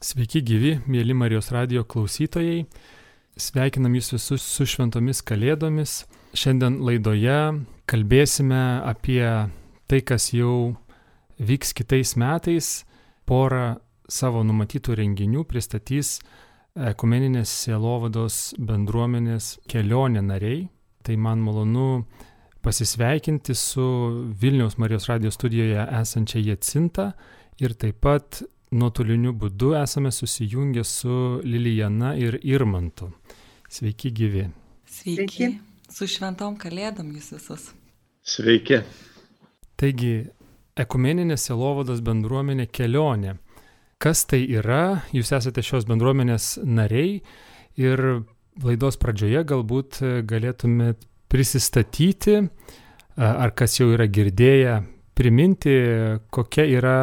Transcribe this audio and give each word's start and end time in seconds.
Sveiki 0.00 0.40
gyvi, 0.40 0.70
mėly 0.88 1.12
Marijos 1.12 1.50
radio 1.52 1.82
klausytojai. 1.84 2.62
Sveikinam 3.36 3.92
jūs 3.98 4.06
visus 4.14 4.44
su 4.48 4.64
šventomis 4.64 5.18
kalėdomis. 5.28 6.06
Šiandien 6.32 6.78
laidoje 6.80 7.34
kalbėsime 7.84 8.80
apie 8.88 9.20
tai, 9.92 9.98
kas 10.00 10.30
jau 10.32 10.70
vyks 11.36 11.74
kitais 11.76 12.14
metais. 12.16 12.70
Porą 13.28 13.74
savo 14.08 14.40
numatytų 14.40 14.96
renginių 15.02 15.44
pristatys 15.50 16.14
ekumeninės 16.80 17.52
sielovados 17.66 18.38
bendruomenės 18.56 19.58
kelionė 19.68 20.22
nariai. 20.30 20.62
Tai 21.04 21.18
man 21.20 21.42
malonu 21.44 22.06
pasisveikinti 22.64 23.52
su 23.52 23.84
Vilniaus 24.40 24.78
Marijos 24.80 25.10
radio 25.12 25.28
studijoje 25.28 25.84
esančia 26.00 26.40
Jacinta 26.46 27.10
ir 27.60 27.76
taip 27.76 28.00
pat 28.00 28.40
nuotoliniu 28.70 29.32
būdu 29.34 29.74
esame 29.80 30.12
susijungę 30.14 30.84
su 30.84 31.40
Lilijana 31.44 32.14
ir 32.18 32.38
Irmantu. 32.42 33.10
Sveiki 33.70 34.10
gyvi. 34.14 34.46
Sveiki. 34.86 35.26
Sveiki. 35.26 35.50
Su 35.90 36.06
šventom 36.06 36.54
kalėdom 36.58 37.10
jūs 37.16 37.32
visus. 37.34 37.70
Sveiki. 38.22 38.82
Taigi, 39.80 40.28
ekumeninė 40.78 41.34
selovados 41.40 42.02
bendruomenė 42.06 42.68
kelionė. 42.70 43.36
Kas 44.00 44.22
tai 44.30 44.44
yra? 44.46 45.02
Jūs 45.12 45.32
esate 45.36 45.64
šios 45.66 45.88
bendruomenės 45.88 46.60
nariai 46.62 47.18
ir 47.80 48.04
laidos 48.62 49.00
pradžioje 49.00 49.42
galbūt 49.50 50.00
galėtumėt 50.30 51.02
prisistatyti, 51.30 52.38
ar 53.16 53.52
kas 53.56 53.76
jau 53.80 53.90
yra 53.94 54.06
girdėję, 54.10 54.78
priminti, 55.18 55.74
kokia 56.32 56.64
yra 56.78 56.96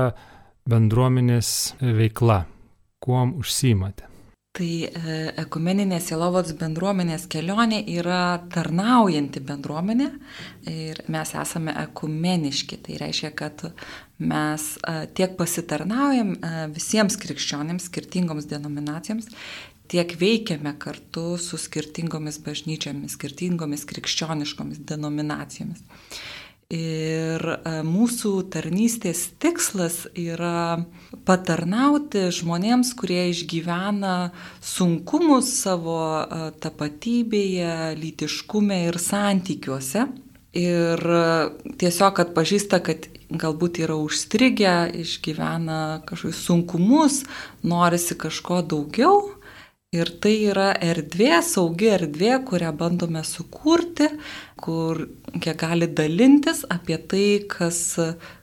bendruomenės 0.70 1.50
veikla, 1.82 2.44
kuom 3.04 3.38
užsimate? 3.42 4.08
Tai 4.58 4.70
e, 4.90 5.18
ekumeninės 5.38 6.08
Jelovos 6.10 6.50
bendruomenės 6.58 7.28
kelionė 7.30 7.84
yra 7.94 8.40
tarnaujanti 8.50 9.44
bendruomenė 9.46 10.08
ir 10.72 11.04
mes 11.14 11.34
esame 11.38 11.76
ekumeniški. 11.84 12.80
Tai 12.88 12.98
reiškia, 13.04 13.32
kad 13.38 13.68
mes 14.18 14.66
e, 14.82 14.96
tiek 15.14 15.36
pasitarnaujam 15.38 16.34
e, 16.40 16.54
visiems 16.74 17.20
krikščionėms, 17.22 17.86
skirtingoms 17.92 18.50
denominacijoms, 18.50 19.30
tiek 19.94 20.18
veikiame 20.20 20.74
kartu 20.82 21.36
su 21.38 21.60
skirtingomis 21.62 22.42
bažnyčiomis, 22.42 23.14
skirtingomis 23.14 23.86
krikščioniškomis 23.94 24.82
denominacijomis. 24.90 25.86
Ir 26.68 27.40
e, 27.48 27.78
mūsų 27.88 28.32
tarnystės 28.52 29.22
tikslas 29.40 30.02
yra 30.20 30.84
patarnauti 31.24 32.26
žmonėms, 32.36 32.92
kurie 33.00 33.30
išgyvena 33.32 34.34
sunkumus 34.60 35.54
savo 35.62 35.96
e, 36.20 36.50
tapatybėje, 36.60 37.96
lytiškume 38.02 38.82
ir 38.90 39.00
santykiuose. 39.00 40.10
Ir 40.60 41.08
e, 41.08 41.24
tiesiog 41.80 42.20
atpažįsta, 42.26 42.82
kad 42.84 43.08
galbūt 43.32 43.80
yra 43.88 43.96
užstrigę, 44.04 44.92
išgyvena 45.08 46.04
kažkokius 46.04 46.44
sunkumus, 46.50 47.24
norisi 47.64 48.20
kažko 48.20 48.60
daugiau 48.68 49.37
Ir 49.96 50.10
tai 50.20 50.34
yra 50.52 50.74
erdvė, 50.84 51.38
saugi 51.48 51.88
erdvė, 51.96 52.34
kurią 52.44 52.74
bandome 52.76 53.22
sukurti, 53.24 54.10
kur 54.60 55.06
jie 55.32 55.54
gali 55.56 55.88
dalintis 55.88 56.66
apie 56.68 56.98
tai, 57.00 57.28
kas, 57.48 57.80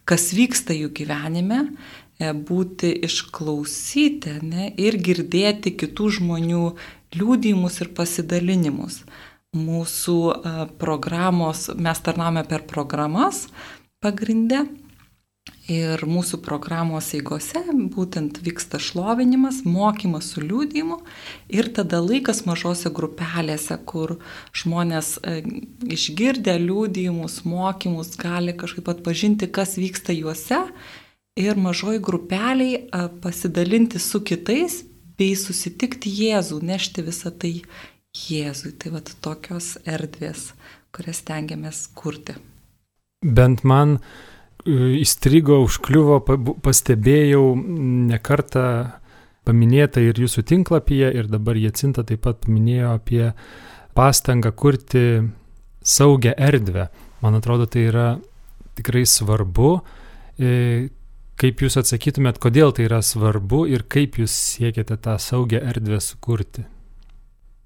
kas 0.08 0.24
vyksta 0.32 0.72
jų 0.72 0.88
gyvenime, 0.96 1.58
e, 2.16 2.30
būti 2.32 2.94
išklausyti 3.04 4.38
ne, 4.40 4.70
ir 4.80 4.96
girdėti 4.96 5.74
kitų 5.76 6.08
žmonių 6.16 6.62
liūdėjimus 7.12 7.76
ir 7.84 7.92
pasidalinimus. 8.00 9.02
Mūsų 9.52 10.18
e, 10.32 10.54
programos, 10.80 11.66
mes 11.76 12.00
tarname 12.08 12.46
per 12.48 12.64
programas 12.72 13.50
pagrindę 14.00 14.64
Ir 15.64 16.02
mūsų 16.04 16.42
programos 16.44 17.06
eigose 17.16 17.62
būtent 17.72 18.42
vyksta 18.44 18.76
šlovinimas, 18.76 19.62
mokymas 19.64 20.26
su 20.34 20.42
liūdėjimu 20.44 20.98
ir 21.48 21.70
tada 21.72 22.02
laikas 22.04 22.42
mažose 22.44 22.92
grupelėse, 22.92 23.78
kur 23.88 24.18
žmonės 24.52 25.14
e, 25.22 25.38
išgirdę 25.88 26.58
liūdėjimus, 26.60 27.38
mokymus 27.48 28.12
gali 28.20 28.52
kažkaip 28.52 28.90
atpažinti, 28.92 29.48
kas 29.48 29.78
vyksta 29.80 30.12
juose 30.12 30.60
ir 31.40 31.56
mažoj 31.56 31.96
grupeliai 32.04 32.84
e, 32.84 33.08
pasidalinti 33.24 33.98
su 33.98 34.20
kitais 34.20 34.82
bei 35.16 35.32
susitikti 35.32 36.12
Jėzų, 36.12 36.60
nešti 36.60 37.06
visą 37.08 37.32
tai 37.32 37.54
Jėzui. 38.12 38.74
Tai 38.76 38.98
vad 38.98 39.08
tokios 39.24 39.78
erdvės, 39.88 40.50
kurias 40.92 41.24
tengiamės 41.24 41.86
kurti. 41.96 42.36
Bent 43.24 43.64
man 43.64 43.96
įstrigo, 44.64 45.60
užkliuvo, 45.64 46.20
pastebėjau 46.64 47.44
nekartą 48.10 48.66
paminėta 49.44 50.00
ir 50.00 50.18
jūsų 50.18 50.44
tinklapyje, 50.48 51.10
ir 51.12 51.28
dabar 51.28 51.58
Jacinta 51.60 52.04
taip 52.06 52.24
pat 52.24 52.40
paminėjo 52.46 52.94
apie 52.96 53.24
pastangą 53.94 54.54
kurti 54.56 55.04
saugią 55.84 56.32
erdvę. 56.40 56.88
Man 57.22 57.36
atrodo, 57.38 57.68
tai 57.68 57.88
yra 57.90 58.08
tikrai 58.78 59.04
svarbu. 59.08 59.78
E, 60.40 60.88
kaip 61.40 61.62
jūs 61.62 61.76
atsakytumėt, 61.80 62.40
kodėl 62.42 62.72
tai 62.74 62.88
yra 62.88 63.02
svarbu 63.04 63.66
ir 63.70 63.84
kaip 63.90 64.18
jūs 64.22 64.32
siekiate 64.32 64.96
tą 64.96 65.18
saugią 65.20 65.60
erdvę 65.72 66.00
sukurti? 66.02 66.64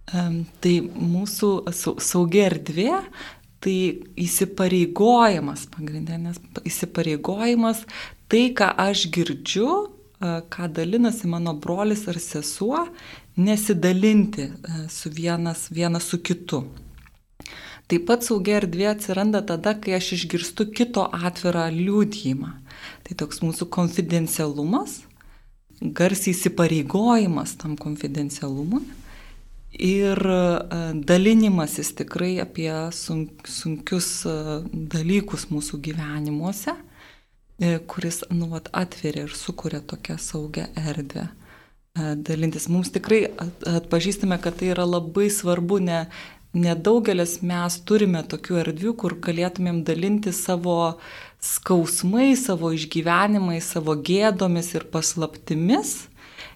Tai 0.09 0.75
mūsų 0.89 1.49
saugi 2.01 2.41
erdvė 2.41 2.95
tai 3.65 3.77
įsipareigojimas 4.19 5.67
pagrindinės, 5.73 6.41
įsipareigojimas 6.69 7.85
tai, 8.31 8.49
ką 8.55 8.71
aš 8.79 9.09
girdžiu, 9.15 9.71
ką 10.21 10.69
dalinasi 10.75 11.31
mano 11.31 11.55
brolis 11.59 12.07
ar 12.11 12.19
sesuo, 12.23 12.85
nesidalinti 13.39 14.51
su 14.91 15.11
vienas, 15.15 15.69
vienas 15.71 16.11
su 16.11 16.21
kitu. 16.23 16.65
Taip 17.89 18.05
pat 18.05 18.27
saugia 18.27 18.59
erdvė 18.61 18.91
atsiranda 18.91 19.41
tada, 19.49 19.73
kai 19.81 19.95
aš 19.97 20.13
išgirstu 20.19 20.67
kito 20.77 21.07
atvirą 21.09 21.71
liūdėjimą. 21.73 22.51
Tai 23.07 23.15
toks 23.23 23.41
mūsų 23.41 23.71
konfidencialumas, 23.73 25.01
garsiai 25.81 26.35
įsipareigojimas 26.35 27.57
tam 27.63 27.79
konfidencialumui 27.81 28.83
ir 29.73 30.19
e, 30.19 30.93
dalinimasis 30.95 31.93
tikrai 31.95 32.39
apie 32.41 32.73
sunkius 32.95 34.11
e, 34.27 34.37
dalykus 34.73 35.49
mūsų 35.53 35.81
gyvenimuose, 35.85 36.75
e, 37.61 37.79
kuris 37.91 38.23
nuvat 38.31 38.71
atveria 38.73 39.27
ir 39.29 39.37
sukuria 39.37 39.81
tokią 39.81 40.19
saugią 40.19 40.71
erdvę. 40.77 41.29
Dalintis. 41.99 42.69
Mums 42.71 42.93
tikrai 42.95 43.25
atpažįstame, 43.67 44.37
kad 44.39 44.55
tai 44.61 44.69
yra 44.71 44.85
labai 44.87 45.25
svarbu, 45.35 45.81
ne, 45.83 46.05
nedaugelis 46.55 47.41
mes 47.43 47.79
turime 47.83 48.21
tokių 48.23 48.61
erdvių, 48.61 48.93
kur 49.01 49.17
galėtumėm 49.19 49.81
dalinti 49.89 50.31
savo 50.31 51.01
skausmai, 51.43 52.37
savo 52.39 52.71
išgyvenimai, 52.77 53.59
savo 53.65 53.97
gėdomis 53.99 54.71
ir 54.79 54.87
paslaptimis 54.93 55.97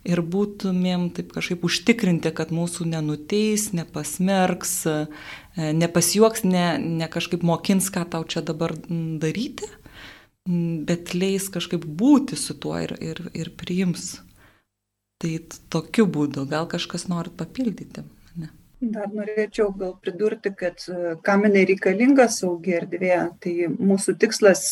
ir 0.08 0.22
būtumėm 0.22 1.08
taip 1.16 1.32
kažkaip 1.34 1.64
užtikrinti, 1.66 2.32
kad 2.34 2.50
mūsų 2.54 2.86
nenuteis, 2.90 3.70
nepasmerks, 3.76 4.74
e, 4.86 4.96
nepasijuoks, 5.78 6.44
ne, 6.48 6.66
ne 6.82 7.08
kažkaip 7.10 7.44
mokins, 7.46 7.90
ką 7.94 8.04
tau 8.10 8.24
čia 8.26 8.42
dabar 8.42 8.74
daryti, 9.22 9.68
bet 10.88 11.14
leis 11.14 11.48
kažkaip 11.52 11.86
būti 11.86 12.38
su 12.38 12.58
tuo 12.58 12.74
ir, 12.82 12.96
ir, 13.00 13.22
ir 13.34 13.52
priims. 13.58 14.16
Tai 15.22 15.36
tokiu 15.70 16.08
būdu 16.10 16.48
gal 16.50 16.66
kažkas 16.66 17.06
norit 17.06 17.36
papildyti. 17.38 18.02
Ne? 18.34 18.48
Dar 18.82 19.12
norėčiau 19.14 19.70
gal 19.78 19.94
pridurti, 20.02 20.50
kad 20.58 20.82
e, 20.90 21.14
kam 21.22 21.46
jinai 21.46 21.62
reikalinga 21.70 22.26
saugi 22.26 22.74
erdvė, 22.80 23.18
tai 23.38 23.54
mūsų 23.70 24.16
tikslas 24.18 24.64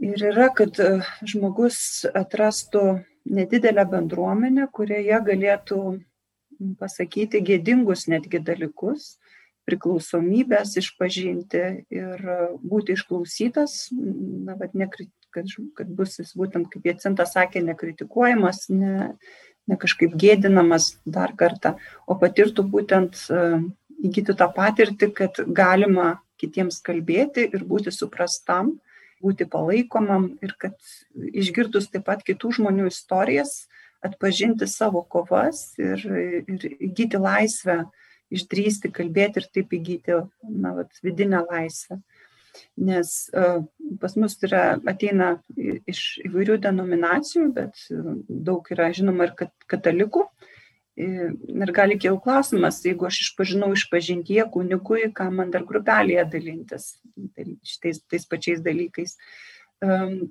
ir 0.00 0.24
yra, 0.32 0.48
kad 0.56 0.80
e, 0.80 1.02
žmogus 1.28 2.06
atrastų 2.08 2.86
nedidelę 3.26 3.84
bendruomenę, 3.90 4.68
kurioje 4.72 5.20
galėtų 5.26 5.80
pasakyti 6.80 7.42
gėdingus 7.44 8.06
netgi 8.08 8.40
dalykus, 8.40 9.16
priklausomybės 9.66 10.76
išpažinti 10.80 11.62
ir 11.92 12.22
būti 12.62 12.94
išklausytas, 12.94 13.88
na, 13.92 14.54
bet 14.58 14.76
ne, 14.78 14.88
kad, 15.34 15.50
kad 15.76 15.90
bus 15.90 16.20
jis 16.20 16.32
būtent, 16.38 16.70
kaip 16.70 16.86
Jėcinta 16.86 17.26
sakė, 17.28 17.64
nekritikuojamas, 17.66 18.68
ne, 18.70 19.10
ne 19.66 19.78
kažkaip 19.80 20.14
gėdinamas 20.14 20.94
dar 21.04 21.34
kartą, 21.38 21.74
o 22.06 22.16
patirtų 22.20 22.66
būtent 22.70 23.26
įgyti 24.06 24.36
tą 24.38 24.48
patirtį, 24.54 25.10
kad 25.16 25.42
galima 25.46 26.16
kitiems 26.40 26.78
kalbėti 26.84 27.48
ir 27.48 27.64
būti 27.66 27.92
suprastam 27.94 28.76
būti 29.22 29.46
palaikomam 29.50 30.30
ir 30.44 30.54
kad 30.60 30.76
išgirdus 31.14 31.90
taip 31.92 32.06
pat 32.08 32.24
kitų 32.26 32.52
žmonių 32.58 32.90
istorijas, 32.90 33.66
atpažinti 34.04 34.68
savo 34.70 35.02
kovas 35.02 35.72
ir, 35.80 36.02
ir 36.46 36.66
įgyti 36.88 37.20
laisvę, 37.20 37.84
išdrysti, 38.34 38.90
kalbėti 38.94 39.42
ir 39.42 39.48
taip 39.54 39.74
įgyti 39.76 40.20
na, 40.50 40.74
vat, 40.80 41.00
vidinę 41.04 41.42
laisvę. 41.46 42.00
Nes 42.80 43.10
uh, 43.36 43.60
pas 44.00 44.14
mus 44.16 44.38
yra, 44.46 44.78
ateina 44.88 45.34
iš 45.56 46.22
įvairių 46.24 46.56
denominacijų, 46.64 47.50
bet 47.56 47.82
daug 48.28 48.70
yra 48.72 48.88
žinoma 48.96 49.28
ir 49.28 49.34
kat, 49.36 49.52
katalikų. 49.68 50.24
Ir 50.96 51.72
gali 51.76 51.98
kilti 52.00 52.22
klausimas, 52.24 52.78
jeigu 52.84 53.04
aš 53.08 53.18
išpažinau 53.26 53.68
išpažintie 53.76 54.40
kunigui, 54.52 55.10
ką 55.12 55.28
man 55.28 55.52
dar 55.52 55.66
grupelėje 55.68 56.24
dalintis 56.32 56.94
šitais 57.60 58.00
tais 58.08 58.24
pačiais 58.30 58.64
dalykais. 58.64 59.18
Um, 59.84 60.30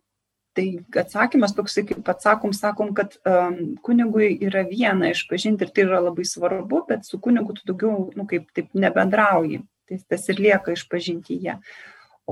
Tai 0.55 0.63
atsakymas 1.01 1.51
toksai, 1.51 1.81
kaip 1.83 2.07
atsakom, 2.07 2.53
sakom, 2.55 2.93
kad 2.95 3.17
um, 3.27 3.73
kunigui 3.83 4.29
yra 4.47 4.61
viena 4.69 5.09
išpažinti 5.11 5.67
ir 5.67 5.71
tai 5.75 5.83
yra 5.83 5.99
labai 5.99 6.23
svarbu, 6.23 6.79
bet 6.87 7.03
su 7.03 7.19
kunigu 7.19 7.57
tu 7.57 7.65
daugiau, 7.67 8.05
nu, 8.15 8.23
kaip 8.29 8.47
taip 8.55 8.69
nebendrauji. 8.71 9.59
Tai 9.89 9.97
tas 10.13 10.23
ir 10.31 10.39
lieka 10.39 10.71
išpažintyje. 10.71 11.57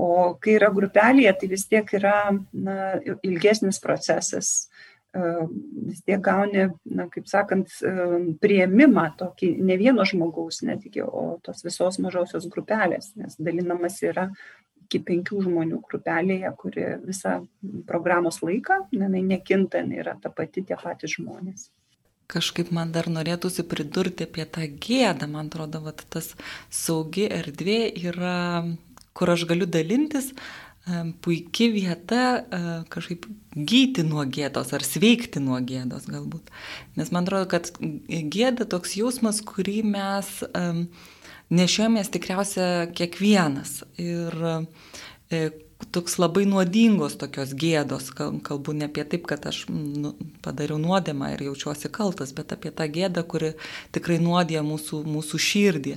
O 0.00 0.08
kai 0.40 0.56
yra 0.56 0.72
grupelėje, 0.72 1.34
tai 1.42 1.50
vis 1.52 1.66
tiek 1.68 1.92
yra 2.00 2.16
na, 2.32 2.78
ilgesnis 3.20 3.82
procesas. 3.84 4.70
Vis 5.14 6.00
tiek 6.02 6.18
gauni, 6.24 6.66
na, 6.90 7.06
kaip 7.12 7.28
sakant, 7.30 7.70
prieimimą 8.42 9.04
tokį 9.20 9.52
ne 9.62 9.76
vieno 9.78 10.02
žmogaus 10.08 10.62
netgi, 10.66 11.04
o 11.06 11.36
tos 11.44 11.62
visos 11.62 12.00
mažosios 12.02 12.48
grupelės, 12.50 13.12
nes 13.20 13.38
dalinamas 13.38 14.00
yra 14.02 14.30
iki 14.84 15.00
penkių 15.06 15.44
žmonių 15.46 15.78
grupelėje, 15.86 16.50
kuri 16.60 16.88
visą 17.04 17.38
programos 17.88 18.42
laiką, 18.44 18.84
jinai 18.94 19.22
nekinta, 19.24 19.80
jinai 19.80 20.02
yra 20.02 20.18
ta 20.20 20.32
pati, 20.34 20.64
tie 20.66 20.76
patys 20.80 21.16
žmonės. 21.16 21.70
Kažkaip 22.30 22.70
man 22.72 22.92
dar 22.92 23.10
norėtųsi 23.12 23.66
pridurti 23.68 24.24
apie 24.24 24.46
tą 24.48 24.64
gėdą, 24.66 25.28
man 25.28 25.50
atrodo, 25.50 25.82
vat, 25.84 26.06
tas 26.12 26.32
saugi 26.72 27.26
erdvė 27.28 27.80
yra, 28.08 28.64
kur 29.14 29.32
aš 29.34 29.44
galiu 29.50 29.68
dalintis, 29.68 30.32
puikia 31.24 31.70
vieta 31.72 32.24
kažkaip 32.92 33.26
gyti 33.54 34.04
nuo 34.04 34.24
gėdos 34.28 34.74
ar 34.76 34.84
sveikti 34.84 35.40
nuo 35.40 35.60
gėdos 35.64 36.08
galbūt. 36.10 36.50
Nes 36.98 37.12
man 37.14 37.24
atrodo, 37.24 37.48
kad 37.54 37.70
gėda 38.34 38.66
toks 38.68 38.96
jausmas, 38.98 39.40
kurį 39.46 39.80
mes 39.94 40.32
nešiojamės 41.54 42.10
tikriausia 42.14 42.68
kiekvienas. 42.96 43.82
Ir 44.00 44.36
e, 45.30 45.40
toks 45.94 46.16
labai 46.18 46.44
nuodingos 46.48 47.16
tokios 47.18 47.52
gėdos, 47.58 48.10
kalbu 48.14 48.74
ne 48.76 48.88
apie 48.88 49.04
taip, 49.08 49.26
kad 49.30 49.44
aš 49.50 49.64
nu, 49.70 50.14
padariau 50.44 50.78
nuodėmą 50.80 51.32
ir 51.34 51.44
jaučiuosi 51.48 51.90
kaltas, 51.94 52.32
bet 52.36 52.54
apie 52.54 52.72
tą 52.74 52.86
gėdą, 52.90 53.24
kuri 53.28 53.52
tikrai 53.94 54.18
nuodė 54.22 54.62
mūsų, 54.66 55.02
mūsų 55.08 55.40
širdį. 55.48 55.96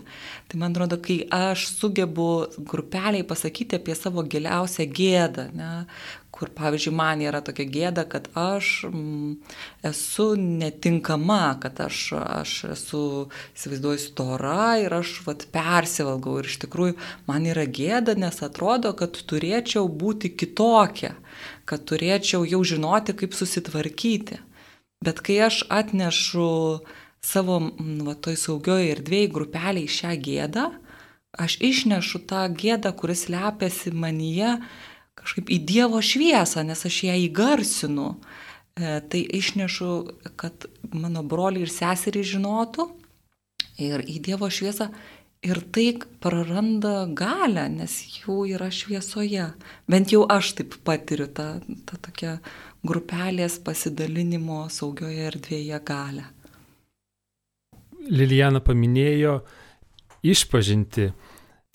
Tai 0.49 0.61
man 0.61 0.75
atrodo, 0.75 0.99
kai 1.01 1.19
aš 1.33 1.67
sugebu 1.75 2.29
grupeliai 2.57 3.25
pasakyti 3.27 3.79
apie 3.79 3.97
savo 3.97 4.25
giliausią 4.25 4.87
gėdą, 4.99 5.49
ne, 5.57 5.71
kur, 6.37 6.51
pavyzdžiui, 6.53 6.93
man 6.93 7.21
yra 7.25 7.41
tokia 7.41 7.65
gėda, 7.73 8.03
kad 8.09 8.27
aš 8.37 8.85
mm, 8.91 9.31
esu 9.89 10.27
netinkama, 10.37 11.57
kad 11.63 11.79
aš, 11.87 12.01
aš 12.21 12.53
esu, 12.75 13.01
įsivaizduoju, 13.57 14.01
stora 14.03 14.75
ir 14.83 14.93
aš 14.99 15.15
vat, 15.25 15.47
persivalgau. 15.53 16.37
Ir 16.41 16.51
iš 16.51 16.59
tikrųjų 16.65 16.97
man 17.29 17.47
yra 17.49 17.65
gėda, 17.65 18.17
nes 18.19 18.37
atrodo, 18.45 18.93
kad 18.97 19.17
turėčiau 19.17 19.89
būti 19.89 20.33
kitokia, 20.37 21.15
kad 21.69 21.87
turėčiau 21.89 22.45
jau 22.45 22.61
žinoti, 22.61 23.17
kaip 23.17 23.33
susitvarkyti. 23.37 24.41
Bet 25.03 25.21
kai 25.25 25.41
aš 25.49 25.63
atnešu 25.73 26.51
savo, 27.21 27.59
mm, 27.65 28.03
va, 28.05 28.13
toj 28.13 28.37
saugioje 28.37 28.93
erdvėje 28.93 29.33
grupeliai 29.33 29.89
šią 29.89 30.13
gėdą, 30.21 30.69
aš 31.37 31.57
išnešu 31.65 32.23
tą 32.29 32.45
gėdą, 32.53 32.93
kuris 32.97 33.27
lepiasi 33.29 33.93
manyje, 33.93 34.57
kažkaip 35.17 35.49
į 35.51 35.59
Dievo 35.67 36.01
šviesą, 36.03 36.63
nes 36.67 36.85
aš 36.87 37.01
ją 37.09 37.17
įgarsinu. 37.27 38.13
E, 38.77 38.99
tai 39.09 39.23
išnešu, 39.39 39.91
kad 40.37 40.67
mano 40.93 41.23
broliai 41.25 41.65
ir 41.65 41.73
seserys 41.73 42.29
žinotų 42.35 42.87
ir 43.81 44.03
į 44.05 44.19
Dievo 44.29 44.49
šviesą 44.53 44.91
ir 45.45 45.61
tai 45.73 45.87
praranda 46.21 47.05
galę, 47.09 47.67
nes 47.69 47.93
jau 48.19 48.43
yra 48.49 48.69
šviesoje. 48.73 49.51
Bent 49.89 50.13
jau 50.13 50.25
aš 50.29 50.53
taip 50.59 50.77
patiriu 50.85 51.27
tą, 51.29 51.59
tą 51.89 51.99
tokią 52.07 52.37
grupelės 52.87 53.59
pasidalinimo 53.63 54.65
saugioje 54.73 55.29
erdvėje 55.31 55.79
galę. 55.85 56.25
Lilijana 58.07 58.61
paminėjo 58.63 59.41
išpažinti 60.23 61.11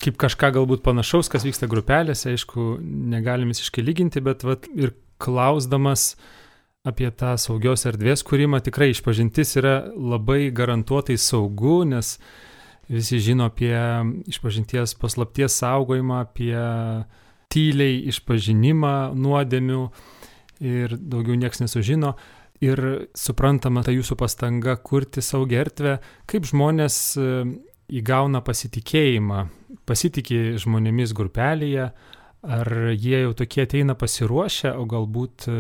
kaip 0.03 0.19
kažką 0.21 0.53
galbūt 0.59 0.83
panašaus, 0.85 1.31
kas 1.31 1.47
vyksta 1.47 1.69
grupelėse, 1.71 2.33
aišku, 2.33 2.77
negalim 2.83 3.53
visiškai 3.53 3.85
lyginti, 3.85 4.23
bet 4.25 4.45
vat, 4.47 4.67
ir 4.75 4.95
klausdamas 5.23 6.17
apie 6.87 7.09
tą 7.15 7.37
saugios 7.39 7.87
erdvės 7.87 8.25
kūrimą, 8.27 8.59
tikrai 8.67 8.91
išpažintis 8.91 9.55
yra 9.61 9.77
labai 9.95 10.51
garantuotai 10.55 11.15
saugu, 11.21 11.83
nes 11.87 12.17
visi 12.91 13.21
žino 13.23 13.47
apie 13.51 13.75
išpažinties 14.31 14.97
paslapties 14.99 15.61
saugojimą, 15.63 16.25
apie 16.27 16.57
tyliai 17.53 18.01
išpažinimą 18.11 18.95
nuodėmių 19.15 19.83
ir 20.63 20.97
daugiau 20.99 21.39
niekas 21.39 21.63
nesužino. 21.63 22.17
Ir 22.63 22.79
suprantama 23.19 23.83
ta 23.83 23.91
jūsų 23.91 24.15
pastanga 24.21 24.77
kurti 24.79 25.23
saugią 25.25 25.65
erdvę, 25.65 25.97
kaip 26.31 26.47
žmonės 26.47 26.99
įgauna 27.93 28.41
pasitikėjimą, 28.45 29.47
pasitikė 29.89 30.59
žmonėmis 30.63 31.13
grupelėje, 31.17 31.91
ar 32.43 32.71
jie 32.93 33.23
jau 33.25 33.33
tokie 33.39 33.67
ateina 33.67 33.97
pasiruošę, 33.99 34.73
o 34.79 34.87
galbūt 34.89 35.49
e, 35.49 35.57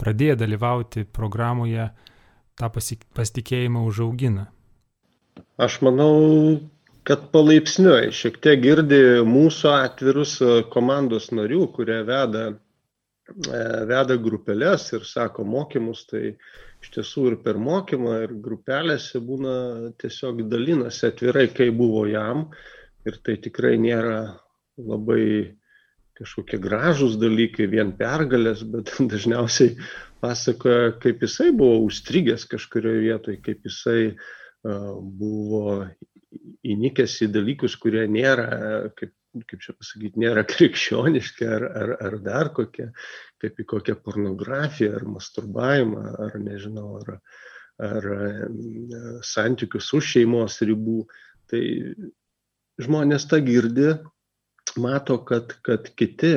pradėję 0.00 0.38
dalyvauti 0.42 1.04
programoje 1.04 1.90
tą 2.58 2.70
pasitikėjimą 2.72 3.84
užaugina? 3.86 4.48
Aš 5.62 5.80
manau, 5.86 6.58
kad 7.06 7.28
palaipsniui 7.34 8.10
šiek 8.14 8.40
tiek 8.42 8.62
girdi 8.62 9.02
mūsų 9.26 9.70
atvirus 9.76 10.38
e, 10.42 10.62
komandos 10.72 11.30
narių, 11.34 11.68
kurie 11.76 12.00
veda, 12.08 12.48
e, 12.50 13.62
veda 13.92 14.18
grupelės 14.24 14.88
ir 14.96 15.06
sako 15.06 15.46
mokymus, 15.46 16.06
tai 16.10 16.34
iš 16.82 16.92
tiesų 16.94 17.24
ir 17.32 17.36
per 17.44 17.58
mokymą, 17.60 18.16
ir 18.26 18.34
grupelėse 18.42 19.20
būna 19.24 19.54
tiesiog 20.00 20.44
dalinasi 20.50 21.08
atvirai, 21.10 21.48
kai 21.54 21.70
buvo 21.74 22.06
jam. 22.10 22.48
Ir 23.06 23.18
tai 23.24 23.38
tikrai 23.42 23.76
nėra 23.80 24.20
labai 24.78 25.54
kažkokie 26.18 26.58
gražūs 26.62 27.16
dalykai, 27.18 27.68
vien 27.70 27.92
pergalės, 27.98 28.64
bet 28.66 28.94
dažniausiai 29.12 29.76
pasakoja, 30.22 30.96
kaip 31.02 31.22
jisai 31.22 31.52
buvo 31.54 31.84
užstrigęs 31.86 32.46
kažkurioje 32.50 33.04
vietoje, 33.06 33.40
kaip 33.44 33.66
jisai 33.68 34.00
uh, 34.12 34.94
buvo 34.98 35.86
įnikęs 36.66 37.20
į 37.24 37.30
dalykus, 37.32 37.76
kurie 37.80 38.04
nėra, 38.10 38.90
kaip 38.98 39.14
kaip 39.36 39.62
čia 39.64 39.74
pasakyti, 39.76 40.20
nėra 40.22 40.44
krikščioniški 40.52 41.48
ar, 41.48 41.66
ar, 41.82 41.94
ar 42.08 42.18
dar 42.24 42.52
kokie, 42.56 42.90
kaip 43.42 43.58
į 43.60 43.66
kokią 43.74 43.98
pornografiją 44.04 44.96
ar 44.98 45.08
masturbavimą, 45.16 46.04
ar 46.26 46.38
nežinau, 46.42 47.00
ar, 47.02 47.18
ar 47.88 48.12
santykius 49.26 49.90
už 49.98 50.14
šeimos 50.16 50.60
ribų. 50.66 51.02
Tai 51.48 51.62
žmonės 52.82 53.26
tą 53.30 53.40
girdi, 53.44 53.92
mato, 54.78 55.18
kad, 55.28 55.54
kad 55.64 55.88
kiti 55.98 56.34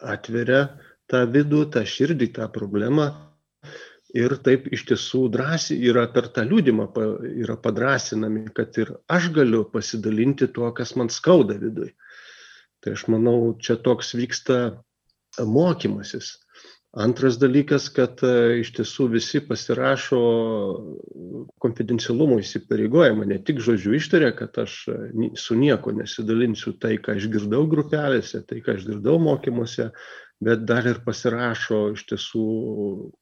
atveria 0.00 0.64
tą 1.10 1.24
vidų, 1.32 1.66
tą 1.74 1.84
širdį, 1.88 2.32
tą 2.36 2.48
problemą 2.52 3.10
ir 4.16 4.34
taip 4.44 4.68
iš 4.72 4.84
tiesų 4.90 5.26
drąsiai 5.32 5.78
yra 5.88 6.04
per 6.12 6.28
tą 6.36 6.44
liūdimą 6.48 6.88
yra 7.32 7.56
padrasinami, 7.60 8.44
kad 8.56 8.76
ir 8.80 8.92
aš 9.12 9.30
galiu 9.32 9.64
pasidalinti 9.72 10.50
tuo, 10.52 10.68
kas 10.76 10.94
man 11.00 11.08
skauda 11.12 11.56
viduje. 11.60 11.94
Tai 12.82 12.96
aš 12.96 13.06
manau, 13.14 13.36
čia 13.62 13.78
toks 13.78 14.14
vyksta 14.18 14.58
mokymasis. 15.38 16.36
Antras 16.92 17.38
dalykas, 17.40 17.86
kad 17.96 18.20
e, 18.20 18.60
iš 18.60 18.74
tiesų 18.76 19.06
visi 19.14 19.40
pasirašo 19.48 20.18
konfidencialumo 21.64 22.36
įsipareigojimą, 22.42 23.24
ne 23.30 23.38
tik 23.40 23.62
žodžiu 23.64 23.94
ištarė, 23.96 24.28
kad 24.36 24.58
aš 24.60 24.74
e, 24.92 24.98
su 25.40 25.56
nieko 25.56 25.94
nesidalinsiu 25.96 26.74
tai, 26.82 26.98
ką 27.00 27.16
išgirdau 27.16 27.64
grupelėse, 27.72 28.42
tai, 28.44 28.60
ką 28.66 28.76
išgirdau 28.76 29.16
mokymuose, 29.24 29.88
bet 30.44 30.66
dar 30.68 30.90
ir 30.90 31.00
pasirašo 31.06 31.80
iš 31.94 32.04
tiesų 32.12 32.44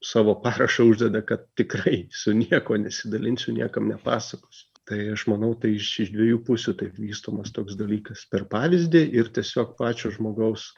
savo 0.03 0.35
parašą 0.43 0.89
uždeda, 0.91 1.23
kad 1.31 1.47
tikrai 1.55 2.09
su 2.11 2.35
nieko 2.35 2.81
nesidalinsiu, 2.81 3.55
niekam 3.55 3.87
nepasakosiu. 3.93 4.67
Tai 4.91 4.99
aš 5.15 5.27
manau, 5.31 5.53
tai 5.55 5.77
iš, 5.77 5.89
iš 6.03 6.09
dviejų 6.15 6.41
pusių 6.47 6.75
taip 6.81 6.97
vystomas 6.99 7.53
toks 7.55 7.77
dalykas- 7.79 8.25
per 8.33 8.49
pavyzdį 8.51 9.05
ir 9.15 9.31
tiesiog 9.31 9.77
pačio 9.79 10.11
žmogaus 10.11 10.73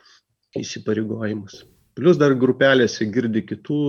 įsipareigojimus. 0.59 1.63
Plus 1.97 2.19
dar 2.21 2.35
grupelėse 2.37 3.09
girdi 3.13 3.41
kitų 3.49 3.81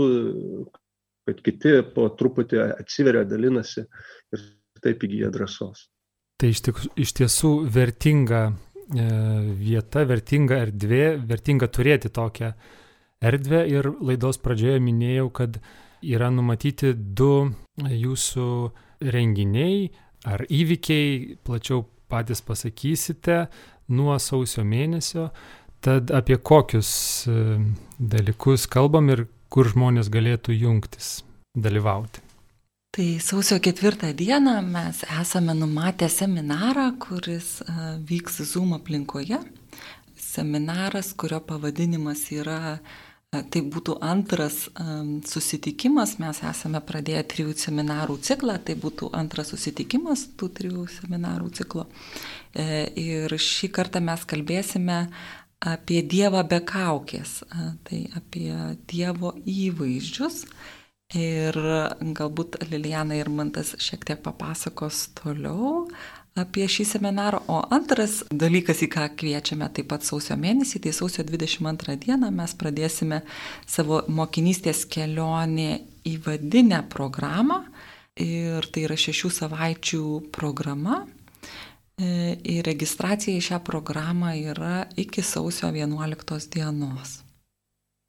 kad 1.27 1.39
kiti 1.44 1.77
po 1.96 2.10
truputį 2.20 2.62
atsiveria, 2.75 3.24
dalinasi 3.27 3.84
ir 3.84 4.46
taip 4.84 5.03
įgyja 5.08 5.32
drąsos. 5.34 5.88
Tai 6.39 6.50
iš, 6.51 6.63
tik, 6.65 6.80
iš 7.00 7.13
tiesų 7.20 7.53
vertinga 7.72 8.44
e, 8.50 9.08
vieta, 9.60 10.03
vertinga 10.10 10.60
erdvė, 10.65 11.06
vertinga 11.30 11.70
turėti 11.72 12.12
tokią 12.12 12.51
erdvę 13.24 13.63
ir 13.72 13.88
laidos 14.03 14.42
pradžioje 14.44 14.82
minėjau, 14.84 15.30
kad 15.32 15.62
yra 16.03 16.27
numatyti 16.34 16.92
du 16.96 17.53
jūsų 17.80 18.48
renginiai 19.13 19.88
ar 20.27 20.46
įvykiai, 20.50 21.38
plačiau 21.44 21.86
patys 22.12 22.44
pasakysite, 22.46 23.48
nuo 23.94 24.18
sausio 24.20 24.63
mėnesio. 24.68 25.30
Tad 25.84 26.13
apie 26.15 26.38
kokius 26.39 26.92
e, 27.27 27.39
dalykus 28.00 28.68
kalbam 28.72 29.10
ir 29.12 29.25
kur 29.51 29.68
žmonės 29.68 30.08
galėtų 30.13 30.56
jungtis, 30.56 31.18
dalyvauti. 31.60 32.24
Tai 32.94 33.08
sausio 33.25 33.58
ketvirtą 33.58 34.12
dieną 34.13 34.60
mes 34.62 35.01
esame 35.20 35.56
numatę 35.58 36.08
seminarą, 36.10 36.92
kuris 37.01 37.60
e, 37.65 37.74
vyks 38.06 38.39
Zoom 38.53 38.75
aplinkoje. 38.77 39.42
Seminaras, 40.15 41.12
kurio 41.18 41.42
pavadinimas 41.44 42.30
yra 42.32 42.77
Tai 43.34 43.62
būtų 43.74 43.96
antras 44.06 44.68
susitikimas, 45.25 46.18
mes 46.22 46.42
esame 46.46 46.82
pradėję 46.86 47.24
trijų 47.32 47.56
seminarų 47.58 48.20
ciklą, 48.22 48.60
tai 48.62 48.75
būtų 48.78 49.10
antras 49.18 49.50
susitikimas 49.54 50.28
tų 50.38 50.52
trijų 50.60 50.86
seminarų 51.00 51.50
ciklo. 51.58 51.88
E, 52.54 52.86
ir 53.00 53.34
šį 53.34 53.72
kartą 53.74 54.04
mes 54.06 54.28
kalbėsime 54.30 55.00
apie 55.66 56.04
Dievą 56.06 56.44
be 56.46 56.60
kaukės, 56.68 57.40
tai 57.88 58.04
apie 58.20 58.52
Dievo 58.92 59.34
įvaizdžius. 59.42 60.44
Ir 61.18 61.58
galbūt 62.18 62.58
Liliana 62.72 63.18
ir 63.20 63.30
Mantas 63.30 63.75
šiek 63.82 64.06
tiek 64.08 64.22
papasakos 64.25 65.12
toliau 65.20 65.84
apie 66.40 66.66
šį 66.70 66.86
seminarą. 66.88 67.42
O 67.52 67.62
antras 67.74 68.22
dalykas, 68.32 68.82
į 68.86 68.90
ką 68.94 69.08
kviečiame 69.20 69.70
taip 69.74 69.90
pat 69.92 70.06
sausio 70.06 70.38
mėnesį, 70.40 70.82
tai 70.84 70.94
sausio 70.96 71.25
22 71.28 71.98
dieną 72.06 72.32
mes 72.34 72.56
pradėsime 72.58 73.22
savo 73.70 74.04
mokinystės 74.08 74.86
kelionę 74.90 75.84
į 76.10 76.18
vadinę 76.25 76.84
programą. 76.94 77.63
Ir 78.22 78.66
tai 78.70 78.86
yra 78.86 78.98
šešių 79.00 79.30
savaičių 79.34 80.06
programa. 80.34 81.04
E, 81.98 82.38
ir 82.50 82.66
registracija 82.66 83.38
į 83.38 83.46
šią 83.50 83.60
programą 83.66 84.34
yra 84.38 84.88
iki 84.98 85.22
sausio 85.25 85.70
11 85.74 86.50
dienos. 86.54 87.20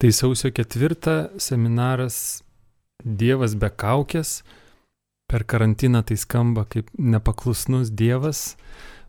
Tai 0.00 0.10
sausio 0.12 0.50
4 0.52 1.40
seminaras 1.40 2.42
Dievas 3.04 3.52
be 3.58 3.68
kaukės 3.68 4.42
per 5.26 5.44
karantiną 5.44 6.02
tai 6.06 6.16
skamba 6.20 6.64
kaip 6.68 6.90
nepaklusnus 6.98 7.90
Dievas, 7.90 8.54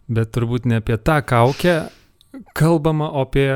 bet 0.07 0.33
turbūt 0.35 0.67
ne 0.69 0.79
apie 0.81 0.97
tą 0.97 1.19
kaukę 1.25 1.77
kalbama, 2.55 3.09
o 3.11 3.23
apie 3.25 3.49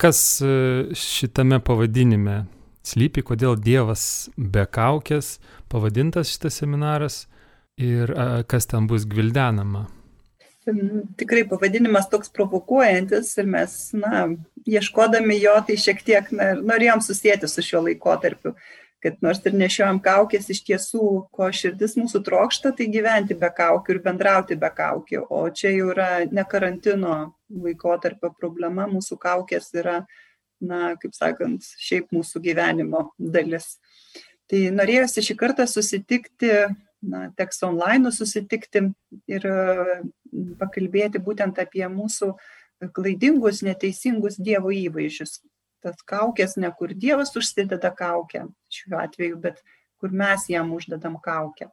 kas 0.00 0.42
e, 0.42 0.52
šitame 0.96 1.60
pavadinime 1.62 2.44
slypi, 2.86 3.22
kodėl 3.26 3.56
Dievas 3.58 4.28
be 4.36 4.66
kaukės 4.66 5.36
pavadintas 5.72 6.32
šitas 6.34 6.60
seminaras 6.62 7.26
ir 7.80 8.12
kas 8.50 8.68
ten 8.68 8.86
bus 8.90 9.06
gvildenama. 9.08 9.86
Tikrai 11.18 11.42
pavadinimas 11.50 12.06
toks 12.10 12.30
provokuojantis 12.30 13.32
ir 13.40 13.48
mes, 13.50 13.72
na, 13.98 14.28
ieškodami 14.68 15.40
jo, 15.42 15.56
tai 15.66 15.78
šiek 15.80 16.04
tiek 16.06 16.28
na, 16.30 16.52
norėjom 16.60 17.02
susijęti 17.02 17.50
su 17.50 17.64
šiuo 17.66 17.80
laikotarpiu 17.88 18.54
kad 19.02 19.18
nors 19.24 19.40
ir 19.46 19.56
nešiojam 19.58 19.98
kaukės, 20.02 20.46
iš 20.54 20.62
tiesų, 20.68 21.06
ko 21.34 21.48
širdis 21.54 21.96
mūsų 21.98 22.22
trokšta, 22.26 22.70
tai 22.78 22.86
gyventi 22.92 23.34
be 23.38 23.50
kaukių 23.50 23.96
ir 23.96 24.00
bendrauti 24.04 24.58
be 24.58 24.70
kaukių. 24.76 25.24
O 25.26 25.42
čia 25.50 25.72
jau 25.74 25.90
yra 25.94 26.10
ne 26.30 26.44
karantino 26.48 27.16
laikotarpio 27.50 28.30
problema, 28.38 28.86
mūsų 28.90 29.18
kaukės 29.22 29.72
yra, 29.74 30.04
na, 30.62 30.94
kaip 31.02 31.18
sakant, 31.18 31.66
šiaip 31.82 32.14
mūsų 32.14 32.44
gyvenimo 32.46 33.08
dalis. 33.18 33.74
Tai 34.50 34.62
norėjusi 34.78 35.26
šį 35.26 35.38
kartą 35.40 35.66
susitikti, 35.66 36.52
na, 37.02 37.26
teks 37.34 37.62
online 37.66 38.14
susitikti 38.14 38.86
ir 39.26 39.48
pakalbėti 40.62 41.18
būtent 41.22 41.58
apie 41.58 41.84
mūsų 41.90 42.36
klaidingus, 42.94 43.64
neteisingus 43.66 44.38
Dievo 44.38 44.70
įvaizdžius, 44.74 45.40
tas 45.82 46.02
kaukės 46.08 46.56
ne 46.60 46.70
kur 46.78 46.94
Dievas 46.94 47.34
užsideda 47.38 47.92
kaukę 47.98 48.46
šiuo 48.72 48.98
atveju, 49.02 49.38
bet 49.42 49.62
kur 50.02 50.14
mes 50.14 50.48
jam 50.50 50.72
uždedam 50.74 51.18
kaukę. 51.22 51.70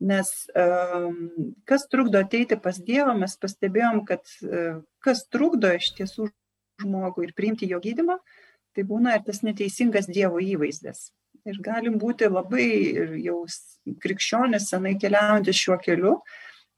Nes 0.00 0.30
um, 0.52 1.30
kas 1.68 1.86
trukdo 1.88 2.20
ateiti 2.20 2.58
pas 2.60 2.76
Dievą, 2.76 3.14
mes 3.16 3.36
pastebėjom, 3.40 4.02
kad 4.08 4.24
uh, 4.44 4.82
kas 5.04 5.24
trukdo 5.32 5.72
iš 5.76 5.94
tiesų 5.96 6.28
žmogui 6.82 7.28
ir 7.28 7.36
priimti 7.36 7.68
jo 7.70 7.80
gydimą, 7.80 8.18
tai 8.76 8.84
būna 8.84 9.16
ir 9.16 9.24
tas 9.24 9.40
neteisingas 9.46 10.08
Dievo 10.12 10.42
įvaizdis. 10.44 11.10
Ir 11.48 11.60
galim 11.64 11.96
būti 12.00 12.28
labai 12.28 12.66
jau 13.22 13.38
krikščionis 14.02 14.68
senai 14.72 14.96
keliaujantis 15.00 15.56
šiuo 15.62 15.78
keliu, 15.80 16.16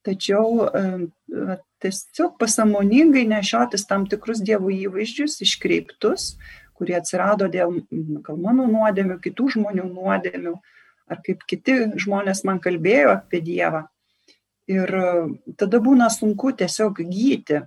tačiau 0.06 0.68
um, 0.68 1.08
tiesiog 1.82 2.37
pasamoningai 2.38 3.25
nešiotis 3.30 3.87
tam 3.88 4.06
tikrus 4.11 4.42
Dievo 4.44 4.70
įvaizdžius, 4.70 5.40
iškreiptus, 5.47 6.37
kurie 6.78 6.97
atsirado 6.99 7.49
dėl 7.52 7.80
gal 8.25 8.40
mano 8.40 8.66
nuodėmių, 8.70 9.18
kitų 9.25 9.52
žmonių 9.56 9.87
nuodėmių, 9.90 10.54
ar 11.08 11.23
kaip 11.26 11.44
kiti 11.49 11.78
žmonės 11.99 12.44
man 12.49 12.61
kalbėjo 12.64 13.14
apie 13.16 13.42
Dievą. 13.44 13.87
Ir 14.68 14.92
e, 14.92 15.12
tada 15.61 15.80
būna 15.80 16.11
sunku 16.12 16.52
tiesiog 16.56 17.00
gyti. 17.08 17.62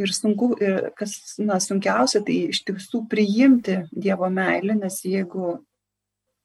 Ir 0.00 0.12
sunku, 0.14 0.54
ir 0.62 0.90
kas 0.96 1.36
na, 1.42 1.58
sunkiausia, 1.60 2.22
tai 2.26 2.36
iš 2.54 2.62
tiesų 2.66 3.04
priimti 3.10 3.82
Dievo 3.92 4.30
meilę, 4.32 4.78
nes 4.78 5.02
jeigu 5.04 5.58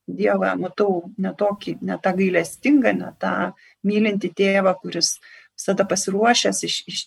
Dievą 0.06 0.52
matau 0.60 1.10
ne, 1.18 1.32
tokį, 1.34 1.80
ne 1.82 1.98
tą 2.02 2.14
gailestingą, 2.18 2.94
ne 2.94 3.10
tą 3.22 3.54
mylinti 3.88 4.30
tėvą, 4.38 4.76
kuris 4.82 5.16
visada 5.56 5.86
pasiruošęs 5.88 6.62
iš, 6.68 6.76
iš 6.92 7.00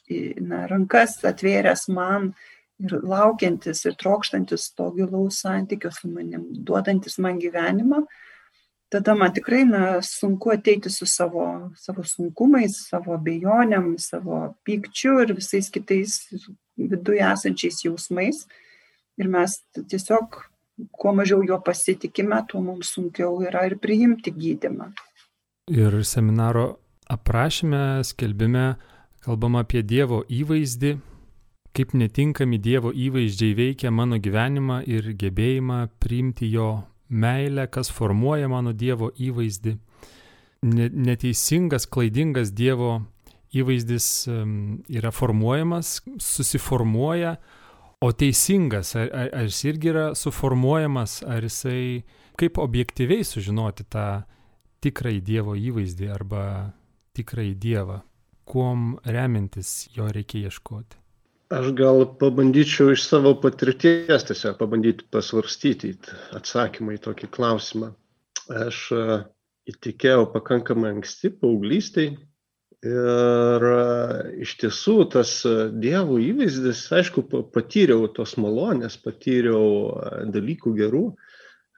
na, 0.42 0.64
rankas 0.70 1.18
atvėręs 1.28 1.86
man 1.94 2.32
ir 2.78 2.94
laukiantis 3.02 3.84
ir 3.88 3.96
trokštantis 3.98 4.70
to 4.78 4.90
gilaus 4.96 5.42
santykio 5.42 5.90
su 5.94 6.10
manim, 6.10 6.46
duodantis 6.66 7.18
man 7.18 7.40
gyvenimą, 7.42 8.04
tada 8.92 9.14
man 9.18 9.32
tikrai 9.34 9.64
na, 9.68 9.82
sunku 10.02 10.52
ateiti 10.54 10.90
su 10.90 11.06
savo, 11.06 11.70
savo 11.76 12.04
sunkumais, 12.06 12.78
savo 12.88 13.16
abejonėm, 13.18 13.96
savo 14.00 14.40
pykčiu 14.64 15.18
ir 15.24 15.34
visais 15.36 15.68
kitais 15.74 16.20
viduje 16.78 17.24
esančiais 17.32 17.82
jausmais. 17.84 18.46
Ir 19.18 19.28
mes 19.28 19.58
tiesiog, 19.74 20.38
kuo 20.94 21.12
mažiau 21.12 21.42
jo 21.42 21.58
pasitikime, 21.64 22.38
tuo 22.48 22.62
mums 22.62 22.94
sunkiau 22.94 23.42
yra 23.42 23.66
ir 23.66 23.76
priimti 23.82 24.30
gydimą. 24.32 24.92
Ir 25.74 25.98
seminaro 26.06 26.78
aprašyme, 27.10 28.04
skelbime 28.06 28.76
kalbama 29.24 29.64
apie 29.66 29.82
Dievo 29.82 30.22
įvaizdį, 30.30 30.94
kaip 31.78 31.94
netinkami 31.94 32.58
Dievo 32.58 32.90
įvaizdžiai 32.90 33.54
veikia 33.54 33.92
mano 33.94 34.18
gyvenimą 34.18 34.80
ir 34.90 35.12
gebėjimą 35.14 35.84
priimti 36.02 36.48
jo 36.50 36.82
meilę, 37.08 37.68
kas 37.70 37.92
formuoja 37.94 38.48
mano 38.50 38.72
Dievo 38.74 39.12
įvaizdį. 39.14 39.76
Neteisingas, 40.66 41.86
klaidingas 41.86 42.50
Dievo 42.50 43.04
įvaizdis 43.54 44.08
yra 44.90 45.14
formuojamas, 45.14 46.00
susiformuoja, 46.18 47.36
o 48.02 48.10
teisingas, 48.10 48.96
ar, 48.98 49.08
ar, 49.14 49.30
ar 49.38 49.46
jis 49.46 49.62
irgi 49.70 49.94
yra 49.94 50.06
suformuojamas, 50.18 51.20
ar 51.30 51.46
jisai 51.46 52.02
kaip 52.38 52.58
objektyviai 52.58 53.22
sužinoti 53.26 53.86
tą 53.86 54.08
tikrąjį 54.82 55.22
Dievo 55.30 55.54
įvaizdį 55.54 56.10
arba 56.10 56.44
tikrąjį 57.14 57.58
Dievą, 57.62 58.02
kuom 58.46 58.96
remintis 59.06 59.86
jo 59.94 60.10
reikia 60.10 60.48
ieškoti. 60.50 61.04
Aš 61.48 61.70
gal 61.72 62.02
pabandyčiau 62.20 62.90
iš 62.92 63.06
savo 63.08 63.30
patirties 63.40 64.26
tiesiog 64.28 64.58
pabandyti 64.60 65.06
pasvarstyti 65.14 65.94
atsakymą 66.36 66.98
į 66.98 67.00
tokį 67.06 67.28
klausimą. 67.32 67.94
Aš 68.66 68.80
e, 68.92 69.20
įtikėjau 69.72 70.26
pakankamai 70.34 70.90
anksti, 70.98 71.30
paauglystai. 71.40 72.10
Ir 72.84 73.64
e, 73.70 73.78
iš 74.44 74.52
tiesų 74.60 74.98
tas 75.14 75.32
e, 75.48 75.54
dievų 75.72 76.20
įvaizdis, 76.26 76.84
aišku, 77.00 77.24
patyriau 77.56 78.10
tos 78.12 78.36
malonės, 78.36 79.00
patyriau 79.00 80.28
dalykų 80.36 80.74
gerų, 80.82 81.06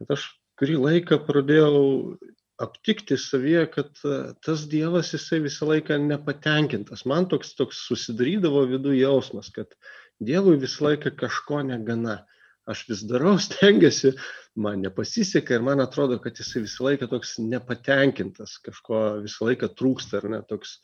kad 0.03 0.17
aš 0.19 0.27
kurį 0.59 0.81
laiką 0.83 1.23
pradėjau 1.31 2.19
aptikti 2.61 3.17
savyje, 3.19 3.65
kad 3.75 4.03
e, 4.05 4.19
tas 4.45 4.67
Dievas 4.71 5.15
jisai 5.15 5.41
visą 5.45 5.69
laiką 5.71 5.97
nepatenkintas. 6.05 7.07
Man 7.09 7.29
toks, 7.31 7.55
toks 7.59 7.81
susidarydavo 7.89 8.67
vidų 8.75 8.95
jausmas, 8.99 9.51
kad 9.55 9.73
Dievui 10.21 10.59
visą 10.61 10.91
laiką 10.91 11.15
kažko 11.25 11.65
negana. 11.73 12.25
aš 12.71 12.85
vis 12.87 13.01
darau, 13.09 13.33
stengiuosi, 13.43 14.13
man 14.55 14.83
nepasiseka 14.85 15.57
ir 15.57 15.63
man 15.67 15.81
atrodo, 15.83 16.21
kad 16.23 16.37
jisai 16.39 16.61
visą 16.67 16.85
laiką 16.87 17.09
toks 17.11 17.39
nepatenkintas, 17.43 18.59
kažko 18.63 19.01
visą 19.25 19.49
laiką 19.49 19.73
trūksta, 19.75 20.21
ar 20.21 20.29
ne, 20.31 20.43
toks 20.47 20.77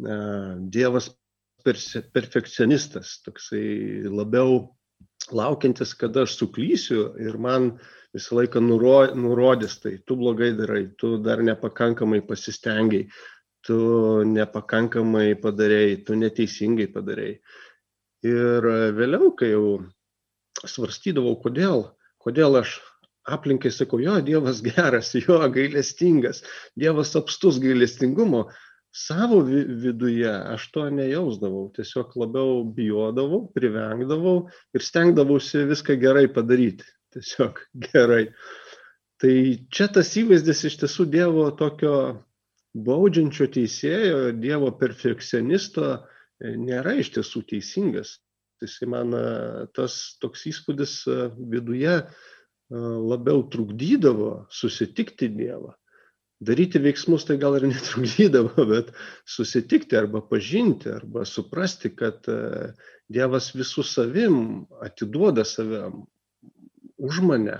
na, 0.00 0.16
Dievas 0.58 1.10
perfekcionistas, 1.62 3.18
toksai 3.26 4.08
labiau 4.08 4.77
laukiantis, 5.34 5.94
kada 5.98 6.24
aš 6.26 6.36
suklysiu 6.40 7.12
ir 7.20 7.38
man 7.38 7.72
visą 8.16 8.38
laiką 8.38 8.62
nuro, 8.64 8.98
nurodys, 9.14 9.78
tai 9.82 9.98
tu 10.06 10.16
blogai 10.16 10.52
darai, 10.56 10.86
tu 10.98 11.16
dar 11.22 11.42
nepakankamai 11.44 12.20
pasistengiai, 12.26 13.08
tu 13.66 13.78
nepakankamai 14.24 15.34
padarėjai, 15.42 16.02
tu 16.06 16.16
neteisingai 16.18 16.88
padarėjai. 16.94 17.38
Ir 18.26 18.68
vėliau, 18.96 19.30
kai 19.38 19.52
jau 19.52 19.66
svarstydavau, 20.66 21.36
kodėl, 21.42 21.84
kodėl 22.22 22.58
aš 22.62 22.78
aplinkai 23.28 23.70
sakau, 23.74 24.00
jo, 24.02 24.16
Dievas 24.24 24.62
geras, 24.64 25.12
jo, 25.14 25.38
gailestingas, 25.52 26.42
Dievas 26.78 27.14
apstus 27.18 27.60
gailestingumo, 27.62 28.48
savo 28.94 29.40
viduje 29.42 30.30
aš 30.30 30.70
to 30.72 30.86
nejausdavau, 30.90 31.68
tiesiog 31.76 32.14
labiau 32.16 32.62
bijodavau, 32.64 33.46
privengdavau 33.54 34.48
ir 34.74 34.84
stengdavausi 34.84 35.66
viską 35.68 35.98
gerai 36.00 36.26
padaryti, 36.32 36.86
tiesiog 37.14 37.60
gerai. 37.90 38.28
Tai 39.18 39.34
čia 39.74 39.88
tas 39.90 40.12
įvaizdis 40.20 40.64
iš 40.70 40.78
tiesų 40.84 41.08
Dievo 41.10 41.48
tokio 41.58 41.94
baudžiančio 42.78 43.48
teisėjo, 43.50 44.20
Dievo 44.38 44.70
perfekcionisto, 44.78 46.04
nėra 46.38 46.94
iš 47.02 47.12
tiesų 47.16 47.42
teisingas. 47.50 48.18
Jisai 48.62 48.88
man 48.90 49.14
tas 49.74 50.18
toks 50.22 50.46
įspūdis 50.50 50.94
viduje 51.50 52.00
labiau 52.70 53.44
trukdydavo 53.50 54.48
susitikti 54.50 55.30
Dievą. 55.34 55.74
Daryti 56.40 56.78
veiksmus 56.82 57.26
tai 57.26 57.38
gal 57.42 57.56
ir 57.58 57.66
netrukdydavo, 57.72 58.66
bet 58.70 58.92
susitikti 59.26 59.98
arba 59.98 60.22
pažinti, 60.22 60.92
arba 60.94 61.24
suprasti, 61.26 61.90
kad 61.96 62.28
Dievas 63.08 63.50
visų 63.56 63.82
savim 63.88 64.38
atiduoda 64.84 65.44
savim 65.48 66.04
už 66.98 67.20
mane. 67.24 67.58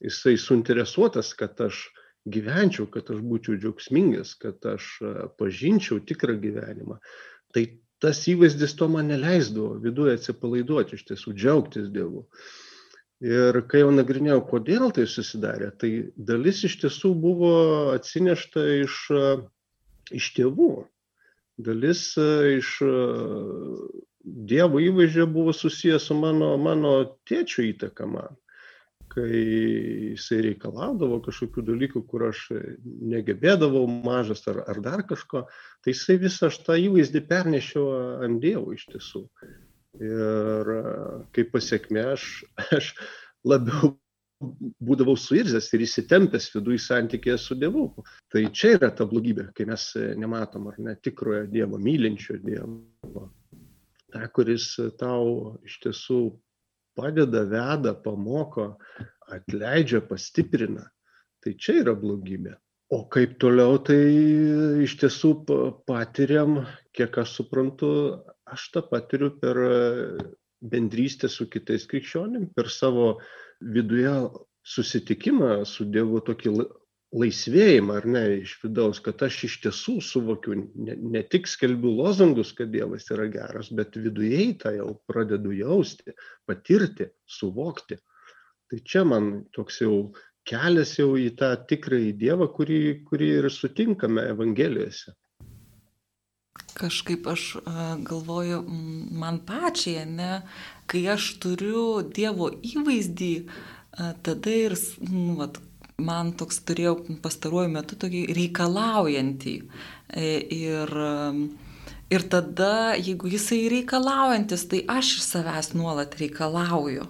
Jisai 0.00 0.36
suinteresuotas, 0.38 1.34
kad 1.38 1.58
aš 1.60 1.88
gyvenčiau, 2.28 2.86
kad 2.90 3.10
aš 3.10 3.20
būčiau 3.24 3.58
džiaugsmingas, 3.58 4.34
kad 4.38 4.64
aš 4.70 4.86
pažinčiau 5.40 6.00
tikrą 6.06 6.38
gyvenimą. 6.40 6.98
Tai 7.54 7.64
tas 8.02 8.22
įvaizdis 8.30 8.76
to 8.78 8.88
man 8.92 9.10
neleisdavo 9.10 9.78
viduje 9.82 10.16
atsipalaiduoti, 10.18 10.98
iš 10.98 11.06
tiesų 11.10 11.34
džiaugtis 11.34 11.90
Dievu. 11.94 12.26
Ir 13.24 13.56
kai 13.70 13.80
jau 13.82 13.90
nagrinėjau, 13.90 14.42
kodėl 14.46 14.92
tai 14.94 15.08
susidarė, 15.10 15.72
tai 15.74 15.90
dalis 16.14 16.62
iš 16.68 16.76
tiesų 16.84 17.14
buvo 17.18 17.54
atsinešta 17.96 18.62
iš, 18.84 18.98
iš 20.14 20.28
tėvų. 20.36 20.72
Dalis 21.58 22.12
iš 22.58 22.76
Dievo 24.28 24.78
įvaizdžio 24.84 25.24
buvo 25.32 25.54
susijęs 25.56 26.10
su 26.10 26.14
mano, 26.14 26.52
mano 26.60 26.92
tėčio 27.26 27.64
įtaka 27.64 28.06
man 28.06 28.36
kai 29.18 29.38
jisai 30.12 30.42
reikalaudavo 30.46 31.18
kažkokių 31.24 31.64
dalykų, 31.70 32.02
kur 32.10 32.28
aš 32.28 32.44
negebėdavau 32.84 33.86
mažas 33.88 34.44
ar, 34.50 34.62
ar 34.70 34.80
dar 34.84 35.02
kažko, 35.08 35.46
tai 35.82 35.94
jisai 35.94 36.18
visą 36.22 36.50
aš 36.50 36.60
tą 36.66 36.76
įvaizdį 36.78 37.24
pernešiau 37.30 37.86
ant 38.26 38.40
Dievo 38.44 38.74
iš 38.76 38.86
tiesų. 38.92 39.24
Ir 39.98 40.68
kaip 41.34 41.50
pasiekme 41.54 42.04
aš, 42.14 42.28
aš 42.78 42.92
labiau 43.46 43.96
būdavau 44.38 45.16
suirzęs 45.18 45.72
ir 45.74 45.82
įsitempęs 45.82 46.52
viduje 46.54 46.78
santykėje 46.82 47.38
su 47.42 47.56
Dievu. 47.58 47.88
Tai 48.30 48.44
čia 48.54 48.76
yra 48.76 48.92
ta 48.94 49.06
blogybė, 49.10 49.48
kai 49.56 49.66
mes 49.66 49.90
nematom 50.20 50.68
ar 50.70 50.78
ne 50.78 50.94
tikrojo 51.02 51.48
Dievo, 51.50 51.80
mylinčio 51.82 52.38
Dievo. 52.44 53.26
Ta, 54.12 54.28
kuris 54.32 54.70
tau 55.00 55.58
iš 55.66 55.80
tiesų 55.82 56.20
padeda, 56.98 57.42
veda, 57.50 57.92
pamoko, 58.04 58.70
atleidžia, 59.34 60.00
pastiprina. 60.06 60.86
Tai 61.42 61.54
čia 61.58 61.82
yra 61.82 61.94
blogybė. 61.98 62.54
O 62.94 63.02
kaip 63.12 63.34
toliau, 63.42 63.76
tai 63.84 64.00
iš 64.86 64.94
tiesų 65.02 65.34
patiriam, 65.86 66.62
kiek 66.98 67.20
aš 67.22 67.36
suprantu, 67.38 67.90
aš 68.50 68.68
tą 68.74 68.82
patiriu 68.90 69.30
per 69.40 69.60
bendrystę 70.60 71.30
su 71.30 71.46
kitais 71.50 71.86
krikščionim, 71.90 72.50
per 72.56 72.70
savo 72.72 73.12
viduje 73.62 74.12
susitikimą 74.66 75.62
su 75.68 75.86
Dievu 75.88 76.20
tokį 76.26 76.54
laisvėjimą, 77.18 77.94
ar 78.00 78.06
ne, 78.10 78.22
iš 78.42 78.58
vidaus, 78.62 78.98
kad 79.00 79.22
aš 79.24 79.38
iš 79.48 79.54
tiesų 79.64 79.94
suvokiu, 80.04 80.58
ne, 80.76 80.96
ne 81.14 81.22
tik 81.24 81.48
skelbiu 81.48 81.94
lozangus, 81.96 82.52
kad 82.56 82.72
Dievas 82.74 83.08
yra 83.14 83.28
geras, 83.32 83.70
bet 83.72 83.96
viduje 83.96 84.50
tą 84.60 84.74
jau 84.76 84.90
pradedu 85.08 85.54
jausti, 85.56 86.12
patirti, 86.48 87.08
suvokti. 87.38 87.96
Tai 88.68 88.80
čia 88.84 89.06
man 89.08 89.30
toks 89.56 89.80
jau 89.80 89.94
kelias 90.48 90.98
jau 90.98 91.14
į 91.16 91.30
tą 91.38 91.54
tikrąjį 91.70 92.12
Dievą, 92.20 92.50
kurį, 92.52 92.82
kurį 93.08 93.30
ir 93.38 93.48
sutinkame 93.52 94.26
Evangelijose. 94.34 95.16
Kažkaip 96.78 97.26
aš 97.26 97.44
galvoju, 98.06 98.60
man 99.18 99.40
pačiai, 99.46 100.04
ne, 100.06 100.42
kai 100.86 101.02
aš 101.10 101.32
turiu 101.42 102.02
Dievo 102.06 102.52
įvaizdį, 102.62 103.32
tada 104.22 104.54
ir, 104.54 104.76
nu, 105.02 105.34
vat, 105.40 105.58
man 105.98 106.32
toks 106.38 106.60
turėjau 106.66 106.94
pastaruoju 107.22 107.72
metu 107.72 107.98
tokį 107.98 108.22
reikalaujantį. 108.36 109.54
E, 110.08 110.28
ir, 110.54 110.92
ir 112.14 112.26
tada, 112.32 112.94
jeigu 112.96 113.30
jisai 113.34 113.64
reikalaujantis, 113.72 114.68
tai 114.70 114.84
aš 114.86 115.16
iš 115.18 115.26
savęs 115.26 115.72
nuolat 115.74 116.14
reikalauju. 116.20 117.08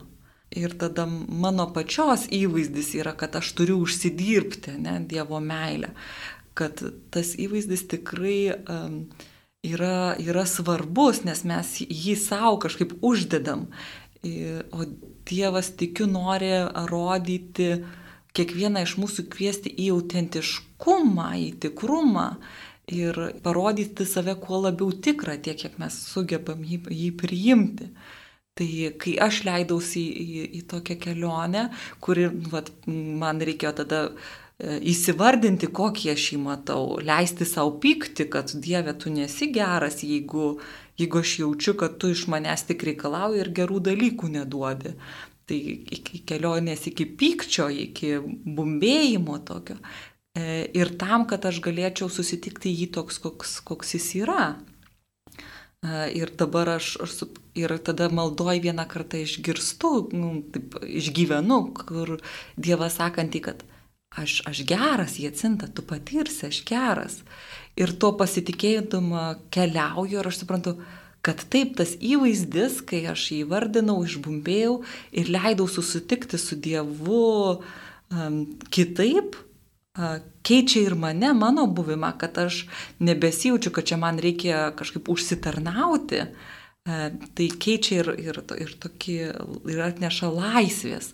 Ir 0.57 0.73
tada 0.81 1.05
mano 1.07 1.69
pačios 1.75 2.25
įvaizdis 2.33 2.95
yra, 2.97 3.13
kad 3.13 3.37
aš 3.37 3.53
turiu 3.59 3.83
užsidirbti, 3.85 4.79
ne, 4.81 4.97
Dievo 5.05 5.43
meilę. 5.45 5.93
Kad 6.57 6.81
tas 7.13 7.35
įvaizdis 7.39 7.85
tikrai 7.93 8.41
um, 8.57 9.03
yra, 9.67 10.17
yra 10.23 10.45
svarbus, 10.47 11.25
nes 11.27 11.45
mes 11.49 11.79
jį 11.87 12.19
savo 12.21 12.59
kažkaip 12.63 12.99
uždedam. 13.03 13.69
O 14.75 14.85
Dievas 15.29 15.69
tikiu 15.79 16.09
nori 16.11 16.51
rodyti 16.91 17.69
uh, 17.77 17.89
kiekvieną 18.39 18.85
iš 18.87 18.97
mūsų 19.01 19.27
kviesti 19.33 19.73
į 19.85 19.91
autentiškumą, 19.97 21.29
į 21.43 21.51
tikrumą 21.65 22.29
ir 22.93 23.19
parodyti 23.45 24.07
save 24.09 24.37
kuo 24.41 24.63
labiau 24.65 24.93
tikrą, 24.93 25.37
tiek 25.43 25.59
kiek 25.61 25.77
mes 25.81 25.97
sugebam 26.13 26.63
jį, 26.65 26.83
jį 27.03 27.11
priimti. 27.21 27.91
Tai 28.59 28.69
kai 28.99 29.15
aš 29.23 29.45
leidausi 29.47 30.03
į, 30.03 30.25
į, 30.25 30.45
į 30.59 30.63
tokią 30.71 30.97
kelionę, 31.03 31.69
kuri 32.03 32.27
vat, 32.51 32.73
man 32.87 33.39
reikėjo 33.45 33.75
tada 33.85 34.01
e, 34.09 34.15
įsivardinti, 34.59 35.69
kokį 35.71 36.11
aš 36.17 36.25
jį 36.33 36.41
matau, 36.43 36.99
leisti 36.99 37.47
savo 37.47 37.77
pykti, 37.79 38.27
kad 38.31 38.51
Dieve, 38.59 38.95
tu 38.99 39.13
nesi 39.15 39.53
geras, 39.55 40.03
jeigu, 40.03 40.57
jeigu 40.99 41.23
aš 41.23 41.35
jaučiu, 41.45 41.75
kad 41.79 41.99
tu 42.03 42.11
iš 42.11 42.27
manęs 42.33 42.67
tik 42.67 42.83
reikalauji 42.89 43.45
ir 43.45 43.53
gerų 43.55 43.79
dalykų 43.91 44.33
neduodi. 44.35 44.97
Tai 45.49 45.59
iki 45.97 46.21
kelionės 46.29 46.89
iki 46.91 47.07
pykčio, 47.19 47.69
iki 47.71 48.19
bumbėjimo 48.21 49.39
tokio. 49.47 49.79
E, 50.37 50.67
ir 50.77 50.91
tam, 51.01 51.25
kad 51.31 51.47
aš 51.49 51.63
galėčiau 51.65 52.11
susitikti 52.13 52.75
jį 52.75 52.91
toks, 52.99 53.23
koks, 53.23 53.55
koks 53.65 53.95
jis 53.95 54.11
yra. 54.25 54.43
E, 55.87 56.11
ir 56.19 56.35
dabar 56.37 56.75
aš, 56.75 56.97
aš 57.07 57.17
ir 57.57 57.79
tada 57.87 58.11
maldoj 58.13 58.61
vieną 58.67 58.85
kartą 58.91 59.23
išgirstu, 59.23 59.95
nu, 60.19 60.35
taip, 60.53 60.77
išgyvenu, 60.83 61.63
kur 61.79 62.19
Dievas 62.59 62.99
sakantį, 62.99 63.47
kad 63.49 63.65
aš, 64.17 64.43
aš 64.49 64.63
geras, 64.69 65.19
jie 65.19 65.31
cinta, 65.35 65.69
tu 65.69 65.83
patirsi, 65.83 66.49
aš 66.49 66.63
geras. 66.69 67.21
Ir 67.79 67.93
tuo 68.01 68.13
pasitikėjimu 68.19 69.25
keliauju 69.55 70.19
ir 70.19 70.31
aš 70.31 70.43
suprantu, 70.43 70.79
kad 71.23 71.43
taip 71.53 71.77
tas 71.79 71.95
įvaizdis, 71.99 72.81
kai 72.87 73.05
aš 73.11 73.29
jį 73.35 73.43
vardinau, 73.51 74.01
išbumbėjau 74.07 74.81
ir 75.13 75.31
leidau 75.35 75.69
susitikti 75.71 76.39
su 76.41 76.57
Dievu 76.57 77.59
um, 77.59 78.39
kitaip, 78.75 79.37
uh, 79.99 80.19
keičia 80.47 80.87
ir 80.87 80.97
mane, 80.99 81.33
mano 81.37 81.67
buvimą, 81.67 82.15
kad 82.21 82.39
aš 82.47 82.65
nebesijaučiu, 83.03 83.75
kad 83.75 83.91
čia 83.91 83.99
man 84.01 84.23
reikia 84.23 84.71
kažkaip 84.79 85.11
užsitarnauti. 85.11 86.25
Uh, 86.25 86.55
tai 87.37 87.49
keičia 87.61 88.01
ir, 88.03 88.13
ir, 88.31 88.39
ir, 88.57 88.71
tokį, 88.81 89.19
ir 89.69 89.83
atneša 89.85 90.31
laisvės. 90.33 91.13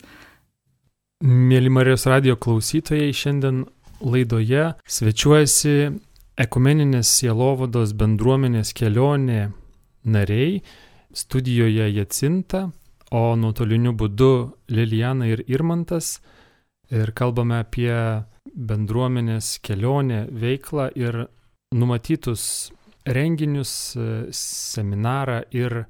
Mėly 1.24 1.70
Marijos 1.72 2.02
radio 2.04 2.34
klausytojai, 2.36 3.08
šiandien 3.16 3.62
laidoje 4.04 4.74
svečiuojasi 4.84 5.70
ekumeninės 6.44 7.08
sielovados 7.16 7.94
bendruomenės 7.96 8.74
kelionė 8.76 9.46
nariai, 10.04 10.58
studijoje 11.16 11.86
Jacinta, 11.94 12.66
o 13.08 13.22
nuotoliniu 13.40 13.94
būdu 13.96 14.28
Lilijana 14.68 15.30
ir 15.32 15.46
Irmantas. 15.48 16.18
Ir 16.92 17.14
kalbame 17.16 17.62
apie 17.62 17.96
bendruomenės 18.52 19.62
kelionę, 19.64 20.26
veiklą 20.28 20.90
ir 20.92 21.22
numatytus 21.72 22.68
renginius, 23.08 23.96
seminarą 24.28 25.40
ir 25.56 25.86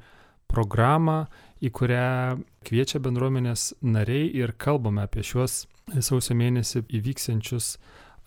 programą, 0.46 1.24
į 1.58 1.74
kurią 1.74 2.38
kviečia 2.64 3.00
bendruomenės 3.05 3.72
nariai 3.85 4.31
ir 4.33 4.55
kalbame 4.59 5.05
apie 5.05 5.24
šiuos 5.27 5.64
sausio 6.00 6.37
mėnesį 6.38 6.85
įvyksiančius 6.98 7.77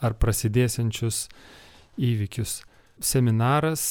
ar 0.05 0.15
prasidėsiančius 0.21 1.25
įvykius. 1.97 2.61
Seminaras 3.01 3.83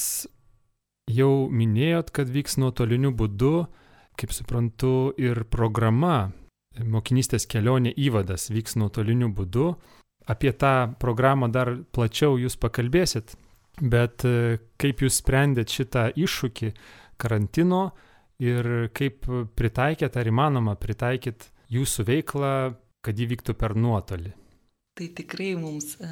jau 1.10 1.48
minėjot, 1.50 2.10
kad 2.14 2.30
vyks 2.30 2.58
nuotoliniu 2.62 3.12
būdu, 3.14 3.66
kaip 4.16 4.32
suprantu, 4.34 5.12
ir 5.18 5.44
programa 5.50 6.30
mokinystės 6.84 7.46
kelionė 7.48 7.92
įvadas 7.96 8.50
vyks 8.52 8.76
nuotoliniu 8.80 9.30
būdu. 9.34 9.74
Apie 10.26 10.50
tą 10.52 10.92
programą 10.98 11.48
dar 11.52 11.70
plačiau 11.94 12.34
jūs 12.40 12.56
pakalbėsit, 12.58 13.36
bet 13.80 14.24
e, 14.26 14.58
kaip 14.80 15.04
jūs 15.04 15.20
sprendėt 15.20 15.70
šitą 15.70 16.08
iššūkį 16.18 16.72
karantino 17.20 17.92
ir 18.42 18.88
kaip 18.96 19.28
pritaikėt 19.56 20.16
ar 20.16 20.28
įmanoma 20.28 20.76
pritaikyti 20.80 21.52
jūsų 21.76 22.06
veiklą, 22.08 22.52
kad 23.04 23.22
įvyktų 23.22 23.54
per 23.58 23.76
nuotolį. 23.78 24.32
Tai 24.96 25.08
tikrai 25.12 25.54
mums 25.60 25.90
e, 26.00 26.08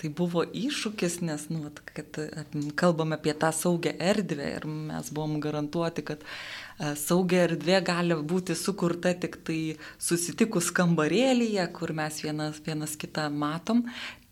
tai 0.00 0.08
buvo 0.16 0.40
iššūkis, 0.56 1.18
nes, 1.20 1.42
nu, 1.52 1.66
kad 1.84 2.16
e, 2.22 2.44
kalbame 2.80 3.18
apie 3.18 3.34
tą 3.36 3.50
saugę 3.52 3.90
erdvę 3.92 4.46
ir 4.54 4.64
mes 4.70 5.10
buvom 5.12 5.34
garantuoti, 5.44 6.04
kad 6.08 6.22
e, 6.24 6.94
saugia 6.96 7.42
erdvė 7.44 7.82
gali 7.84 8.16
būti 8.30 8.56
sukurta 8.56 9.12
tik 9.20 9.36
tai 9.44 9.58
susitikus 10.00 10.70
kambarėlyje, 10.78 11.66
kur 11.76 11.92
mes 11.98 12.22
vienas, 12.24 12.62
vienas 12.64 12.96
kitą 13.02 13.26
matom. 13.42 13.82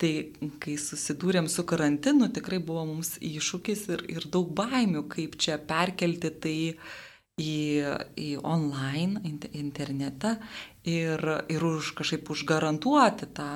Tai 0.00 0.14
kai 0.64 0.78
susidūrėm 0.80 1.50
su 1.52 1.66
karantinu, 1.68 2.30
tikrai 2.32 2.62
buvo 2.64 2.86
mums 2.88 3.18
iššūkis 3.20 3.84
ir, 3.92 4.06
ir 4.16 4.30
daug 4.32 4.48
baimių, 4.48 5.04
kaip 5.12 5.36
čia 5.36 5.60
perkelti 5.60 6.32
tai 6.40 6.56
į, 7.38 7.52
į 8.16 8.30
online, 8.40 9.20
internetą 9.52 10.38
ir, 10.88 11.24
ir 11.52 11.64
už 11.64 11.92
kažkaip 11.98 12.30
užgarantuoti 12.32 13.28
tą, 13.36 13.48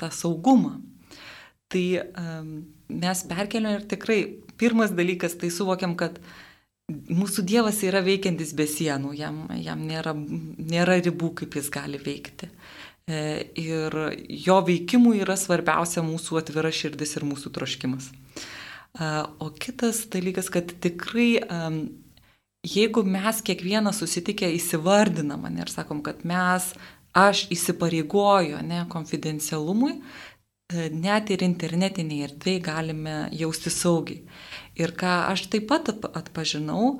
tą 0.00 0.10
saugumą. 0.14 0.78
Tai 1.72 1.84
mes 2.92 3.22
perkeliam 3.30 3.78
ir 3.78 3.86
tikrai 3.90 4.18
pirmas 4.60 4.92
dalykas, 4.94 5.36
tai 5.40 5.50
suvokiam, 5.50 5.96
kad 5.98 6.18
mūsų 6.90 7.44
Dievas 7.48 7.80
yra 7.86 8.02
veikiantis 8.04 8.52
be 8.56 8.66
sienų, 8.68 9.14
jam, 9.16 9.44
jam 9.56 9.84
nėra, 9.88 10.12
nėra 10.14 10.98
ribų, 11.00 11.32
kaip 11.40 11.56
jis 11.58 11.70
gali 11.72 12.00
veikti. 12.00 12.50
E, 13.04 13.20
ir 13.60 13.94
jo 14.46 14.58
veikimui 14.64 15.18
yra 15.20 15.36
svarbiausia 15.36 16.04
mūsų 16.04 16.38
atvira 16.40 16.70
širdis 16.72 17.18
ir 17.18 17.26
mūsų 17.28 17.52
troškimas. 17.56 18.10
E, 18.10 19.08
o 19.44 19.50
kitas 19.60 20.04
dalykas, 20.12 20.48
kad 20.52 20.72
tikrai 20.84 21.28
jeigu 22.64 23.04
mes 23.04 23.42
kiekvieną 23.44 23.92
susitikę 23.92 24.48
įsivardinam 24.56 25.44
ir 25.58 25.70
sakom, 25.72 26.02
kad 26.02 26.24
mes, 26.24 26.72
aš 27.14 27.46
įsipareigoju, 27.54 28.60
ne, 28.66 28.84
konfidencialumui, 28.90 29.98
e, 30.72 30.88
net 30.90 31.30
ir 31.30 31.44
internetiniai 31.46 32.28
erdvėjai 32.28 32.62
galime 32.64 33.16
jausti 33.32 33.70
saugiai. 33.70 34.24
Ir 34.80 34.96
ką 34.98 35.12
aš 35.30 35.46
taip 35.52 35.68
pat 35.70 35.92
atpažinau, 35.92 36.96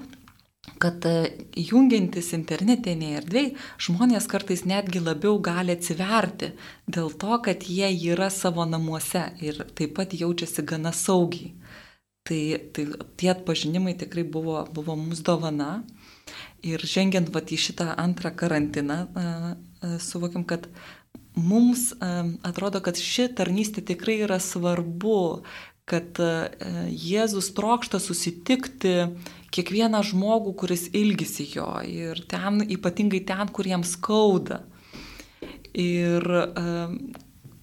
kad 0.78 1.04
e, 1.08 1.16
jungiantis 1.58 2.30
internetiniai 2.36 3.18
erdvėjai, 3.20 3.56
žmonės 3.88 4.28
kartais 4.30 4.64
netgi 4.68 5.02
labiau 5.02 5.40
gali 5.42 5.74
atsiverti 5.74 6.52
dėl 6.86 7.10
to, 7.18 7.40
kad 7.44 7.66
jie 7.66 7.90
yra 8.12 8.30
savo 8.30 8.68
namuose 8.68 9.26
ir 9.42 9.64
taip 9.74 9.96
pat 9.98 10.14
jaučiasi 10.14 10.62
gana 10.62 10.92
saugiai. 10.94 11.52
Tai, 12.24 12.56
tai 12.72 12.86
tie 13.20 13.28
atpažinimai 13.34 13.92
tikrai 14.00 14.24
buvo, 14.24 14.62
buvo 14.72 14.96
mums 14.96 15.20
dovana. 15.20 15.82
Ir 16.64 16.80
žengiant 16.80 17.28
vat, 17.34 17.52
į 17.52 17.58
šitą 17.60 17.90
antrą 18.00 18.30
karantiną, 18.32 19.02
suvokiam, 20.00 20.46
kad 20.48 20.70
mums 21.36 21.90
atrodo, 22.00 22.80
kad 22.80 22.96
ši 22.96 23.28
tarnystė 23.36 23.84
tikrai 23.92 24.22
yra 24.24 24.38
svarbu, 24.40 25.44
kad 25.84 26.16
Jėzus 26.88 27.50
trokšta 27.52 28.00
susitikti 28.00 28.94
kiekvieną 29.52 30.00
žmogų, 30.08 30.54
kuris 30.64 30.88
ilgisi 30.96 31.44
jo 31.52 31.68
ir 31.84 32.24
ten, 32.30 32.64
ypatingai 32.64 33.20
ten, 33.28 33.52
kur 33.52 33.68
jiems 33.68 33.98
skauda. 33.98 34.62
Ir 35.76 36.24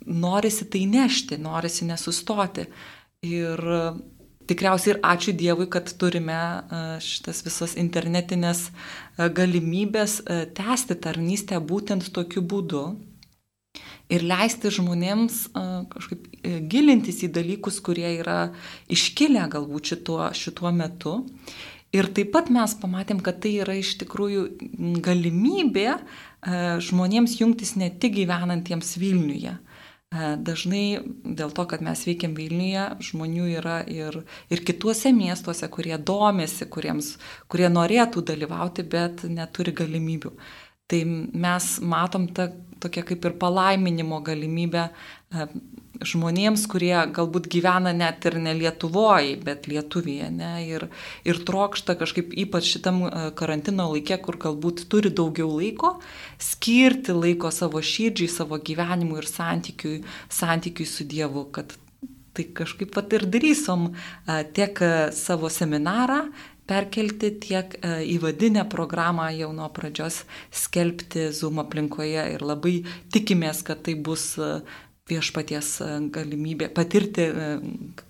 norisi 0.06 0.70
tai 0.70 0.86
nešti, 0.86 1.42
norisi 1.42 1.90
nesustoti. 1.90 2.70
Ir 3.26 3.60
tikriausiai 4.52 4.96
ir 4.96 5.00
ačiū 5.06 5.34
Dievui, 5.38 5.68
kad 5.72 5.90
turime 6.00 6.36
e, 6.36 6.82
šitas 7.04 7.42
visas 7.46 7.78
internetinės 7.80 8.68
e, 8.68 9.30
galimybės 9.38 10.20
e, 10.22 10.44
tęsti 10.58 10.98
tarnystę 11.02 11.62
būtent 11.64 12.12
tokiu 12.16 12.44
būdu 12.44 12.84
ir 14.12 14.26
leisti 14.28 14.68
žmonėms 14.76 15.36
kažkaip 15.94 16.26
gilintis 16.68 17.22
į 17.24 17.30
dalykus, 17.32 17.78
kurie 17.80 18.10
yra 18.18 18.50
iškilę 18.92 19.46
galbūt 19.54 19.94
šituo, 19.94 20.26
šituo 20.36 20.74
metu. 20.76 21.14
Ir 21.96 22.10
taip 22.12 22.34
pat 22.36 22.50
mes 22.52 22.74
pamatėm, 22.82 23.22
kad 23.24 23.40
tai 23.44 23.54
yra 23.64 23.78
iš 23.80 23.94
tikrųjų 24.04 24.44
galimybė 25.04 25.96
žmonėms 26.84 27.38
jungtis 27.40 27.78
ne 27.80 27.88
tik 28.04 28.18
gyvenantiems 28.20 28.98
Vilniuje, 29.00 29.56
dažnai 30.12 31.00
dėl 31.24 31.54
to, 31.56 31.64
kad 31.72 31.84
mes 31.86 32.02
veikiam 32.04 32.34
Vilniuje, 32.36 32.84
žmonių 33.08 33.46
yra 33.56 33.78
ir, 33.88 34.18
ir 34.52 34.64
kituose 34.68 35.14
miestuose, 35.16 35.70
kurie 35.72 35.96
domėsi, 35.96 36.68
kuriems, 36.68 37.14
kurie 37.48 37.70
norėtų 37.72 38.24
dalyvauti, 38.28 38.84
bet 38.84 39.24
neturi 39.24 39.72
galimybių. 39.72 40.34
Tai 40.92 41.00
mes 41.08 41.70
matom 41.80 42.28
tą 42.36 42.50
tokią 42.82 43.06
kaip 43.08 43.26
ir 43.30 43.38
palaiminimo 43.40 44.20
galimybę 44.26 44.90
e, 44.90 45.48
žmonėms, 46.06 46.66
kurie 46.70 46.94
galbūt 47.14 47.48
gyvena 47.52 47.94
net 47.96 48.26
ir 48.30 48.38
ne 48.42 48.54
Lietuvoje, 48.58 49.38
bet 49.46 49.68
Lietuvėje. 49.70 50.30
Ne, 50.34 50.52
ir, 50.66 50.88
ir 51.28 51.42
trokšta 51.48 51.96
kažkaip 52.00 52.34
ypač 52.46 52.72
šitam 52.76 53.04
e, 53.06 53.12
karantino 53.38 53.90
laikė, 53.94 54.18
kur 54.26 54.40
galbūt 54.42 54.86
turi 54.92 55.14
daugiau 55.14 55.52
laiko, 55.54 55.96
skirti 56.42 57.16
laiko 57.16 57.52
savo 57.54 57.84
širdžiai, 57.86 58.32
savo 58.32 58.60
gyvenimui 58.62 59.22
ir 59.22 59.30
santykiui, 59.30 60.02
santykiui 60.32 60.90
su 60.90 61.08
Dievu, 61.08 61.48
kad 61.54 61.78
tai 62.32 62.48
kažkaip 62.56 62.94
pat 62.96 63.12
ir 63.18 63.28
darysom 63.30 63.92
e, 63.92 64.42
tiek 64.56 64.82
e, 64.82 64.94
savo 65.16 65.52
seminarą, 65.54 66.26
perkelti 66.72 67.34
tiek 67.42 67.74
įvadinę 67.84 68.62
programą 68.72 69.26
jau 69.36 69.50
nuo 69.52 69.66
pradžios 69.76 70.22
skelbti 70.56 71.26
Zoom 71.36 71.60
aplinkoje 71.60 72.22
ir 72.38 72.46
labai 72.48 72.78
tikimės, 73.12 73.60
kad 73.68 73.82
tai 73.84 73.98
bus 74.00 74.38
viešpaties 75.10 75.70
e, 75.82 75.92
galimybė 76.14 76.70
patirti, 76.76 77.28
e, 77.28 77.52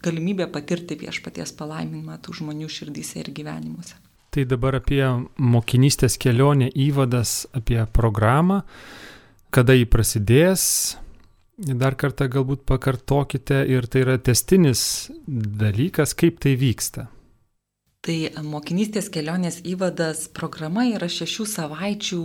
galimybė 0.04 0.47
patirti 0.51 0.97
viešpaties 0.99 1.54
palaiminimą 1.60 2.19
tų 2.25 2.39
žmonių 2.41 2.69
širdyse 2.71 3.21
ir 3.23 3.32
gyvenimuose. 3.36 3.97
Tai 4.32 4.45
dabar 4.47 4.77
apie 4.80 5.04
mokinystės 5.36 6.15
kelionę 6.21 6.69
įvadas, 6.71 7.45
apie 7.51 7.82
programą, 7.91 8.62
kada 9.51 9.75
jį 9.75 9.89
prasidės. 9.91 10.63
Dar 11.62 11.97
kartą 11.99 12.30
galbūt 12.32 12.63
pakartokite 12.65 13.60
ir 13.69 13.86
tai 13.91 14.06
yra 14.06 14.15
testinis 14.17 15.12
dalykas, 15.27 16.15
kaip 16.17 16.39
tai 16.41 16.56
vyksta. 16.58 17.10
Tai 18.01 18.15
mokinystės 18.47 19.12
kelionės 19.13 19.60
įvadas 19.67 20.23
programa 20.34 20.88
yra 20.89 21.06
šešių 21.12 21.45
savaičių 21.51 22.21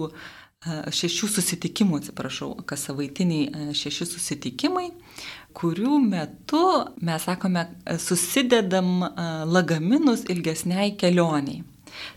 šešių 0.64 1.28
susitikimų, 1.30 2.00
atsiprašau, 2.00 2.50
kas 2.66 2.86
savaitiniai 2.88 3.72
šeši 3.76 4.08
susitikimai, 4.08 4.88
kurių 5.56 6.00
metu 6.02 6.64
mes 7.04 7.26
sakome, 7.28 7.66
susidedam 8.02 9.04
lagaminus 9.48 10.26
ilgesniai 10.32 10.96
kelioniai. 10.98 11.62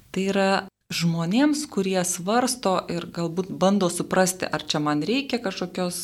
Tai 0.10 0.25
yra 0.32 0.49
žmonėms, 0.89 1.67
kurie 1.69 1.99
svarsto 2.08 2.80
ir 2.89 3.06
galbūt 3.13 3.52
bando 3.62 3.91
suprasti, 3.93 4.47
ar 4.49 4.65
čia 4.65 4.82
man 4.82 5.04
reikia 5.06 5.38
kažkokios 5.43 5.99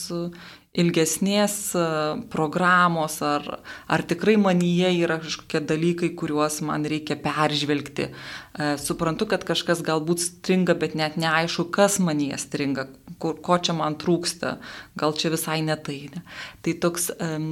ilgesnės 0.76 1.56
e, 1.78 1.84
programos, 2.32 3.18
ar, 3.26 3.46
ar 3.92 4.04
tikrai 4.08 4.36
manyje 4.42 4.92
yra 5.06 5.18
kažkokie 5.24 5.62
dalykai, 5.70 6.12
kuriuos 6.20 6.60
man 6.68 6.86
reikia 6.90 7.18
peržvelgti. 7.22 8.10
E, 8.12 8.70
suprantu, 8.82 9.30
kad 9.32 9.46
kažkas 9.48 9.84
galbūt 9.86 10.24
stringa, 10.24 10.76
bet 10.80 10.98
net 11.00 11.18
neaišku, 11.22 11.70
kas 11.76 11.98
manyje 12.04 12.40
stringa, 12.44 12.90
kur, 13.22 13.40
ko 13.40 13.60
čia 13.60 13.78
man 13.78 13.98
trūksta, 14.02 14.58
gal 15.00 15.16
čia 15.18 15.32
visai 15.34 15.62
ne 15.66 15.80
tai. 15.80 16.02
Ne. 16.16 16.26
Tai 16.66 16.76
toks 16.84 17.10
um, 17.16 17.50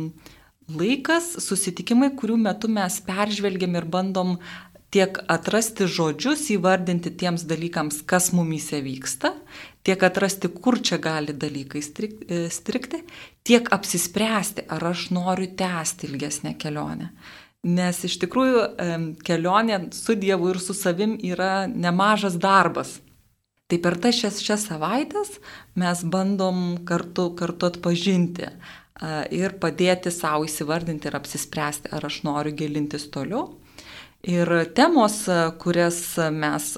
laikas, 0.71 1.33
susitikimai, 1.43 2.13
kurių 2.19 2.37
metu 2.43 2.71
mes 2.71 2.99
peržvelgiam 3.07 3.79
ir 3.79 3.87
bandom 3.89 4.37
tiek 4.93 5.17
atrasti 5.31 5.87
žodžius, 5.89 6.49
įvardinti 6.53 7.13
tiems 7.17 7.47
dalykams, 7.49 8.03
kas 8.05 8.29
mumyse 8.35 8.77
vyksta, 8.85 9.33
tiek 9.83 10.03
atrasti, 10.03 10.49
kur 10.49 10.79
čia 10.79 10.97
gali 11.03 11.35
dalykai 11.35 11.81
e, 11.83 12.43
strikti, 12.53 13.03
tiek 13.43 13.69
apsispręsti, 13.75 14.67
ar 14.71 14.91
aš 14.93 15.09
noriu 15.15 15.49
tęsti 15.59 16.07
ilgesnę 16.09 16.55
kelionę. 16.59 17.11
Nes 17.63 18.01
iš 18.03 18.17
tikrųjų 18.19 18.63
kelionė 19.23 19.77
su 19.95 20.17
Dievu 20.19 20.49
ir 20.51 20.59
su 20.59 20.75
savim 20.75 21.15
yra 21.23 21.63
nemažas 21.71 22.35
darbas. 22.35 22.97
Tai 23.71 23.79
per 23.79 23.95
tas 24.03 24.17
šias, 24.19 24.41
šias 24.43 24.65
savaitės 24.67 25.37
mes 25.79 26.01
bandom 26.03 26.83
kartu, 26.83 27.29
kartu 27.39 27.69
atpažinti 27.71 28.49
ir 29.31 29.55
padėti 29.63 30.11
savo 30.11 30.43
įsivardinti 30.45 31.07
ir 31.07 31.15
apsispręsti, 31.17 31.93
ar 31.95 32.03
aš 32.05 32.19
noriu 32.27 32.51
gilintis 32.59 33.07
toliau. 33.11 33.47
Ir 34.23 34.47
temos, 34.71 35.25
kurias 35.59 36.15
mes 36.31 36.77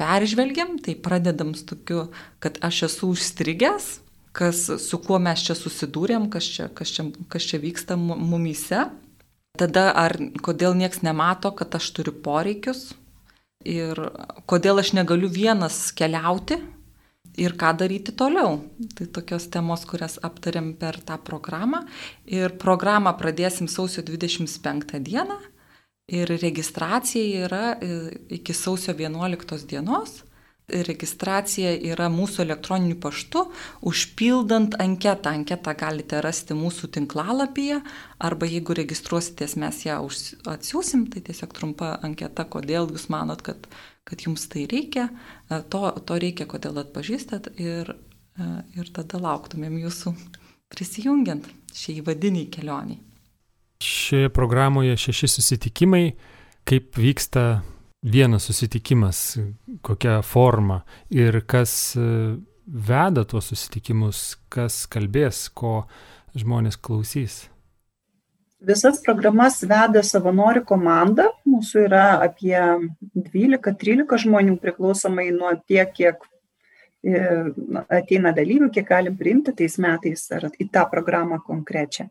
peržvelgiam, 0.00 0.78
tai 0.80 0.94
pradedam 0.96 1.52
su 1.54 1.66
tokiu, 1.68 2.06
kad 2.40 2.56
aš 2.64 2.86
esu 2.86 3.10
užstrigęs, 3.12 3.88
kas, 4.32 4.62
su 4.80 4.98
kuo 5.04 5.18
mes 5.20 5.42
čia 5.44 5.52
susidūrėm, 5.58 6.30
kas 6.32 6.46
čia, 6.48 6.70
kas 6.72 6.94
čia, 6.96 7.04
kas 7.28 7.44
čia 7.44 7.60
vyksta 7.60 7.98
mumyse. 8.00 8.86
Tada 9.60 9.90
ar 9.96 10.16
kodėl 10.44 10.76
nieks 10.76 11.02
nemato, 11.04 11.52
kad 11.56 11.76
aš 11.76 11.90
turiu 11.96 12.14
poreikius 12.24 12.94
ir 13.66 14.00
kodėl 14.48 14.80
aš 14.80 14.94
negaliu 14.96 15.28
vienas 15.32 15.90
keliauti 15.96 16.58
ir 17.36 17.56
ką 17.60 17.74
daryti 17.76 18.14
toliau. 18.16 18.62
Tai 18.96 19.08
tokios 19.12 19.48
temos, 19.52 19.84
kurias 19.88 20.16
aptarėm 20.24 20.72
per 20.80 20.96
tą 21.04 21.18
programą. 21.20 21.82
Ir 22.24 22.56
programą 22.60 23.12
pradėsim 23.20 23.68
sausio 23.68 24.04
25 24.04 24.96
dieną 25.04 25.36
ir 26.08 26.30
registracija 26.42 27.46
yra 27.46 27.64
e, 27.80 27.98
iki 28.38 28.54
sausio 28.54 28.94
11 28.94 29.66
dienos 29.66 30.22
registracija 30.66 31.70
yra 31.92 32.08
mūsų 32.10 32.42
elektroniniu 32.42 32.96
paštu, 33.00 33.44
užpildant 33.86 34.74
anketą. 34.82 35.30
Anketą 35.38 35.74
galite 35.78 36.20
rasti 36.24 36.56
mūsų 36.58 36.90
tinklalapyje, 36.96 37.80
arba 38.18 38.48
jeigu 38.50 38.74
registruositės, 38.74 39.56
mes 39.62 39.84
ją 39.86 40.00
atsiūsim, 40.50 41.06
tai 41.12 41.22
tiesiog 41.28 41.54
trumpa 41.54 41.94
anketa, 42.06 42.48
kodėl 42.50 42.90
jūs 42.90 43.08
manot, 43.14 43.44
kad, 43.46 43.68
kad 44.06 44.26
jums 44.26 44.48
tai 44.50 44.66
reikia, 44.70 45.08
e, 45.48 45.62
to, 45.70 45.84
to 46.06 46.18
reikia, 46.22 46.48
kodėl 46.50 46.82
atpažįstat 46.82 47.52
ir, 47.62 47.94
e, 48.34 48.50
ir 48.78 48.90
tada 48.96 49.22
lauktumėm 49.22 49.78
jūsų 49.86 50.16
prisijungiant 50.72 51.46
šiai 51.76 52.02
vadiniai 52.02 52.50
kelioniai. 52.50 53.05
Šioje 53.82 54.28
programoje 54.32 54.96
šeši 54.96 55.28
susitikimai, 55.28 56.12
kaip 56.64 56.96
vyksta 56.96 57.60
vienas 58.02 58.46
susitikimas, 58.48 59.38
kokia 59.82 60.20
forma 60.22 60.80
ir 61.10 61.42
kas 61.46 61.96
e, 61.96 62.36
veda 62.66 63.24
tuos 63.24 63.50
susitikimus, 63.52 64.36
kas 64.48 64.84
kalbės, 64.90 65.46
ko 65.54 65.84
žmonės 66.36 66.78
klausys. 66.80 67.44
Visas 68.66 69.02
programas 69.04 69.60
veda 69.68 70.00
savanorių 70.02 70.62
komanda. 70.66 71.28
Mūsų 71.46 71.84
yra 71.86 72.06
apie 72.24 72.56
12-13 73.14 74.24
žmonių 74.24 74.56
priklausomai 74.62 75.28
nuo 75.34 75.52
tiek, 75.68 75.92
kiek 75.94 76.24
e, 77.04 77.20
ateina 77.92 78.32
dalyvių, 78.36 78.70
kiek 78.72 78.88
galim 78.88 79.18
priimti 79.20 79.54
tais 79.60 79.76
metais 79.82 80.24
ar 80.32 80.48
į 80.56 80.70
tą 80.72 80.86
programą 80.90 81.38
konkrečią. 81.44 82.08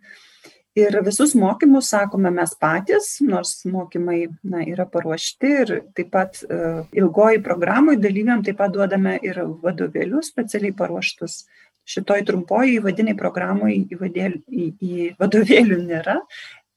Ir 0.75 0.97
visus 1.05 1.31
mokymus 1.39 1.87
sakome 1.93 2.27
mes 2.35 2.51
patys, 2.59 3.13
nors 3.23 3.61
mokymai 3.63 4.25
na, 4.43 4.59
yra 4.67 4.83
paruošti 4.91 5.51
ir 5.61 5.69
taip 5.95 6.09
pat 6.11 6.41
uh, 6.43 6.81
ilgoji 6.91 7.39
programui 7.45 7.95
dalyviam 7.95 8.43
taip 8.43 8.59
pat 8.59 8.73
duodame 8.75 9.13
ir 9.23 9.39
vadovėlius 9.63 10.33
specialiai 10.33 10.75
paruoštus. 10.75 11.45
Šitoj 11.87 12.25
trumpoji 12.27 12.79
įvadiniai 12.81 13.15
programai 13.15 13.77
įvadėlių, 13.93 14.41
į, 14.51 14.67
į 14.81 15.07
vadovėlių 15.21 15.79
nėra, 15.85 16.17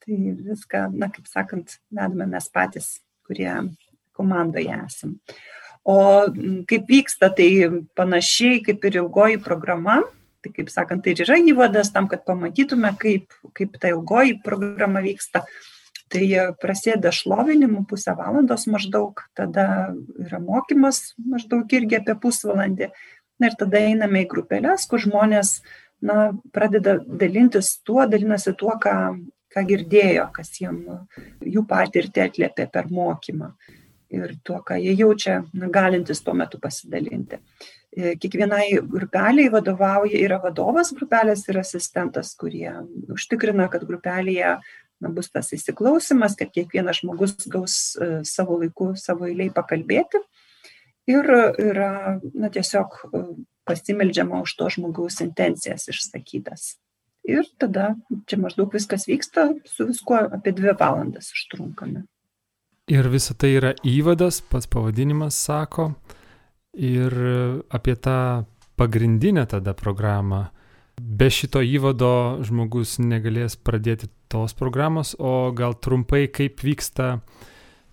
tai 0.04 0.18
viską, 0.46 0.84
na, 0.94 1.08
kaip 1.10 1.26
sakant, 1.26 1.78
vedame 1.90 2.28
mes 2.30 2.46
patys, 2.54 2.90
kurie 3.26 3.50
komandoje 4.14 4.78
esam. 4.78 5.16
O 5.88 5.98
kaip 6.70 6.86
vyksta, 6.86 7.32
tai 7.34 7.48
panašiai 7.98 8.62
kaip 8.62 8.86
ir 8.86 9.00
ilgoji 9.02 9.42
programa, 9.42 10.04
Tai 10.44 10.52
kaip 10.54 10.70
sakant, 10.70 11.02
tai 11.02 11.16
ir 11.16 11.24
yra 11.24 11.38
įvadas 11.50 11.90
tam, 11.94 12.06
kad 12.10 12.22
pamatytume, 12.26 12.92
kaip, 13.00 13.32
kaip 13.58 13.74
ta 13.82 13.90
ilgoji 13.90 14.38
programa 14.44 15.02
vyksta. 15.02 15.42
Tai 16.08 16.24
prasideda 16.62 17.10
šlovinimu 17.12 17.82
pusę 17.90 18.14
valandos 18.16 18.64
maždaug, 18.70 19.20
tada 19.36 19.90
yra 20.22 20.38
mokymas 20.40 21.02
maždaug 21.20 21.74
irgi 21.74 21.98
apie 21.98 22.14
pusvalandį. 22.22 22.88
Na 23.38 23.50
ir 23.50 23.58
tada 23.58 23.82
einame 23.90 24.22
į 24.24 24.30
grupelės, 24.30 24.86
kur 24.90 25.02
žmonės 25.02 25.58
na, 26.00 26.30
pradeda 26.54 26.96
dalintis 27.02 27.74
tuo, 27.86 28.06
dalinasi 28.08 28.54
tuo, 28.58 28.72
ką, 28.82 28.94
ką 29.52 29.66
girdėjo, 29.68 30.30
kas 30.34 30.54
jiem 30.62 30.80
jų 31.44 31.66
patirtį 31.68 32.24
atliepė 32.24 32.70
per 32.72 32.88
mokymą 32.94 33.52
ir 34.14 34.38
tuo, 34.46 34.62
ką 34.64 34.78
jie 34.80 34.94
jaučia, 34.96 35.42
na, 35.52 35.68
galintis 35.72 36.22
tuo 36.24 36.34
metu 36.38 36.60
pasidalinti. 36.62 37.38
E, 37.38 37.77
kiekvienai 37.98 38.78
grupeliai 38.86 39.50
vadovauja, 39.52 40.18
yra 40.20 40.38
vadovas 40.42 40.92
grupelės 40.94 41.44
ir 41.48 41.58
asistentas, 41.60 42.34
kurie 42.38 42.70
užtikrina, 43.10 43.68
kad 43.72 43.86
grupelėje 43.88 44.58
na, 45.00 45.10
bus 45.14 45.30
tas 45.34 45.50
įsiklausimas, 45.54 46.36
kad 46.38 46.52
kiekvienas 46.54 47.02
žmogus 47.02 47.36
gaus 47.50 47.78
e, 47.98 48.20
savo 48.28 48.58
laiku, 48.62 48.92
savo 48.98 49.28
eiliai 49.28 49.52
pakalbėti. 49.54 50.20
Ir 51.08 51.24
yra 51.28 52.18
na, 52.34 52.50
tiesiog 52.52 52.98
e, 53.08 53.22
pasimeldžiama 53.68 54.42
už 54.44 54.54
to 54.58 54.68
žmogaus 54.74 55.20
intencijas 55.24 55.88
išsakytas. 55.92 56.76
Ir 57.28 57.48
tada 57.60 57.92
čia 58.28 58.38
maždaug 58.40 58.72
viskas 58.72 59.04
vyksta, 59.08 59.50
su 59.68 59.88
viskuo 59.90 60.22
apie 60.32 60.54
dvi 60.56 60.72
valandas 60.78 61.32
užtrunkame. 61.34 62.06
Ir 62.88 63.10
visa 63.12 63.34
tai 63.36 63.50
yra 63.58 63.74
įvadas, 63.84 64.40
pats 64.40 64.68
pavadinimas 64.70 65.36
sako, 65.36 65.90
ir 66.78 67.14
apie 67.74 67.96
tą 67.96 68.44
pagrindinę 68.78 69.46
tada 69.46 69.74
programą. 69.74 70.46
Be 70.98 71.30
šito 71.30 71.60
įvado 71.62 72.42
žmogus 72.46 72.96
negalės 72.98 73.54
pradėti 73.54 74.08
tos 74.30 74.54
programos, 74.58 75.14
o 75.18 75.50
gal 75.54 75.76
trumpai 75.78 76.26
kaip 76.30 76.62
vyksta 76.62 77.20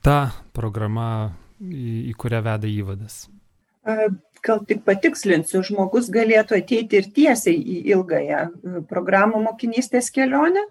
ta 0.06 0.17
programa, 0.54 1.36
į, 1.62 2.10
į 2.10 2.13
kurią 2.17 2.41
veda 2.45 2.69
įvadas. 2.69 3.28
Gal 4.45 4.62
tik 4.65 4.82
patikslinsiu, 4.86 5.62
žmogus 5.65 6.10
galėtų 6.13 6.58
ateiti 6.58 7.02
ir 7.02 7.10
tiesiai 7.13 7.56
į 7.58 7.78
ilgąją 7.93 8.41
programą 8.89 9.41
mokinystės 9.45 10.10
kelionę, 10.13 10.65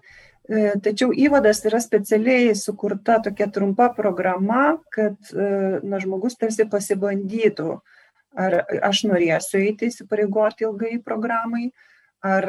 tačiau 0.83 1.15
įvadas 1.15 1.63
yra 1.67 1.79
specialiai 1.83 2.51
sukurta 2.55 3.21
tokia 3.23 3.47
trumpa 3.51 3.89
programa, 3.95 4.77
kad 4.91 5.15
na, 5.31 6.03
žmogus 6.03 6.35
tarsi 6.39 6.67
pasibandytų 6.71 7.71
uh, 7.79 7.83
ar 8.35 8.61
aš 8.83 9.05
norėsiu 9.09 9.61
eiti 9.63 9.89
įsipareigoti 9.91 10.67
ilgai 10.67 10.97
programai, 11.03 11.69
ar 12.25 12.47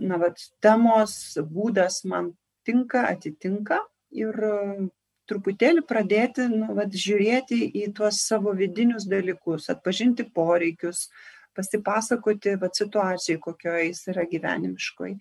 na, 0.00 0.18
vat, 0.20 0.40
temos 0.62 1.16
būdas 1.50 2.02
man 2.08 2.32
tinka, 2.66 3.06
atitinka 3.10 3.80
ir 4.14 4.36
truputėlį 5.30 5.84
pradėti 5.88 6.48
nu, 6.52 6.74
vat, 6.76 6.92
žiūrėti 6.92 7.60
į 7.82 7.88
tuos 7.96 8.20
savo 8.28 8.52
vidinius 8.56 9.08
dalykus, 9.08 9.70
atpažinti 9.72 10.26
poreikius, 10.36 11.08
pasipasakoti 11.56 12.58
vat, 12.60 12.76
situacijai, 12.76 13.40
kokioje 13.40 13.88
jis 13.88 14.04
yra 14.12 14.28
gyvenimiškoj. 14.30 15.16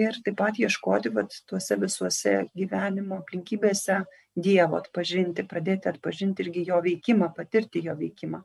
Ir 0.00 0.16
taip 0.24 0.38
pat 0.38 0.56
ieškoti 0.56 1.12
vat, 1.12 1.34
tuose 1.48 1.76
visuose 1.76 2.36
gyvenimo 2.56 3.20
aplinkybėse 3.20 4.02
Dievo 4.32 4.78
atpažinti, 4.80 5.44
pradėti 5.44 5.90
atpažinti 5.90 6.46
irgi 6.46 6.62
jo 6.70 6.78
veikimą, 6.80 7.26
patirti 7.36 7.82
jo 7.84 7.92
veikimą. 7.98 8.38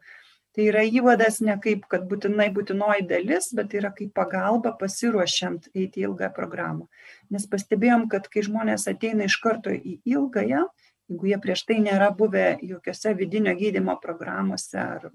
Tai 0.58 0.66
yra 0.72 0.82
įvadas 0.90 1.36
ne 1.46 1.54
kaip, 1.62 1.84
kad 1.86 2.08
būtinai 2.10 2.48
būtinoji 2.50 3.04
dalis, 3.06 3.52
bet 3.54 3.76
yra 3.78 3.92
kaip 3.94 4.10
pagalba 4.18 4.72
pasiruošiant 4.80 5.68
eiti 5.78 6.02
ilgą 6.02 6.32
programą. 6.34 6.88
Nes 7.30 7.46
pastebėjom, 7.52 8.08
kad 8.10 8.26
kai 8.34 8.42
žmonės 8.48 8.88
ateina 8.90 9.28
iš 9.30 9.36
karto 9.44 9.70
į 9.70 10.00
ilgąją, 10.10 10.64
jeigu 11.14 11.30
jie 11.30 11.38
prieš 11.44 11.62
tai 11.70 11.78
nėra 11.84 12.10
buvę 12.18 12.48
jokiose 12.66 13.14
vidinio 13.20 13.54
gydimo 13.60 14.00
programuose 14.02 14.82
ar 14.82 15.06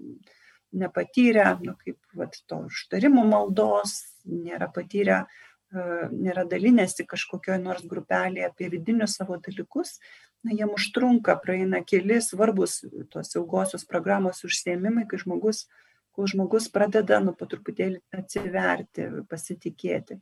nepatyrę, 0.71 1.49
nu, 1.67 1.75
kaip 1.83 1.99
vat, 2.15 2.39
to 2.47 2.63
užtarimo 2.69 3.27
maldos, 3.27 3.99
nėra 4.23 4.71
patyrę 4.71 5.25
nėra 5.73 6.45
dalinęsi 6.49 7.05
kažkokioje 7.09 7.59
nors 7.63 7.85
grupelėje 7.89 8.49
apie 8.49 8.69
vidinius 8.73 9.17
savo 9.19 9.37
dalykus, 9.41 9.97
na, 10.43 10.53
jiem 10.53 10.73
užtrunka, 10.75 11.35
praeina 11.43 11.81
keli 11.87 12.19
svarbus 12.21 12.81
tos 13.13 13.35
ilgosios 13.35 13.85
programos 13.89 14.43
užsiemimai, 14.47 15.07
kai 15.09 15.21
žmogus, 15.21 15.65
kol 16.13 16.29
žmogus 16.29 16.69
pradeda, 16.71 17.19
nu, 17.23 17.33
po 17.37 17.47
truputėlį 17.49 18.01
atsiverti, 18.15 19.07
pasitikėti. 19.31 20.19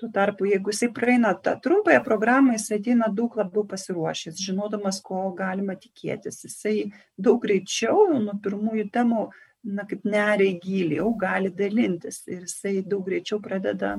Tuo 0.00 0.08
tarpu, 0.10 0.48
jeigu 0.50 0.72
jisai 0.72 0.88
praeina 0.90 1.30
tą 1.38 1.54
trumpąją 1.62 2.02
programą, 2.02 2.56
jisai 2.56 2.80
ateina 2.80 3.06
daug 3.12 3.36
labiau 3.38 3.62
pasiruošęs, 3.70 4.40
žinodamas, 4.42 4.98
ko 5.04 5.28
galima 5.38 5.76
tikėtis. 5.78 6.40
Jisai 6.48 6.90
daug 7.14 7.38
greičiau 7.44 8.08
nuo 8.18 8.34
pirmųjų 8.42 8.88
temų, 8.92 9.28
na, 9.62 9.86
kaip 9.86 10.02
neria 10.08 10.48
į 10.50 10.56
gilį, 10.64 10.98
jau 10.98 11.12
gali 11.20 11.52
dalintis 11.54 12.24
ir 12.26 12.42
jisai 12.48 12.80
daug 12.82 13.04
greičiau 13.06 13.38
pradeda 13.44 13.94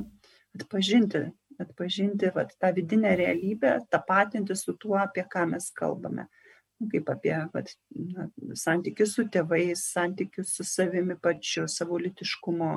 atpažinti, 0.58 1.26
atpažinti 1.62 2.32
vat, 2.36 2.56
tą 2.62 2.74
vidinę 2.76 3.16
realybę, 3.20 3.78
tapatinti 3.94 4.56
su 4.58 4.78
tuo, 4.78 4.98
apie 5.02 5.26
ką 5.30 5.50
mes 5.56 5.72
kalbame 5.72 6.30
kaip 6.92 7.08
apie 7.08 7.36
vat, 7.54 7.70
na, 7.96 8.26
santykius 8.60 9.14
su 9.16 9.24
tėvais, 9.32 9.86
santykius 9.94 10.50
su 10.58 10.66
savimi 10.68 11.16
pačiu, 11.16 11.64
savo 11.72 11.96
litiškumo 12.02 12.72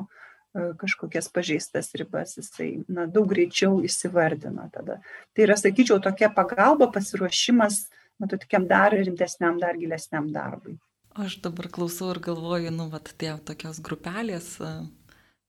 E, 0.56 0.72
kažkokias 0.80 1.28
pažeistas 1.32 1.90
ribas, 1.98 2.36
jisai 2.38 2.68
na, 2.88 3.04
daug 3.12 3.28
greičiau 3.28 3.82
įsivardina 3.84 4.70
tada. 4.72 5.00
Tai 5.36 5.44
yra, 5.44 5.56
sakyčiau, 5.60 5.98
tokia 6.02 6.30
pagalba, 6.32 6.88
pasiruošimas, 6.94 7.82
matau, 8.22 8.38
tokiam 8.40 8.64
dar 8.70 8.96
rimtesniam, 8.96 9.58
dar 9.60 9.76
gilesniam 9.80 10.30
darbui. 10.32 10.78
Aš 11.16 11.38
dabar 11.44 11.68
klausau 11.72 12.08
ir 12.14 12.22
galvoju, 12.24 12.72
nu, 12.72 12.88
vat, 12.92 13.12
tie 13.20 13.34
tokios 13.48 13.82
grupelės 13.84 14.54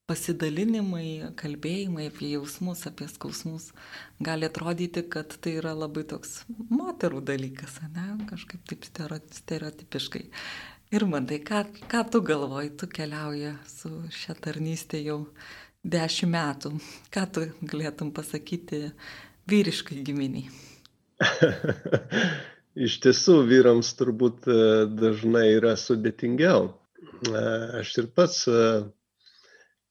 pasidalinimai, 0.08 1.34
kalbėjimai 1.40 2.08
apie 2.08 2.32
jausmus, 2.32 2.86
apie 2.88 3.10
skausmus 3.12 3.72
gali 4.24 4.48
atrodyti, 4.48 5.04
kad 5.12 5.36
tai 5.44 5.58
yra 5.60 5.74
labai 5.76 6.06
toks 6.08 6.42
moterų 6.72 7.22
dalykas, 7.28 7.78
ne, 7.92 8.08
kažkaip 8.30 8.64
taip 8.70 8.88
stereotipiškai. 8.88 10.24
Ir 10.96 11.04
mantai, 11.12 11.42
ką, 11.44 11.66
ką 11.92 12.06
tu 12.12 12.22
galvoji, 12.24 12.72
tu 12.80 12.88
keliauji 12.88 13.52
su 13.68 13.92
šia 14.16 14.38
tarnystė 14.40 15.02
jau 15.04 15.18
dešimt 15.84 16.32
metų. 16.32 16.72
Ką 17.12 17.26
tu 17.36 17.44
galėtum 17.68 18.14
pasakyti 18.16 18.94
vyriškai 19.52 20.00
giminiai? 20.08 20.48
Iš 22.88 23.00
tiesų, 23.04 23.42
vyrams 23.50 23.90
turbūt 24.00 24.48
e, 24.48 24.58
dažnai 24.88 25.48
yra 25.58 25.74
sudėtingiau. 25.82 26.70
E, 27.26 27.42
aš 27.82 27.94
ir 28.04 28.10
pats, 28.16 28.44
e, 28.48 28.60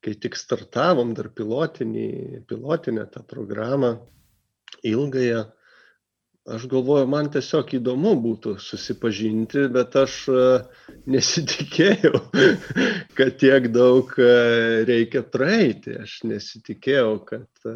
kai 0.06 0.14
tik 0.22 0.36
startavom 0.38 1.16
dar 1.18 1.26
pilotinį, 1.34 2.46
pilotinę 2.46 3.08
tą 3.10 3.24
programą, 3.26 3.96
ilgąją, 4.86 5.40
aš 6.46 6.66
galvoju, 6.70 7.08
man 7.10 7.26
tiesiog 7.34 7.72
įdomu 7.80 8.12
būtų 8.22 8.52
susipažinti, 8.62 9.64
bet 9.74 9.96
aš 9.98 10.18
e, 10.30 10.44
nesitikėjau, 11.10 12.20
kad 13.18 13.34
tiek 13.40 13.66
daug 13.74 14.12
e, 14.22 14.28
reikia 14.86 15.24
praeiti. 15.26 15.96
Aš 16.04 16.20
nesitikėjau, 16.30 17.16
kad 17.26 17.66
e, 17.66 17.74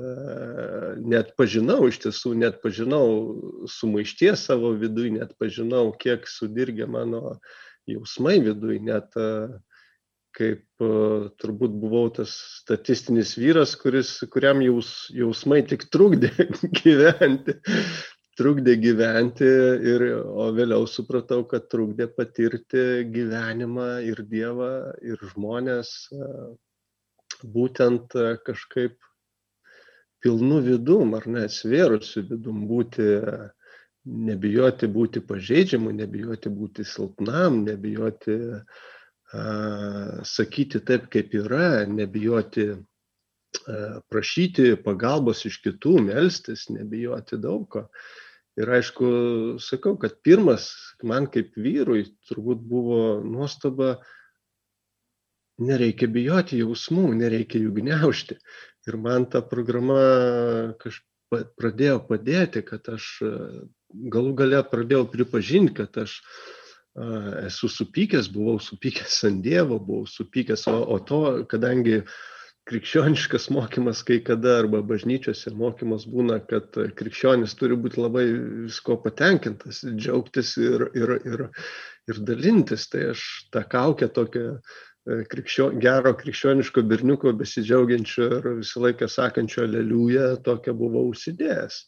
net 1.03 1.35
pažinau, 1.41 1.81
iš 1.91 1.99
tiesų 2.07 2.37
net 2.45 2.61
pažinau 2.63 3.67
sumaišties 3.75 4.47
savo 4.53 4.71
viduje, 4.79 5.17
net 5.19 5.35
pažinau, 5.43 5.89
kiek 5.99 6.31
sudirgia 6.31 6.87
mano 6.87 7.41
jausmai 7.91 8.39
viduje, 8.47 8.79
net 8.87 9.19
kaip 10.37 10.85
turbūt 11.43 11.75
buvau 11.83 12.07
tas 12.15 12.33
statistinis 12.61 13.35
vyras, 13.39 13.75
kuris, 13.81 14.15
kuriam 14.33 14.63
jaus, 14.65 15.09
jausmai 15.15 15.65
tik 15.67 15.89
trukdė 15.91 16.31
gyventi 16.81 17.59
trukdė 18.41 18.77
gyventi, 18.81 19.49
ir, 19.93 20.05
o 20.25 20.49
vėliau 20.57 20.87
supratau, 20.89 21.43
kad 21.49 21.69
trukdė 21.73 22.07
patirti 22.17 23.05
gyvenimą 23.13 23.91
ir 24.07 24.23
Dievą, 24.31 24.73
ir 25.05 25.21
žmonės 25.35 25.93
būtent 27.45 28.17
kažkaip 28.47 28.97
pilnu 30.25 30.61
vidum, 30.65 31.13
ar 31.19 31.27
ne, 31.29 31.47
svėrusiu 31.53 32.25
vidum 32.31 32.65
būti, 32.71 33.09
nebijoti 34.31 34.89
būti 34.89 35.21
pažeidžiamu, 35.29 35.93
nebijoti 36.01 36.53
būti 36.53 36.87
silpnam, 36.89 37.63
nebijoti 37.69 38.37
a, 38.57 38.63
sakyti 39.31 40.81
taip, 40.83 41.07
kaip 41.11 41.35
yra, 41.39 41.87
nebijoti 41.87 42.73
prašyti 44.11 44.77
pagalbos 44.85 45.45
iš 45.47 45.61
kitų, 45.65 45.99
melstis, 46.07 46.69
nebijoti 46.71 47.39
daug 47.39 47.67
ko. 47.71 47.87
Ir 48.59 48.71
aišku, 48.77 49.07
sakau, 49.63 49.95
kad 49.99 50.19
pirmas 50.27 50.69
man 51.07 51.29
kaip 51.31 51.55
vyrui 51.57 52.09
turbūt 52.29 52.63
buvo 52.67 53.21
nuostaba, 53.25 54.01
nereikia 55.63 56.09
bijoti 56.11 56.59
jausmų, 56.61 57.13
nereikia 57.15 57.63
jų 57.63 57.73
gniaužti. 57.79 58.37
Ir 58.89 58.99
man 58.99 59.29
ta 59.31 59.41
programa 59.47 60.75
kažkaip 60.83 61.55
pradėjo 61.57 62.01
padėti, 62.09 62.65
kad 62.67 62.89
aš 62.91 63.23
galų 63.91 64.35
gale 64.35 64.65
pradėjau 64.67 65.07
pripažinti, 65.13 65.77
kad 65.79 66.03
aš 66.03 66.19
a, 66.19 66.60
esu 67.47 67.69
supykęs, 67.69 68.29
buvau 68.35 68.59
supykęs 68.59 69.25
ant 69.29 69.43
Dievo, 69.45 69.79
buvau 69.79 70.07
supykęs, 70.07 70.67
o, 70.69 70.81
o 70.95 70.99
to, 70.99 71.21
kadangi 71.51 72.01
krikščioniškas 72.71 73.49
mokymas 73.51 74.03
kai 74.07 74.21
kada 74.23 74.59
arba 74.61 74.83
bažnyčiose 74.87 75.53
mokymas 75.59 76.05
būna, 76.11 76.39
kad 76.51 76.77
krikščionis 76.99 77.57
turi 77.59 77.79
būti 77.79 78.03
labai 78.03 78.27
visko 78.67 78.99
patenkintas, 79.03 79.83
džiaugtis 79.87 80.57
ir, 80.61 80.87
ir, 80.99 81.17
ir, 81.27 81.47
ir 82.11 82.21
dalintis. 82.27 82.87
Tai 82.93 83.11
aš 83.15 83.25
tą 83.55 83.65
kaukę 83.71 84.11
tokią 84.15 84.45
krikščio, 85.07 85.71
gero 85.83 86.13
krikščioniško 86.19 86.85
berniuko 86.89 87.33
besidžiaugiančio 87.39 88.27
ir 88.39 88.49
visą 88.61 88.83
laiką 88.85 89.09
sakančio 89.09 89.65
aleliuja, 89.65 90.27
tokią 90.47 90.75
buvau 90.77 91.07
užsidėjęs. 91.13 91.79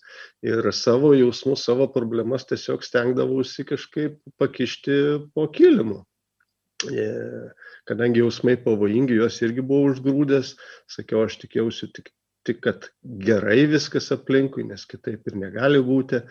Ir 0.48 0.70
savo 0.76 1.12
jausmus, 1.16 1.66
savo 1.68 1.88
problemas 1.92 2.48
tiesiog 2.48 2.86
stengdavausi 2.86 3.66
kažkaip 3.68 4.16
pakišti 4.40 4.96
po 5.34 5.50
kilimu. 5.52 6.00
Yeah 6.90 7.52
kadangi 7.88 8.22
jausmai 8.22 8.56
pavojingi, 8.62 9.16
juos 9.18 9.40
irgi 9.42 9.64
buvau 9.66 9.90
užgrūdęs, 9.92 10.54
sakiau, 10.90 11.24
aš 11.26 11.38
tikėjausi 11.42 11.90
tik, 11.96 12.12
tik, 12.46 12.60
kad 12.64 12.88
gerai 13.02 13.64
viskas 13.70 14.10
aplinkui, 14.14 14.66
nes 14.68 14.86
kitaip 14.90 15.26
ir 15.30 15.38
negali 15.40 15.82
būti, 15.82 16.22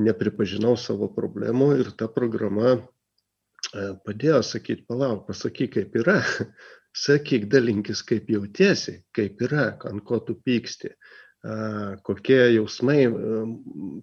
nepripažinau 0.00 0.76
savo 0.78 1.10
problemų 1.14 1.72
ir 1.80 1.90
ta 1.98 2.06
programa 2.12 2.76
e, 2.76 2.80
padėjo 3.74 4.40
sakyti, 4.46 4.86
palauk, 4.88 5.26
pasakyk, 5.28 5.74
kaip 5.76 5.96
yra, 6.02 6.18
sakyk, 7.06 7.48
dalinkis, 7.52 8.02
kaip 8.06 8.30
jautiesi, 8.32 9.00
kaip 9.16 9.42
yra, 9.46 9.72
ant 9.90 10.04
ko 10.06 10.20
tu 10.26 10.36
pyksti, 10.36 10.92
kokie 12.06 12.40
jausmai 12.56 13.04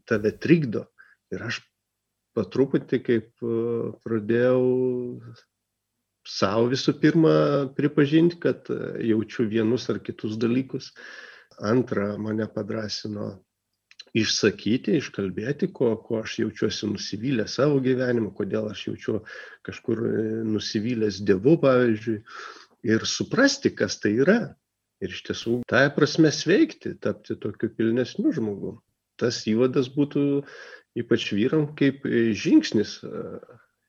tave 0.09 0.33
trikdo. 0.41 0.87
Ir 1.33 1.43
aš 1.49 1.59
patruputį 2.37 3.01
kaip 3.03 3.45
pradėjau 4.05 4.63
savo 6.27 6.67
visų 6.71 6.95
pirma 7.01 7.33
pripažinti, 7.77 8.39
kad 8.41 8.69
jaučiu 9.03 9.47
vienus 9.51 9.89
ar 9.91 9.99
kitus 10.03 10.37
dalykus. 10.39 10.93
Antra, 11.57 12.13
mane 12.21 12.45
padrasino 12.53 13.31
išsakyti, 14.21 14.97
iškalbėti, 15.01 15.69
ko, 15.75 15.93
ko 16.03 16.21
aš 16.23 16.39
jaučiuosi 16.43 16.89
nusivylę 16.91 17.47
savo 17.51 17.81
gyvenimu, 17.83 18.31
kodėl 18.37 18.69
aš 18.71 18.87
jaučiu 18.89 19.19
kažkur 19.67 20.03
e, 20.07 20.15
nusivylęs 20.47 21.21
Dievu, 21.27 21.57
pavyzdžiui, 21.63 22.17
ir 22.93 23.05
suprasti, 23.09 23.73
kas 23.75 23.99
tai 24.03 24.15
yra. 24.23 24.39
Ir 25.03 25.13
iš 25.13 25.21
tiesų, 25.27 25.59
tai 25.69 25.83
prasme 25.93 26.31
sveikti, 26.33 26.95
tapti 26.97 27.35
tokiu 27.37 27.69
pilnesniu 27.69 28.31
žmogu. 28.33 28.79
Tas 29.21 29.43
įvadas 29.49 29.91
būtų 29.93 30.23
ypač 30.97 31.27
vyram 31.37 31.67
kaip 31.77 32.01
žingsnis 32.33 32.95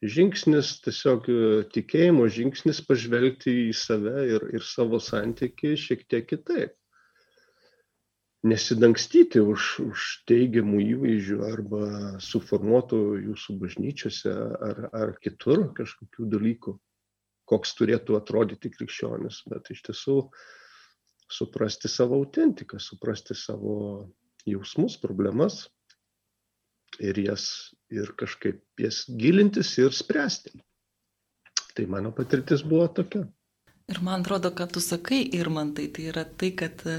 žingsnis 0.02 0.78
tiesiog 0.84 1.28
e, 1.30 1.38
tikėjimo 1.74 2.28
žingsnis 2.30 2.80
pažvelgti 2.86 3.54
į 3.68 3.72
save 3.74 4.26
ir, 4.34 4.44
ir 4.54 4.66
savo 4.66 5.00
santykį 5.02 5.74
šiek 5.76 6.04
tiek 6.10 6.28
kitaip. 6.28 6.74
Nesidangstyti 8.46 9.40
už, 9.42 9.62
už 9.83 10.03
teigiamų 10.31 10.79
įvaizdžių 10.85 11.38
arba 11.42 11.87
suformuotų 12.22 13.01
jūsų 13.24 13.57
bažnyčiose 13.59 14.35
ar, 14.68 14.85
ar 14.94 15.14
kitur 15.24 15.64
kažkokių 15.74 16.29
dalykų, 16.37 16.77
koks 17.51 17.74
turėtų 17.81 18.14
atrodyti 18.20 18.70
krikščionis, 18.70 19.42
bet 19.51 19.72
iš 19.74 19.83
tiesų 19.88 20.21
suprasti 21.29 21.90
savo 21.90 22.21
autentiką, 22.23 22.79
suprasti 22.79 23.35
savo 23.35 23.75
jausmus, 24.46 25.00
problemas, 25.02 25.65
ir 26.98 27.19
jas 27.23 27.44
ir 27.92 28.12
kažkaip 28.19 28.60
jas 28.81 29.04
gilintis 29.21 29.73
ir 29.79 29.94
spręsti. 29.94 30.52
Tai 31.75 31.87
mano 31.87 32.12
patirtis 32.12 32.65
buvo 32.67 32.88
tokia. 32.88 33.25
Ir 33.88 34.00
man 34.04 34.21
atrodo, 34.21 34.50
kad 34.52 34.73
tu 34.75 34.81
sakai, 34.85 35.23
ir 35.33 35.48
man 35.48 35.73
tai, 35.75 35.87
tai 35.94 36.10
yra 36.10 36.25
tai, 36.25 36.50
kad 36.52 36.83
e, 36.85 36.98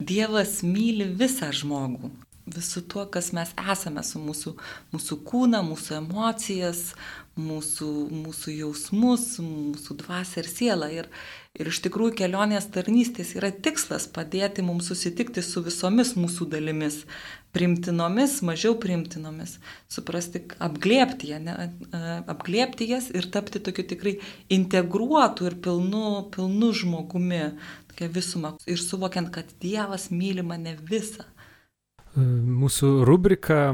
Dievas 0.00 0.62
myli 0.62 1.06
visą 1.18 1.52
žmogų. 1.52 2.10
visu 2.46 2.80
tuo, 2.82 3.06
kas 3.06 3.32
mes 3.32 3.52
esame, 3.72 4.02
su 4.02 4.18
mūsų, 4.18 4.56
mūsų 4.92 5.18
kūna, 5.28 5.60
mūsų 5.62 5.94
emocijas, 6.00 6.94
mūsų, 7.38 7.88
mūsų 8.12 8.54
jausmus, 8.58 9.26
mūsų 9.40 9.96
dvasia 10.02 10.42
ir 10.42 10.48
siela. 10.50 10.88
Ir, 10.92 11.08
ir 11.56 11.70
iš 11.70 11.80
tikrųjų 11.86 12.16
kelionės 12.20 12.68
tarnystės 12.74 13.34
yra 13.38 13.52
tikslas 13.52 14.08
padėti 14.12 14.64
mums 14.64 14.90
susitikti 14.90 15.44
su 15.44 15.62
visomis 15.64 16.14
mūsų 16.18 16.48
dalimis, 16.52 17.02
primtinomis, 17.52 18.38
mažiau 18.44 18.76
primtinomis, 18.80 19.58
suprasti, 19.92 20.44
apglėpti, 20.62 21.32
ne, 21.44 21.70
apglėpti 22.32 22.88
jas 22.92 23.10
ir 23.12 23.28
tapti 23.32 23.60
tokiu 23.64 23.84
tikrai 23.88 24.16
integruotu 24.52 25.48
ir 25.50 25.58
pilnu, 25.64 26.28
pilnu 26.32 26.72
žmogumi, 26.76 27.44
tokia 27.92 28.10
visuma. 28.12 28.56
Ir 28.66 28.80
suvokiant, 28.80 29.32
kad 29.32 29.52
Dievas 29.60 30.10
myli 30.12 30.44
mane 30.44 30.76
visą. 30.80 31.28
Mūsų 32.16 33.06
rubrika 33.08 33.72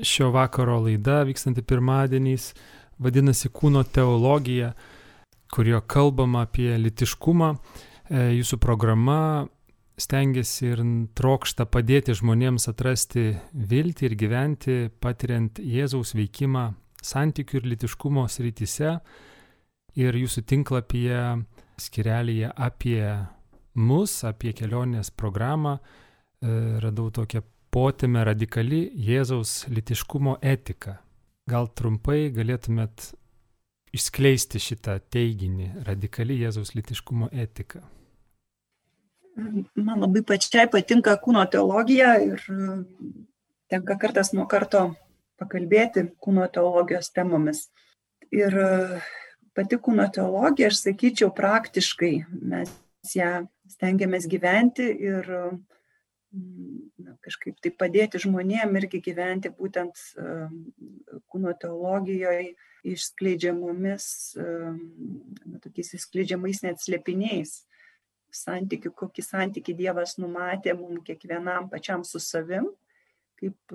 šio 0.00 0.30
vakaro 0.32 0.78
laida, 0.86 1.22
vykstanti 1.28 1.64
pirmadieniais, 1.64 2.52
vadinasi 3.02 3.50
Kūno 3.52 3.82
teologija, 3.84 4.72
kurio 5.52 5.80
kalbama 5.80 6.46
apie 6.46 6.70
litiškumą. 6.80 7.50
E, 7.52 8.28
jūsų 8.38 8.58
programa 8.62 9.18
stengiasi 10.00 10.70
ir 10.72 10.82
trokšta 11.18 11.66
padėti 11.70 12.14
žmonėms 12.16 12.68
atrasti 12.70 13.32
viltį 13.52 14.08
ir 14.08 14.16
gyventi, 14.18 14.78
patiriant 15.02 15.60
Jėzaus 15.60 16.14
veikimą 16.16 16.70
santykių 17.02 17.60
ir 17.60 17.70
litiškumo 17.74 18.26
srityse. 18.30 18.96
Ir 20.00 20.16
jūsų 20.16 20.46
tinklapyje, 20.48 21.22
skirelėje 21.82 22.48
apie 22.56 23.04
mus, 23.74 24.22
apie 24.24 24.54
kelionės 24.56 25.12
programą, 25.12 25.76
e, 25.76 26.80
radau 26.80 27.10
tokią 27.12 27.42
potėmę 27.72 28.24
radikali 28.24 28.86
Jėzaus 28.96 29.66
litiškumo 29.68 30.38
etika. 30.42 31.01
Gal 31.50 31.66
trumpai 31.74 32.30
galėtumėt 32.30 33.08
išskleisti 33.92 34.60
šitą 34.62 35.00
teiginį- 35.10 35.72
radikali 35.88 36.38
Jėzaus 36.38 36.74
litiškumo 36.76 37.28
etika? 37.32 37.82
Man 39.74 40.00
labai 40.04 40.22
pačiai 40.22 40.68
patinka 40.70 41.16
kūno 41.24 41.42
teologija 41.50 42.14
ir 42.22 42.44
tenka 43.72 43.96
kartas 43.98 44.32
nuo 44.32 44.46
karto 44.46 44.94
pakalbėti 45.40 46.06
kūno 46.22 46.46
teologijos 46.52 47.10
temomis. 47.10 47.66
Ir 48.30 48.54
pati 49.56 49.76
kūno 49.76 50.06
teologija, 50.12 50.68
aš 50.68 50.84
sakyčiau, 50.86 51.32
praktiškai 51.34 52.12
mes 52.52 52.70
ją 53.16 53.48
stengiamės 53.72 54.28
gyventi 54.30 54.86
ir 55.10 55.26
na, 56.32 57.14
kažkaip 57.24 57.58
tai 57.62 57.72
padėti 57.76 58.20
žmonėm 58.22 58.76
irgi 58.80 59.02
gyventi 59.04 59.52
būtent 59.52 59.98
kūno 61.32 61.52
teologijoje 61.60 62.54
išskleidžiamomis, 62.92 64.06
na, 64.38 65.60
tokiais 65.62 65.92
išskleidžiamais 65.98 66.64
net 66.66 66.82
slėpiniais. 66.82 67.60
Santykių, 68.32 68.94
kokį 68.96 69.22
santykių 69.26 69.74
Dievas 69.76 70.16
numatė 70.16 70.72
mums 70.78 71.04
kiekvienam 71.04 71.68
pačiam 71.68 72.00
su 72.08 72.16
savim, 72.22 72.70
kaip 73.36 73.74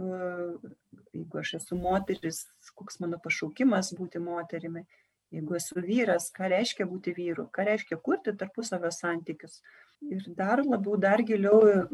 jeigu 1.13 1.41
aš 1.41 1.57
esu 1.59 1.77
moteris, 1.77 2.45
koks 2.73 2.97
mano 3.03 3.19
pašaukimas 3.21 3.93
būti 3.99 4.21
moterimi, 4.23 4.87
jeigu 5.33 5.57
esu 5.59 5.77
vyras, 5.83 6.31
ką 6.33 6.49
reiškia 6.53 6.87
būti 6.89 7.13
vyru, 7.17 7.47
ką 7.53 7.67
reiškia 7.69 7.99
kurti 8.01 8.33
tarpusavio 8.37 8.91
santykius. 8.93 9.61
Ir 10.05 10.23
dar 10.37 10.61
labiau, 10.63 10.97
dar 11.01 11.23
giliau, 11.25 11.87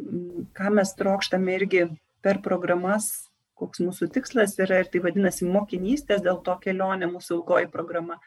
ką 0.54 0.74
mes 0.76 0.92
trokštame 1.00 1.56
irgi 1.56 1.86
per 2.24 2.42
programas, 2.44 3.30
koks 3.58 3.82
mūsų 3.84 4.10
tikslas 4.14 4.58
yra 4.62 4.82
ir 4.84 4.92
tai 4.92 5.02
vadinasi 5.04 5.48
mokinystės, 5.48 6.22
dėl 6.26 6.42
to 6.46 6.56
kelionė 6.62 7.10
mūsų 7.12 7.40
ilgoji 7.40 7.72
programa, 7.74 8.20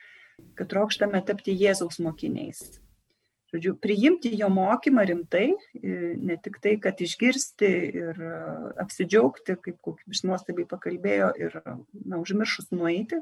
kad 0.56 0.70
trokštame 0.72 1.20
tapti 1.28 1.54
Jėzaus 1.56 2.00
mokiniais. 2.02 2.64
Žodžiu, 3.54 3.76
priimti 3.78 4.32
jo 4.34 4.48
mokymą 4.50 5.04
rimtai, 5.06 5.52
ne 5.82 6.36
tik 6.42 6.58
tai, 6.64 6.74
kad 6.82 6.98
išgirsti 7.00 7.68
ir 8.00 8.18
apsidžiaugti, 8.82 9.54
kaip 9.62 9.78
kokybiš 9.86 10.24
nuostabiai 10.26 10.66
pakalbėjo 10.68 11.30
ir 11.38 11.54
na, 11.62 12.18
užmiršus 12.18 12.72
nueiti, 12.74 13.20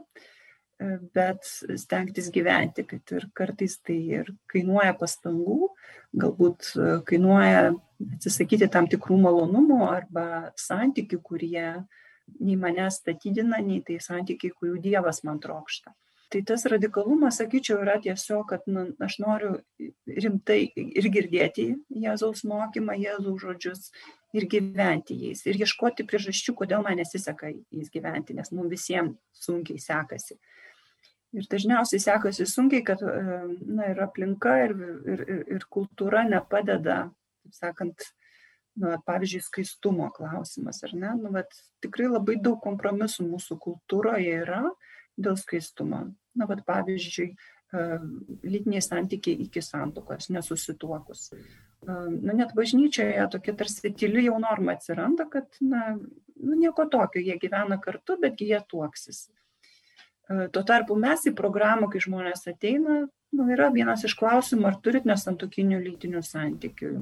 bet 1.14 1.46
stengtis 1.78 2.30
gyventi, 2.34 2.84
kad 2.88 3.14
ir 3.14 3.28
kartais 3.36 3.78
tai 3.82 3.98
ir 4.20 4.30
kainuoja 4.50 4.94
pastangų, 4.98 5.70
galbūt 6.18 6.72
kainuoja 7.08 7.74
atsisakyti 8.16 8.68
tam 8.72 8.88
tikrų 8.90 9.18
malonumų 9.22 9.82
arba 9.88 10.26
santykių, 10.58 11.20
kurie 11.22 11.68
nei 12.40 12.56
mane 12.56 12.88
statydina, 12.90 13.60
nei 13.62 13.82
tai 13.86 14.00
santykiai, 14.02 14.54
kurių 14.56 14.80
Dievas 14.82 15.22
man 15.26 15.40
trokšta. 15.42 15.94
Tai 16.32 16.40
tas 16.48 16.64
radikalumas, 16.66 17.36
sakyčiau, 17.38 17.82
yra 17.84 17.94
tiesiog, 18.02 18.46
kad 18.50 18.64
nu, 18.66 18.88
aš 19.06 19.20
noriu 19.22 19.52
rimtai 20.08 20.64
ir 20.74 21.06
girdėti 21.14 21.68
Jėzaus 21.94 22.42
mokymą, 22.48 22.96
Jėzaus 22.98 23.44
žodžius 23.44 23.92
ir 24.34 24.48
gyventi 24.50 25.14
jais. 25.20 25.44
Ir 25.46 25.60
ieškoti 25.62 26.06
priežasčių, 26.08 26.56
kodėl 26.58 26.82
man 26.82 26.98
nesiseka 26.98 27.52
jais 27.52 27.92
gyventi, 27.94 28.34
nes 28.34 28.50
mums 28.50 28.72
visiems 28.72 29.44
sunkiai 29.44 29.78
sekasi. 29.78 30.40
Ir 31.34 31.46
dažniausiai 31.50 32.02
sekasi 32.02 32.46
sunkiai, 32.46 32.84
kad 32.86 33.00
na, 33.02 33.88
ir 33.90 34.02
aplinka, 34.04 34.52
ir, 34.68 34.74
ir, 35.10 35.24
ir, 35.24 35.40
ir 35.56 35.64
kultūra 35.72 36.22
nepadeda, 36.28 37.08
taip 37.42 37.56
sakant, 37.56 38.06
nu, 38.78 38.92
pavyzdžiui, 39.06 39.42
skaistumo 39.42 40.10
klausimas, 40.14 40.82
ar 40.86 40.94
ne? 40.94 41.10
Nu, 41.18 41.32
vat, 41.34 41.50
tikrai 41.82 42.06
labai 42.12 42.38
daug 42.42 42.60
kompromisų 42.62 43.26
mūsų 43.32 43.58
kultūroje 43.66 44.38
yra 44.44 44.62
dėl 45.18 45.38
skaistumo. 45.40 46.04
Na, 46.38 46.48
vat, 46.50 46.62
pavyzdžiui, 46.66 47.32
lytiniai 48.44 48.82
santykiai 48.82 49.46
iki 49.46 49.62
santokos, 49.62 50.30
nesusituokus. 50.30 51.30
Na, 51.84 52.32
net 52.32 52.54
bažnyčioje 52.56 53.26
tokia 53.32 53.54
tarsi 53.58 53.90
tyli 53.92 54.24
jau 54.28 54.38
norma 54.40 54.76
atsiranda, 54.78 55.26
kad, 55.30 55.50
na, 55.60 55.94
nu, 55.98 56.54
nieko 56.54 56.86
tokio, 56.90 57.22
jie 57.22 57.36
gyvena 57.42 57.80
kartu, 57.82 58.16
betgi 58.22 58.52
jie 58.52 58.60
tuoksis. 58.70 59.26
Tuo 60.24 60.62
tarpu 60.64 60.96
mes 60.96 61.26
į 61.28 61.34
programą, 61.36 61.90
kai 61.92 62.00
žmonės 62.00 62.46
ateina, 62.48 63.02
nu, 63.34 63.46
yra 63.52 63.68
vienas 63.74 64.04
iš 64.06 64.14
klausimų, 64.16 64.66
ar 64.70 64.78
turit 64.84 65.04
nesantokinių 65.08 65.80
lytinių 65.82 66.22
santykių, 66.24 66.92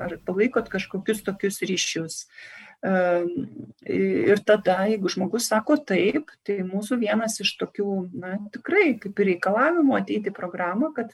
ar 0.00 0.14
palaikot 0.26 0.70
kažkokius 0.72 1.20
tokius 1.26 1.60
ryšius. 1.68 2.22
Ir 2.82 4.40
tada, 4.48 4.78
jeigu 4.90 5.12
žmogus 5.12 5.50
sako 5.52 5.76
taip, 5.90 6.32
tai 6.46 6.62
mūsų 6.66 6.98
vienas 7.02 7.36
iš 7.44 7.52
tokių, 7.60 7.90
na, 8.24 8.38
tikrai 8.54 8.96
kaip 9.02 9.20
ir 9.20 9.32
reikalavimų 9.34 9.98
ateiti 10.00 10.32
į 10.32 10.38
programą, 10.38 10.90
kad 10.96 11.12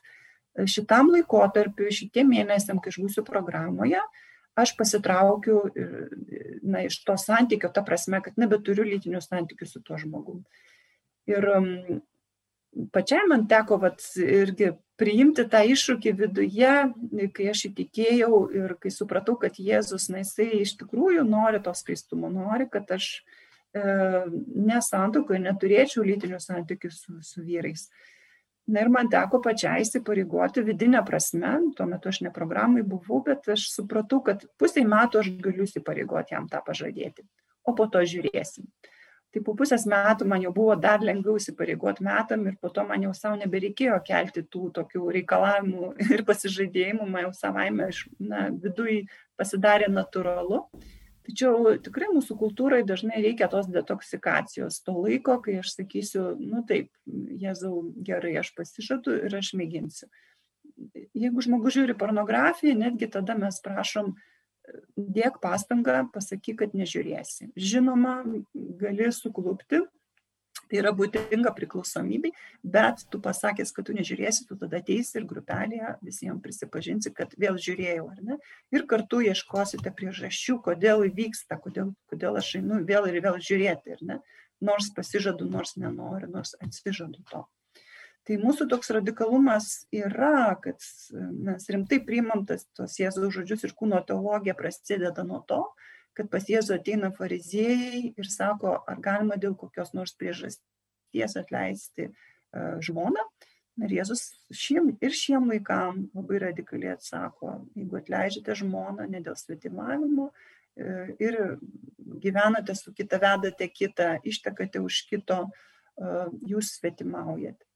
šitam 0.62 1.12
laikotarpiu, 1.12 1.90
šitiem 1.92 2.32
mėnesiam, 2.36 2.80
kai 2.82 2.94
aš 2.94 3.02
būsiu 3.02 3.26
programoje, 3.26 4.00
aš 4.58 4.76
pasitraukiu 4.78 5.60
na, 6.62 6.86
iš 6.86 7.02
to 7.06 7.18
santykio, 7.20 7.70
ta 7.74 7.84
prasme, 7.86 8.22
kad 8.24 8.38
nebeturiu 8.40 8.86
lytinių 8.86 9.20
santykių 9.26 9.68
su 9.68 9.82
tuo 9.84 9.98
žmogumi. 10.00 10.46
Ir 11.28 11.44
pačiai 12.92 13.26
man 13.28 13.46
teko 13.50 13.78
vat, 13.82 14.02
irgi 14.22 14.72
priimti 14.98 15.44
tą 15.50 15.62
iššūkį 15.72 16.12
viduje, 16.18 16.72
kai 17.34 17.50
aš 17.52 17.68
įtikėjau 17.70 18.40
ir 18.56 18.74
kai 18.82 18.92
supratau, 18.92 19.36
kad 19.40 19.58
Jėzus, 19.62 20.08
na, 20.12 20.24
jisai 20.24 20.62
iš 20.62 20.74
tikrųjų 20.80 21.24
nori 21.28 21.62
to 21.62 21.74
skaistumo, 21.76 22.30
nori, 22.34 22.66
kad 22.70 22.90
aš 22.96 23.10
e, 23.14 23.82
nesantokoje 24.68 25.40
neturėčiau 25.44 26.06
lytinių 26.06 26.40
santykių 26.42 26.92
su, 26.94 27.18
su 27.22 27.44
vyrais. 27.46 27.86
Na 28.68 28.82
ir 28.84 28.90
man 28.92 29.08
teko 29.08 29.40
pačiai 29.40 29.84
įsipareigoti 29.84 30.64
vidinę 30.66 31.00
prasme, 31.06 31.54
tuo 31.78 31.86
metu 31.88 32.10
aš 32.10 32.20
ne 32.26 32.34
programai 32.34 32.82
buvau, 32.84 33.22
bet 33.24 33.48
aš 33.54 33.70
supratau, 33.72 34.20
kad 34.26 34.44
pusiai 34.60 34.84
metų 34.88 35.22
aš 35.22 35.30
galiu 35.44 35.64
įsipareigoti 35.64 36.36
jam 36.36 36.50
tą 36.50 36.60
pažadėti, 36.66 37.24
o 37.64 37.72
po 37.78 37.86
to 37.88 38.02
žiūrėsim 38.04 38.66
tai 39.34 39.42
po 39.44 39.54
pusės 39.58 39.84
metų 39.88 40.26
man 40.28 40.42
jau 40.44 40.52
buvo 40.56 40.74
dar 40.80 41.02
lengviau 41.04 41.36
įsipareigot 41.38 42.00
metam 42.04 42.46
ir 42.48 42.56
po 42.60 42.70
to 42.72 42.84
man 42.88 43.04
jau 43.04 43.14
savo 43.16 43.36
nebereikėjo 43.40 43.98
kelti 44.06 44.44
tų 44.48 44.70
tokių 44.78 45.08
reikalavimų 45.18 45.90
ir 46.14 46.24
pasižadėjimų, 46.28 47.08
man 47.08 47.28
jau 47.28 47.34
savaime 47.36 47.90
iš 47.92 48.06
na, 48.18 48.48
viduj 48.52 49.02
pasidarė 49.38 49.90
natūralu. 49.92 50.64
Tačiau 51.28 51.74
tikrai 51.84 52.06
mūsų 52.08 52.38
kultūrai 52.40 52.80
dažnai 52.88 53.18
reikia 53.20 53.50
tos 53.52 53.66
detoksikacijos, 53.68 54.78
to 54.80 54.94
laiko, 54.96 55.36
kai 55.44 55.58
aš 55.60 55.74
sakysiu, 55.74 56.30
nu 56.40 56.62
taip, 56.64 56.88
Jėzau, 57.42 57.82
gerai, 58.06 58.32
aš 58.40 58.54
pasižadu 58.56 59.12
ir 59.26 59.36
aš 59.36 59.52
mėginsiu. 59.60 60.08
Jeigu 61.12 61.44
žmogus 61.44 61.76
žiūri 61.76 61.98
pornografiją, 62.00 62.78
netgi 62.80 63.10
tada 63.12 63.36
mes 63.36 63.60
prašom 63.60 64.14
uh, 64.14 64.27
dėk 64.96 65.38
pastangą, 65.42 66.02
pasakyk, 66.14 66.60
kad 66.64 66.74
nežiūrėsi. 66.78 67.52
Žinoma, 67.56 68.20
gali 68.80 69.12
suklupti, 69.14 69.84
Tai 70.68 70.80
yra 70.82 70.90
būdinga 70.92 71.54
priklausomybei, 71.56 72.34
bet 72.60 73.04
tu 73.12 73.20
pasakęs, 73.24 73.72
kad 73.72 73.86
tu 73.88 73.94
nežiūrėsi, 73.96 74.44
tu 74.48 74.56
tada 74.60 74.82
ateisi 74.82 75.16
ir 75.16 75.26
grupelėje 75.28 75.94
visiems 76.04 76.42
prisipažinsi, 76.44 77.12
kad 77.16 77.32
vėl 77.40 77.56
žiūrėjau, 77.64 78.04
ar 78.12 78.18
ne? 78.26 78.38
Ir 78.74 78.84
kartu 78.90 79.22
ieškosite 79.24 79.92
priežasčių, 79.96 80.58
kodėl 80.66 81.06
įvyksta, 81.08 81.56
kodėl, 81.64 81.94
kodėl 82.12 82.40
aš 82.40 82.58
einu 82.60 82.82
vėl 82.88 83.08
ir 83.08 83.20
vėl 83.24 83.40
žiūrėti, 83.40 83.96
ar 83.96 84.04
ne? 84.10 84.18
Nors 84.60 84.90
pasižadu, 84.92 85.48
nors 85.48 85.76
nenoriu, 85.80 86.28
nors 86.34 86.52
atsižadu 86.60 87.24
to. 87.30 87.46
Tai 88.28 88.36
mūsų 88.42 88.66
toks 88.68 88.90
radikalumas 88.92 89.66
yra, 89.88 90.52
kad 90.60 90.84
mes 91.16 91.64
rimtai 91.72 91.96
priimam 92.04 92.42
tas, 92.44 92.66
tos 92.76 92.98
Jėzaus 93.00 93.32
žodžius 93.32 93.62
ir 93.64 93.72
kūno 93.72 94.02
teologija 94.04 94.52
prasideda 94.58 95.22
nuo 95.24 95.38
to, 95.48 95.62
kad 96.12 96.28
pas 96.28 96.44
Jėzų 96.44 96.74
ateina 96.76 97.08
fariziejai 97.16 98.02
ir 98.20 98.28
sako, 98.28 98.74
ar 98.84 98.98
galima 99.00 99.38
dėl 99.40 99.54
kokios 99.56 99.94
nors 99.96 100.12
priežasties 100.20 101.38
atleisti 101.40 102.10
uh, 102.10 102.76
žmoną. 102.84 103.24
Ir 103.86 103.94
Jėzus 103.96 104.26
šiem, 104.52 104.90
ir 105.00 105.16
šiem 105.16 105.48
laikam 105.48 106.02
labai 106.12 106.42
radikaliai 106.42 106.98
atsako, 106.98 107.54
jeigu 107.78 107.96
atleidžiate 108.02 108.58
žmoną 108.60 109.06
ne 109.08 109.22
dėl 109.24 109.38
svetimavimo 109.40 110.26
uh, 110.28 111.14
ir 111.16 111.40
gyvenate 112.26 112.76
su 112.76 112.92
kita, 112.92 113.22
vedate 113.24 113.70
kitą, 113.72 114.18
ištekate 114.20 114.84
už 114.84 115.00
kito, 115.08 115.40
uh, 115.48 116.28
jūs 116.44 116.74
svetimaujate. 116.76 117.67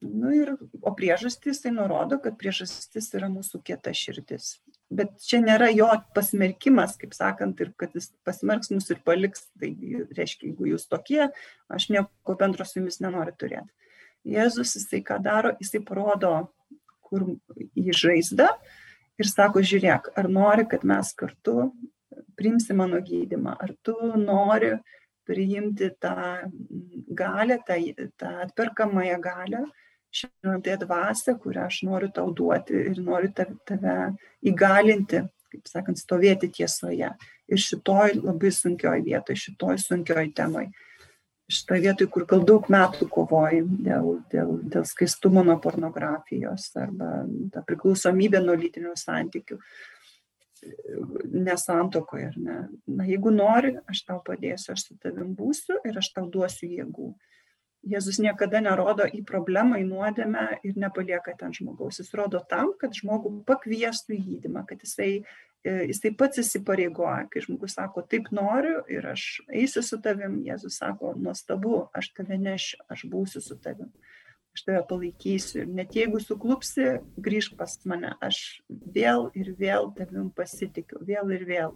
Nu 0.00 0.30
ir, 0.32 0.54
o 0.80 0.94
priežastys 0.96 1.60
tai 1.60 1.74
nurodo, 1.76 2.16
kad 2.24 2.38
priežastis 2.40 3.10
yra 3.18 3.28
mūsų 3.28 3.60
kieta 3.66 3.92
širdis. 3.92 4.54
Bet 4.88 5.18
čia 5.22 5.42
nėra 5.44 5.68
jo 5.74 5.90
pasmerkimas, 6.16 6.96
kaip 7.00 7.12
sakant, 7.14 7.60
ir 7.60 7.74
kad 7.78 7.92
jis 7.94 8.08
pasmerks 8.24 8.72
mus 8.72 8.88
ir 8.90 9.02
paliks. 9.04 9.44
Tai 9.60 9.68
reiškia, 10.16 10.48
jeigu 10.48 10.70
jūs 10.72 10.88
tokie, 10.88 11.26
aš 11.68 11.90
nieko 11.92 12.36
bendro 12.40 12.64
su 12.64 12.80
jumis 12.80 12.98
nenoriu 13.04 13.36
turėti. 13.36 13.68
Jėzus, 14.28 14.72
jisai 14.78 15.02
ką 15.04 15.20
daro, 15.24 15.52
jisai 15.60 15.82
parodo, 15.84 16.32
kur 17.04 17.26
į 17.76 17.92
žaizdą 17.96 18.48
ir 19.20 19.28
sako, 19.28 19.62
žiūrėk, 19.66 20.12
ar 20.16 20.28
nori, 20.32 20.64
kad 20.68 20.84
mes 20.88 21.12
kartu 21.18 21.70
priimsi 22.40 22.76
mano 22.76 23.00
gydimą, 23.04 23.56
ar 23.60 23.74
tu 23.84 23.96
nori 24.16 24.72
priimti 25.28 25.90
tą 26.00 26.14
galę, 27.20 27.60
tą, 27.66 27.76
tą 28.18 28.34
atperkamąją 28.46 29.20
galę, 29.22 29.64
šventąją 30.10 30.76
dvasę, 30.84 31.34
kurią 31.42 31.66
aš 31.68 31.82
noriu 31.88 32.10
tau 32.14 32.32
duoti 32.34 32.76
ir 32.92 33.00
noriu 33.04 33.30
tave 33.34 33.96
įgalinti, 34.46 35.24
kaip 35.50 35.70
sakant, 35.70 35.98
stovėti 35.98 36.50
tiesoje. 36.60 37.10
Ir 37.50 37.58
šitoj 37.58 38.20
labai 38.20 38.52
sunkioj 38.54 39.04
vietoj, 39.06 39.38
šitoj 39.44 39.78
sunkioj 39.82 40.30
temai. 40.36 40.68
Šitoj 41.50 41.80
vietoj, 41.82 42.06
kur 42.14 42.26
gal 42.30 42.44
daug 42.46 42.68
metų 42.70 43.08
kovoji 43.10 43.64
dėl, 43.86 44.20
dėl, 44.30 44.52
dėl 44.70 44.84
skaistumo 44.86 45.42
nuo 45.46 45.56
pornografijos 45.62 46.68
arba 46.78 47.24
ta 47.50 47.64
priklausomybė 47.66 48.42
nuo 48.44 48.54
lytinių 48.58 48.94
santykių 48.98 49.58
nesantokoje, 51.32 52.28
ar 52.30 52.36
ne. 52.36 52.58
Na, 52.86 53.06
jeigu 53.08 53.32
nori, 53.34 53.74
aš 53.90 54.04
tau 54.08 54.20
padėsiu, 54.24 54.74
aš 54.74 54.86
su 54.86 54.96
tavim 55.02 55.32
būsiu 55.34 55.78
ir 55.88 55.98
aš 55.98 56.12
tau 56.16 56.26
duosiu 56.30 56.68
jėgų. 56.68 57.10
Jėzus 57.80 58.18
niekada 58.20 58.60
nerodo 58.60 59.06
į 59.08 59.22
problemą, 59.24 59.78
į 59.80 59.86
nuodėmę 59.88 60.46
ir 60.68 60.76
nepalieka 60.76 61.32
ten 61.38 61.54
žmogaus. 61.56 62.00
Jis 62.02 62.12
rodo 62.18 62.42
tam, 62.50 62.74
kad 62.80 62.92
žmogų 62.96 63.38
pakviestų 63.48 64.18
į 64.18 64.20
gydimą, 64.26 64.66
kad 64.68 64.82
jisai, 64.84 65.22
e, 65.64 65.76
jisai 65.88 66.12
pats 66.12 66.42
įsipareigoja. 66.42 67.24
Kai 67.32 67.40
žmogus 67.46 67.78
sako, 67.78 68.04
taip 68.04 68.28
noriu 68.36 68.82
ir 68.92 69.08
aš 69.14 69.40
eisiu 69.48 69.82
su 69.86 69.96
tavim, 70.04 70.42
Jėzus 70.44 70.76
sako, 70.82 71.14
nuostabu, 71.16 71.86
aš 71.96 72.12
tave 72.18 72.36
nešiu, 72.36 72.82
aš 72.92 73.06
būsiu 73.08 73.40
su 73.46 73.56
tavim, 73.64 73.88
aš 74.52 74.66
tave 74.68 74.84
palaikysiu. 74.92 75.62
Ir 75.64 75.72
net 75.80 75.96
jeigu 75.96 76.20
suklupsi, 76.20 76.98
grįžk 77.16 77.56
pas 77.56 77.78
mane, 77.88 78.12
aš 78.20 78.60
vėl 78.68 79.30
ir 79.32 79.54
vėl 79.56 79.88
tavim 79.96 80.28
pasitikiu, 80.36 81.00
vėl 81.08 81.32
ir 81.32 81.48
vėl. 81.48 81.74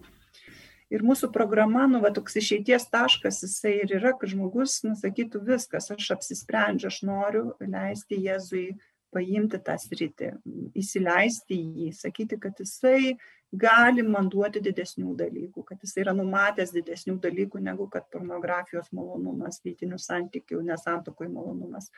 Ir 0.93 1.01
mūsų 1.01 1.31
programa, 1.33 1.87
nu, 1.89 1.99
va, 2.03 2.11
toks 2.13 2.37
išeities 2.41 2.89
taškas, 2.93 3.41
jisai 3.47 3.77
ir 3.81 3.95
yra, 3.97 4.11
kad 4.19 4.29
žmogus, 4.29 4.83
nu, 4.85 4.93
sakytų 4.99 5.41
viskas, 5.47 5.89
aš 5.95 6.11
apsisprendžiu, 6.13 6.91
aš 6.91 6.99
noriu 7.07 7.45
leisti 7.61 8.19
Jėzui 8.21 8.67
paimti 9.15 9.57
tą 9.63 9.77
sritį, 9.79 10.33
įsileisti 10.77 11.57
jį, 11.57 11.89
sakyti, 11.95 12.37
kad 12.41 12.59
jisai 12.61 13.15
gali 13.55 14.03
man 14.03 14.27
duoti 14.31 14.59
didesnių 14.63 15.15
dalykų, 15.17 15.63
kad 15.69 15.81
jisai 15.83 16.03
yra 16.03 16.13
numatęs 16.17 16.73
didesnių 16.75 17.15
dalykų 17.23 17.61
negu 17.63 17.87
kad 17.91 18.05
pornografijos 18.11 18.91
malonumas, 18.95 19.61
lytinių 19.65 19.99
santykių, 20.01 20.59
nesantokoj 20.67 21.31
malonumas, 21.31 21.89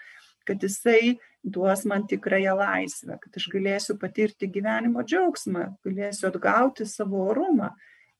kad 0.47 0.63
jisai 0.63 1.17
duos 1.43 1.83
man 1.89 2.05
tikrąją 2.07 2.55
laisvę, 2.59 3.17
kad 3.23 3.41
aš 3.41 3.49
galėsiu 3.51 3.97
patirti 3.99 4.49
gyvenimo 4.51 5.03
džiaugsmą, 5.03 5.71
galėsiu 5.87 6.29
atgauti 6.31 6.87
savo 6.87 7.25
orumą 7.31 7.73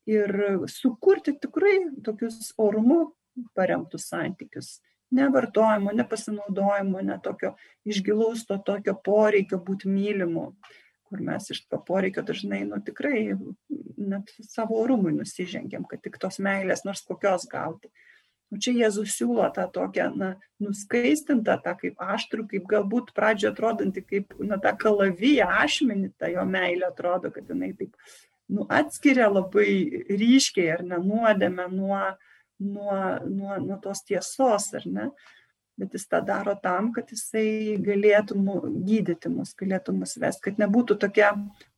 ir 0.07 0.33
sukurti 0.71 1.35
tikrai 1.41 1.77
tokius 2.03 2.53
orumu 2.57 3.13
paremtus 3.55 4.07
santykius. 4.11 4.77
Ne 5.11 5.29
vartojimo, 5.31 5.93
ne 5.95 6.03
pasinaudojimo, 6.07 7.01
ne 7.05 7.15
tokio 7.23 7.53
išgilaus 7.87 8.43
to 8.47 8.57
tokio 8.65 8.95
poreikio 9.03 9.59
būti 9.63 9.87
mylimu, 9.87 10.49
kur 11.07 11.23
mes 11.23 11.47
iš 11.53 11.61
to 11.71 11.79
poreikio 11.87 12.23
dažnai, 12.27 12.65
nu 12.67 12.81
tikrai 12.83 13.21
net 13.97 14.33
savo 14.43 14.81
orumui 14.81 15.13
nusižengiam, 15.15 15.87
kad 15.87 16.03
tik 16.03 16.19
tos 16.19 16.41
meilės 16.43 16.83
nors 16.87 17.05
kokios 17.07 17.47
gauti. 17.51 17.91
O 18.51 18.57
čia 18.63 18.71
Jėzus 18.71 19.15
siūlo 19.17 19.47
tą 19.55 19.65
tokią, 19.75 20.05
na, 20.15 20.29
nuskaistintą, 20.63 21.57
tą 21.63 21.73
kaip 21.81 21.99
aštrų, 21.99 22.45
kaip 22.53 22.67
galbūt 22.71 23.11
pradžio 23.15 23.51
atrodanti 23.51 24.03
kaip, 24.07 24.31
na, 24.39 24.55
tą 24.63 24.71
kalaviją, 24.79 25.49
ašmenį, 25.65 26.13
ta 26.19 26.29
jo 26.31 26.45
meilė 26.47 26.87
atrodo, 26.87 27.31
kad 27.35 27.51
jinai 27.51 27.73
taip 27.75 27.97
nu, 28.53 28.65
atskiria 28.69 29.29
labai 29.31 30.05
ryškiai 30.09 30.69
ar 30.77 30.85
ne 30.87 30.99
nuodėmę 31.03 31.67
nuo, 31.73 32.03
nuo, 32.59 32.99
nuo, 33.27 33.57
nuo 33.63 33.79
tos 33.83 34.03
tiesos, 34.07 34.71
ar 34.77 34.87
ne? 34.87 35.09
Bet 35.77 35.93
jis 35.93 36.07
tą 36.09 36.23
daro 36.25 36.55
tam, 36.57 36.87
kad 36.89 37.11
jisai 37.13 37.75
galėtų 37.85 38.33
gydyti 38.87 39.29
mus, 39.29 39.51
galėtų 39.59 39.93
mus 39.93 40.15
vesti, 40.17 40.41
kad 40.47 40.57
nebūtų 40.63 40.95
tokia 41.03 41.35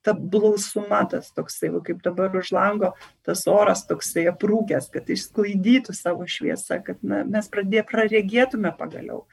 ta 0.08 0.14
blausuma, 0.16 1.02
tas 1.12 1.34
toksai, 1.36 1.74
kaip 1.84 2.00
dabar 2.06 2.38
už 2.40 2.54
lango, 2.56 2.94
tas 3.28 3.44
oras 3.52 3.84
toksai 3.90 4.30
aprūkęs, 4.32 4.88
kad 4.94 5.12
išsklaidytų 5.12 5.98
savo 5.98 6.24
šviesą, 6.24 6.80
kad 6.86 7.04
na, 7.04 7.26
mes 7.28 7.52
pradė, 7.52 7.84
praregėtume 7.92 8.72
pagaliau, 8.80 9.26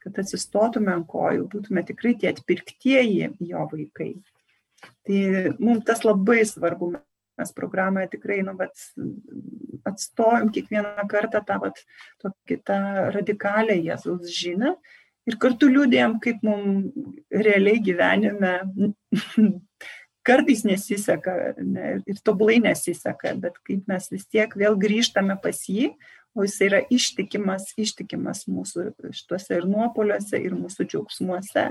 kad 0.00 0.16
atsistotume 0.24 0.94
ant 0.96 1.10
kojų, 1.12 1.44
būtume 1.52 1.84
tikrai 1.84 2.16
tie 2.16 2.32
atpirktieji 2.32 3.34
jo 3.44 3.68
vaikai. 3.74 4.14
Tai 5.04 5.20
mums 5.58 5.84
tas 5.88 6.04
labai 6.06 6.42
svarbu. 6.48 6.94
Mes 7.34 7.50
programoje 7.50 8.12
tikrai 8.12 8.44
nu, 8.46 8.52
vat, 8.54 8.78
atstojom 9.90 10.52
kiekvieną 10.54 11.02
kartą 11.10 11.40
tą, 11.42 11.56
vat, 11.64 11.80
tokį, 12.22 12.60
tą 12.62 12.76
radikalią 13.16 13.74
Jėzaus 13.82 14.30
žinę 14.30 14.76
ir 15.26 15.38
kartu 15.42 15.66
liūdėjom, 15.72 16.18
kaip 16.22 16.44
mums 16.46 16.94
realiai 17.34 17.80
gyvenime 17.82 18.52
kartais 20.28 20.64
nesiseka 20.64 21.34
ne, 21.58 21.88
ir 22.06 22.20
tobulai 22.24 22.60
nesiseka, 22.64 23.34
bet 23.40 23.58
kaip 23.66 23.88
mes 23.90 24.08
vis 24.12 24.28
tiek 24.30 24.54
vėl 24.58 24.78
grįžtame 24.80 25.36
pas 25.42 25.58
jį, 25.68 25.90
o 26.34 26.46
jis 26.46 26.56
yra 26.66 26.80
ištikimas, 26.92 27.72
ištikimas 27.78 28.46
mūsų 28.50 28.88
šituose 29.14 29.60
ir 29.60 29.68
nuopoliuose, 29.70 30.40
ir 30.40 30.56
mūsų 30.58 30.88
džiaugsmuose 30.90 31.68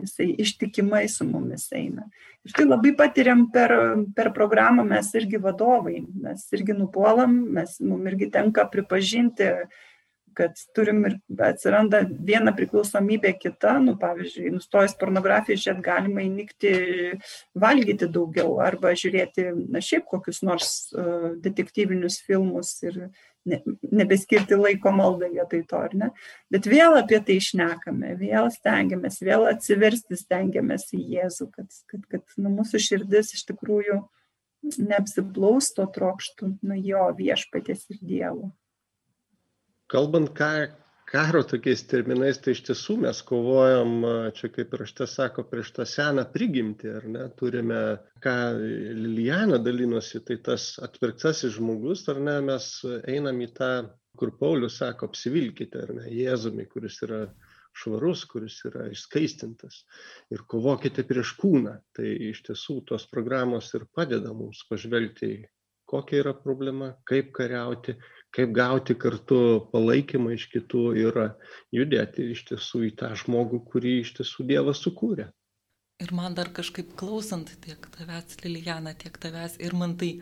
jisai 0.00 0.28
ištikimai 0.42 1.06
su 1.08 1.26
mumis 1.28 1.66
eina. 1.72 2.06
Ir 2.44 2.52
tai 2.56 2.66
labai 2.66 2.92
patiriam 2.98 3.46
per, 3.52 3.72
per 4.16 4.32
programą 4.36 4.84
mes 4.88 5.08
irgi 5.16 5.40
vadovai, 5.40 6.00
mes 6.26 6.44
irgi 6.56 6.76
nupuolam, 6.76 7.36
mes, 7.56 7.78
mums 7.80 8.10
irgi 8.12 8.30
tenka 8.34 8.66
pripažinti, 8.72 9.50
kad 10.36 10.58
turim 10.76 11.02
ir 11.08 11.16
atsiranda 11.46 12.02
viena 12.08 12.54
priklausomybė 12.56 13.34
kita, 13.40 13.76
nu, 13.82 13.96
pavyzdžiui, 14.00 14.52
nustojus 14.54 14.96
pornografiją 15.00 15.60
žiūrėti 15.60 15.84
galima 15.84 16.24
įnikti 16.24 16.72
valgyti 17.58 18.08
daugiau 18.12 18.58
arba 18.64 18.94
žiūrėti, 18.98 19.50
na, 19.72 19.82
šiaip 19.84 20.08
kokius 20.10 20.42
nors 20.46 20.72
uh, 20.94 21.32
detektyvinius 21.44 22.20
filmus 22.26 22.76
ir 22.86 22.98
ne, 23.48 23.60
nebeskirti 23.92 24.58
laiko 24.58 24.92
maldai 24.94 25.30
vietoj 25.34 25.62
to, 25.70 25.84
ar 25.88 25.94
ne? 26.00 26.10
Bet 26.52 26.68
vėl 26.70 26.98
apie 27.00 27.20
tai 27.24 27.38
išnekame, 27.40 28.14
vėl 28.20 28.50
stengiamės, 28.54 29.20
vėl 29.24 29.46
atsiversti 29.52 30.18
stengiamės 30.18 30.90
į 30.96 31.04
Jėzų, 31.18 31.50
kad, 31.54 31.80
kad, 31.92 32.04
kad 32.10 32.36
nu, 32.40 32.52
mūsų 32.58 32.82
širdis 32.88 33.34
iš 33.38 33.46
tikrųjų 33.52 34.02
neapsiplausto 34.80 35.86
trokštų 35.92 36.54
nuo 36.64 36.76
jo 36.80 37.08
viešpatės 37.18 37.88
ir 37.92 38.00
Dievo. 38.00 38.52
Kalbant, 39.94 40.32
ką, 40.34 40.50
karo 41.06 41.44
tokiais 41.46 41.84
terminais, 41.86 42.40
tai 42.42 42.56
iš 42.56 42.64
tiesų 42.66 42.96
mes 43.04 43.20
kovojam, 43.28 43.92
čia 44.34 44.48
kaip 44.50 44.72
rašte 44.80 45.06
sako, 45.06 45.44
prieš 45.46 45.70
tą 45.76 45.86
seną 45.86 46.24
prigimtį, 46.34 46.90
ar 46.98 47.06
ne? 47.16 47.26
Turime, 47.38 47.82
ką 48.24 48.34
Lilijana 48.98 49.60
dalinosi, 49.62 50.24
tai 50.26 50.40
tas 50.48 50.72
atvirktasis 50.82 51.54
žmogus, 51.60 52.02
ar 52.10 52.18
ne, 52.26 52.40
mes 52.48 52.66
einam 53.14 53.38
į 53.46 53.52
tą 53.60 53.70
kur 54.18 54.34
Paulius 54.40 54.80
sako, 54.82 55.12
apsivilkite, 55.12 55.86
ar 55.86 55.94
ne, 56.00 56.10
Jėzumi, 56.10 56.66
kuris 56.74 56.98
yra 57.06 57.22
švarus, 57.78 58.26
kuris 58.30 58.60
yra 58.66 58.88
išskaistintas 58.90 59.80
ir 60.34 60.42
kovokite 60.50 61.06
prieš 61.06 61.36
kūną. 61.38 61.78
Tai 61.94 62.10
iš 62.32 62.42
tiesų 62.50 62.80
tos 62.90 63.06
programos 63.14 63.70
ir 63.78 63.86
padeda 63.94 64.34
mums 64.34 64.66
pažvelgti 64.70 65.30
į 65.38 65.42
kokia 65.94 66.22
yra 66.22 66.34
problema, 66.34 66.92
kaip 67.08 67.32
kariauti, 67.36 67.94
kaip 68.34 68.52
gauti 68.54 68.96
kartu 68.98 69.38
palaikymą 69.70 70.34
iš 70.34 70.48
kitų 70.52 70.84
ir 70.98 71.20
judėti 71.74 72.30
iš 72.34 72.44
tiesų 72.50 72.82
į 72.88 72.92
tą 73.00 73.12
žmogų, 73.20 73.62
kurį 73.70 74.00
iš 74.02 74.14
tiesų 74.18 74.48
Dievas 74.50 74.82
sukūrė. 74.84 75.28
Ir 76.02 76.10
man 76.10 76.34
dar 76.34 76.50
kažkaip 76.50 76.96
klausant 76.98 77.52
tiek 77.62 77.86
tavęs, 77.94 78.40
Lilijana, 78.42 78.96
tiek 78.98 79.14
tavęs, 79.22 79.60
ir 79.62 79.76
man 79.78 79.94
tai 80.00 80.16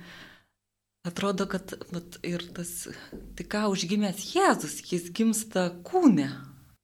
atrodo, 1.08 1.48
kad 1.48 1.72
vat, 1.94 2.20
ir 2.22 2.44
tas 2.54 2.90
tik 3.38 3.48
ką 3.54 3.64
užgimęs 3.72 4.20
Jėzus, 4.34 4.82
jis 4.92 5.08
gimsta 5.16 5.70
kūne 5.88 6.28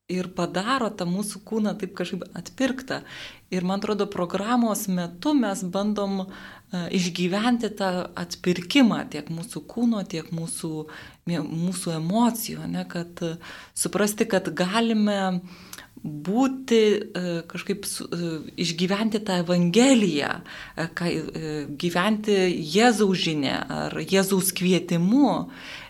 ir 0.09 0.31
padaro 0.33 0.89
tą 0.91 1.07
mūsų 1.09 1.43
kūną 1.49 1.75
taip 1.81 1.93
kažkaip 1.99 2.25
atpirktą. 2.39 3.03
Ir 3.53 3.65
man 3.65 3.81
atrodo, 3.81 4.07
programos 4.09 4.87
metu 4.93 5.35
mes 5.37 5.63
bandom 5.65 6.23
uh, 6.25 6.89
išgyventi 6.93 7.71
tą 7.77 7.91
atpirkimą 8.17 9.03
tiek 9.13 9.29
mūsų 9.33 9.65
kūno, 9.69 10.03
tiek 10.09 10.29
mūsų, 10.35 10.73
mūsų 11.29 11.95
emocijų, 11.97 12.69
ne, 12.73 12.85
kad 12.89 13.25
uh, 13.25 13.57
suprasti, 13.77 14.29
kad 14.29 14.49
galime 14.57 15.41
būti 16.03 16.83
kažkaip 17.51 17.87
išgyventi 18.61 19.23
tą 19.27 19.41
Evangeliją, 19.43 20.31
gyventi 21.81 22.39
Jėzaus 22.77 23.27
žinę 23.27 23.57
ar 23.81 23.99
Jėzaus 24.03 24.53
kvietimu 24.55 25.49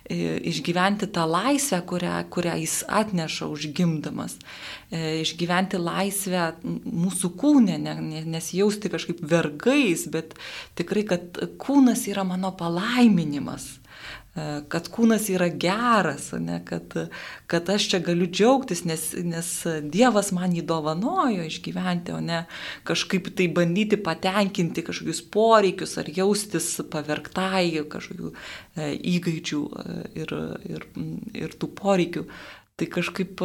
išgyventi 0.08 1.06
tą 1.12 1.26
laisvę, 1.28 1.82
kurią, 1.84 2.24
kurią 2.32 2.54
jis 2.56 2.84
atneša 2.88 3.46
užgimdamas, 3.52 4.38
e, 4.90 5.20
išgyventi 5.20 5.76
laisvę 5.76 6.46
mūsų 6.64 7.30
kūnė, 7.36 7.76
nesijausti 8.24 8.88
kažkaip 8.88 9.20
vergais, 9.20 10.06
bet 10.08 10.34
tikrai, 10.80 11.04
kad 11.04 11.42
kūnas 11.60 12.06
yra 12.08 12.24
mano 12.24 12.54
palaiminimas. 12.56 13.68
E, 13.76 13.87
kad 14.68 14.88
kūnas 14.92 15.28
yra 15.32 15.48
geras, 15.50 16.30
ne, 16.38 16.60
kad, 16.66 16.94
kad 17.50 17.70
aš 17.72 17.88
čia 17.92 18.00
galiu 18.04 18.28
džiaugtis, 18.30 18.84
nes, 18.88 19.04
nes 19.24 19.48
Dievas 19.92 20.30
man 20.36 20.54
jį 20.56 20.64
dovanojo 20.68 21.46
išgyventi, 21.48 22.14
o 22.16 22.20
ne 22.24 22.42
kažkaip 22.88 23.30
tai 23.38 23.48
bandyti 23.54 23.98
patenkinti 24.00 24.84
kažkokius 24.86 25.22
poreikius 25.34 25.96
ar 26.00 26.10
jaustis 26.14 26.70
pavergtai 26.92 27.84
kažkokių 27.90 28.32
e, 28.32 28.92
įgaičių 29.16 29.64
e, 29.64 29.98
ir, 30.22 30.36
ir, 30.76 30.88
ir 31.46 31.58
tų 31.58 31.72
poreikių. 31.78 32.26
Tai 32.78 32.86
kažkaip 32.94 33.40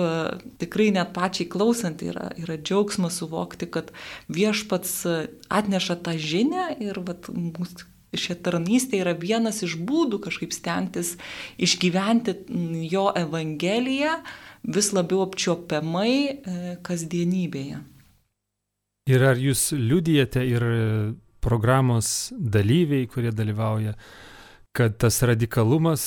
tikrai 0.61 0.91
net 0.93 1.09
pačiai 1.15 1.47
klausant 1.49 2.03
yra, 2.05 2.27
yra 2.37 2.53
džiaugsmas 2.61 3.15
suvokti, 3.17 3.65
kad 3.65 3.89
viešpats 4.29 4.91
atneša 5.49 5.97
tą 6.05 6.13
žinę 6.21 6.67
ir 6.85 7.01
vat, 7.01 7.31
mūsų 7.33 7.87
Šia 8.13 8.35
tarnystė 8.37 8.99
yra 9.01 9.15
vienas 9.17 9.63
iš 9.65 9.77
būdų 9.81 10.19
kažkaip 10.27 10.53
stengtis 10.53 11.15
išgyventi 11.57 12.35
jo 12.91 13.07
Evangeliją 13.17 14.19
vis 14.63 14.91
labiau 14.95 15.23
apčiopiamai 15.25 16.13
e, 16.13 16.59
kasdienybėje. 16.85 17.81
Ir 19.11 19.23
ar 19.27 19.39
jūs 19.39 19.73
liudijate 19.75 20.45
ir 20.47 20.63
programos 21.43 22.31
dalyviai, 22.31 23.07
kurie 23.11 23.33
dalyvauja, 23.35 23.97
kad 24.71 24.95
tas 25.01 25.19
radikalumas 25.27 26.05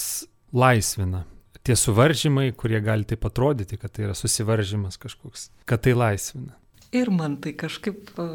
laisvina? 0.57 1.27
Tie 1.67 1.75
suvaržymai, 1.77 2.53
kurie 2.57 2.81
gali 2.81 3.05
taip 3.05 3.27
atrodyti, 3.27 3.77
kad 3.77 3.93
tai 3.93 4.07
yra 4.07 4.15
susivaržymas 4.17 4.97
kažkoks, 5.03 5.51
kad 5.69 5.83
tai 5.85 5.97
laisvina. 5.99 6.55
Ir 6.95 7.11
man 7.11 7.37
tai 7.43 7.53
kažkaip 7.59 8.15
e, 8.17 8.29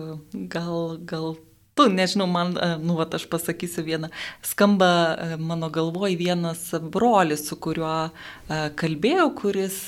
gal, 0.52 1.00
gal 1.08 1.34
tu, 1.74 1.88
nežinau, 1.90 2.28
man, 2.28 2.56
e, 2.58 2.78
nu, 2.84 2.96
va, 3.00 3.08
aš 3.16 3.26
pasakysiu 3.32 3.84
vieną, 3.88 4.10
skamba 4.46 4.92
e, 5.16 5.38
mano 5.38 5.70
galvoj 5.70 6.16
vienas 6.20 6.70
brolis, 6.82 7.46
su 7.48 7.56
kuriuo 7.56 7.96
e, 8.10 8.12
kalbėjau, 8.80 9.30
kuris 9.40 9.80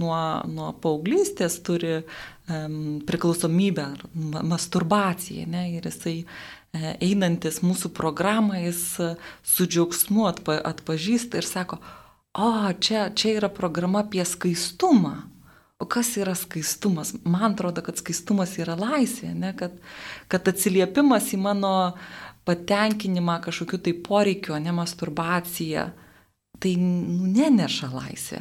nuo, 0.00 0.20
nuo 0.50 0.72
paauglystės 0.84 1.60
turi 1.64 1.96
um, 2.00 3.00
priklausomybę, 3.08 3.88
masturbaciją, 4.44 5.48
ne, 5.50 5.66
ir 5.78 5.88
jisai 5.88 6.18
einantis 6.74 7.60
mūsų 7.62 7.92
programą, 7.94 8.58
jis 8.58 8.80
su 9.46 9.66
džiaugsmu 9.70 10.24
atpa, 10.26 10.56
atpažįsta 10.72 11.38
ir 11.38 11.46
sako, 11.46 11.78
o, 12.34 12.50
čia, 12.82 13.06
čia 13.14 13.36
yra 13.38 13.50
programa 13.52 14.02
apie 14.02 14.24
skaistumą. 14.26 15.20
O 15.84 15.86
kas 15.86 16.14
yra 16.16 16.32
skaistumas? 16.32 17.10
Man 17.28 17.52
atrodo, 17.52 17.82
kad 17.84 17.98
skaistumas 18.00 18.54
yra 18.56 18.72
laisvė, 18.78 19.34
ne? 19.36 19.50
Kad, 19.58 19.74
kad 20.32 20.46
atsiliepimas 20.48 21.26
į 21.36 21.42
mano 21.44 21.72
patenkinimą 22.48 23.34
kažkokiu 23.44 23.82
tai 23.84 23.92
poreikiu, 24.06 24.56
ne 24.64 24.72
masturbacija, 24.72 25.90
tai 26.56 26.72
nu, 26.80 27.28
neneša 27.28 27.90
laisvę. 27.92 28.40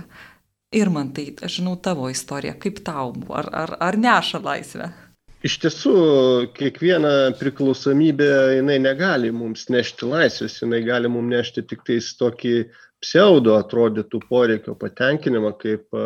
Ir 0.79 0.91
man 0.93 1.11
tai, 1.13 1.33
aš 1.43 1.59
žinau 1.59 1.75
tavo 1.83 2.07
istoriją, 2.09 2.55
kaip 2.63 2.79
tau 2.87 3.11
ar, 3.35 3.51
ar, 3.65 3.75
ar 3.89 3.99
neša 3.99 4.39
laisvę? 4.45 4.87
Iš 5.43 5.59
tiesų, 5.65 5.93
kiekviena 6.55 7.33
priklausomybė, 7.35 8.31
jinai 8.61 8.79
negali 8.79 9.33
mums 9.35 9.67
nešti 9.73 10.07
laisvės, 10.07 10.61
jinai 10.63 10.79
gali 10.87 11.11
mums 11.11 11.35
nešti 11.35 11.67
tik 11.67 11.83
tais 11.91 12.07
tokį 12.15 12.55
pseudo 13.03 13.57
atrodytų 13.59 14.21
poreikio 14.29 14.77
patenkinimą, 14.79 15.53
kaip 15.59 15.99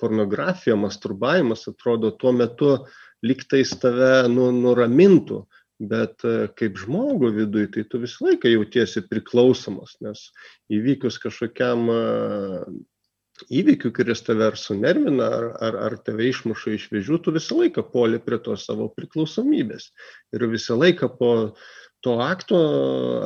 pornografija, 0.00 0.76
masturbavimas, 0.76 1.66
atrodo 1.70 2.12
tuo 2.18 2.34
metu 2.36 2.74
liktais 3.24 3.72
tave 3.82 4.26
nu, 4.32 4.50
nuramintų, 4.54 5.44
bet 5.90 6.26
kaip 6.58 6.78
žmogų 6.82 7.32
viduje, 7.38 7.70
tai 7.74 7.86
tu 7.90 8.02
visą 8.02 8.28
laiką 8.28 8.50
jautiesi 8.50 9.04
priklausomas, 9.06 9.96
nes 10.02 10.28
įvykus 10.74 11.20
kažkokiam 11.22 11.86
įvykiu, 13.46 13.92
kuris 13.94 14.22
tave 14.26 14.48
ar 14.50 14.56
sunervina, 14.58 15.28
ar, 15.38 15.44
ar, 15.62 15.76
ar 15.86 15.96
tave 16.02 16.26
išmuša 16.28 16.74
iš 16.74 16.88
vėžių, 16.92 17.20
tu 17.22 17.34
visą 17.36 17.60
laiką 17.60 17.84
poli 17.92 18.18
prie 18.22 18.40
to 18.42 18.56
savo 18.58 18.88
priklausomybės. 18.96 19.92
Ir 20.34 20.46
visą 20.50 20.78
laiką 20.78 21.10
po 21.20 21.32
to 22.04 22.18
akto 22.22 22.58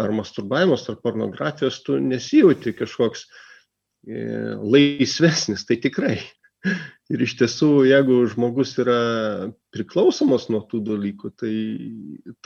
ar 0.01 0.13
masturbavimas 0.17 0.89
ar 0.91 0.99
pornografijos 1.03 1.83
tu 1.85 1.99
nesijauti 2.01 2.75
kažkoks 2.77 3.27
e, 3.27 4.23
laisvesnis, 4.63 5.67
tai 5.69 5.79
tikrai. 5.83 6.19
Ir 7.13 7.25
iš 7.27 7.35
tiesų, 7.41 7.71
jeigu 7.91 8.21
žmogus 8.31 8.77
yra 8.79 8.99
priklausomas 9.75 10.47
nuo 10.53 10.63
tų 10.71 10.85
dalykų, 10.93 11.33
tai 11.43 11.55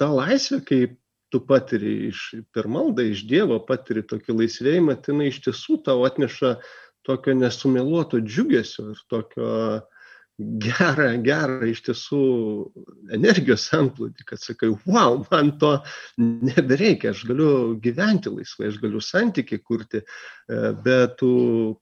ta 0.01 0.09
laisvė, 0.09 0.63
kai 0.65 0.81
tu 1.31 1.43
patiri 1.45 2.09
iš, 2.09 2.23
per 2.55 2.67
maldą 2.71 3.05
iš 3.11 3.27
Dievo, 3.29 3.61
patiri 3.69 4.03
tokį 4.09 4.39
laisvėjimą, 4.41 4.97
tai 5.05 5.29
iš 5.29 5.43
tiesų 5.45 5.83
tau 5.85 6.01
atneša 6.09 6.57
tokio 7.07 7.37
nesumeluoto 7.37 8.19
džiugesio 8.25 8.89
ir 8.95 9.03
tokio 9.13 9.51
uh, 9.53 9.96
gerą, 10.39 11.09
gerą 11.25 11.65
iš 11.71 11.81
tiesų 11.87 12.19
energijos 13.17 13.65
antplūdį, 13.77 14.25
kad 14.29 14.41
sakai, 14.43 14.69
wow, 14.85 15.23
man 15.31 15.55
to 15.61 15.71
nebereikia, 16.21 17.15
aš 17.15 17.23
galiu 17.31 17.77
gyventi 17.81 18.33
laisvai, 18.33 18.69
aš 18.69 18.77
galiu 18.83 19.01
santykiai 19.01 19.63
kurti, 19.65 20.03
e, 20.03 20.59
be 20.85 20.99
tų, 21.17 21.31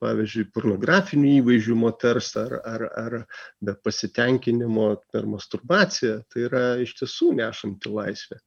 pavyzdžiui, 0.02 0.46
pornografinių 0.54 1.32
įvaizdžių 1.40 1.78
moters 1.80 2.30
ar, 2.38 2.54
ar, 2.62 2.86
ar 3.00 3.18
be 3.58 3.74
pasitenkinimo 3.82 4.92
per 5.10 5.26
masturbaciją, 5.30 6.20
tai 6.30 6.46
yra 6.46 6.64
iš 6.84 6.94
tiesų 7.00 7.32
nešanti 7.40 7.90
laisvė. 7.90 8.38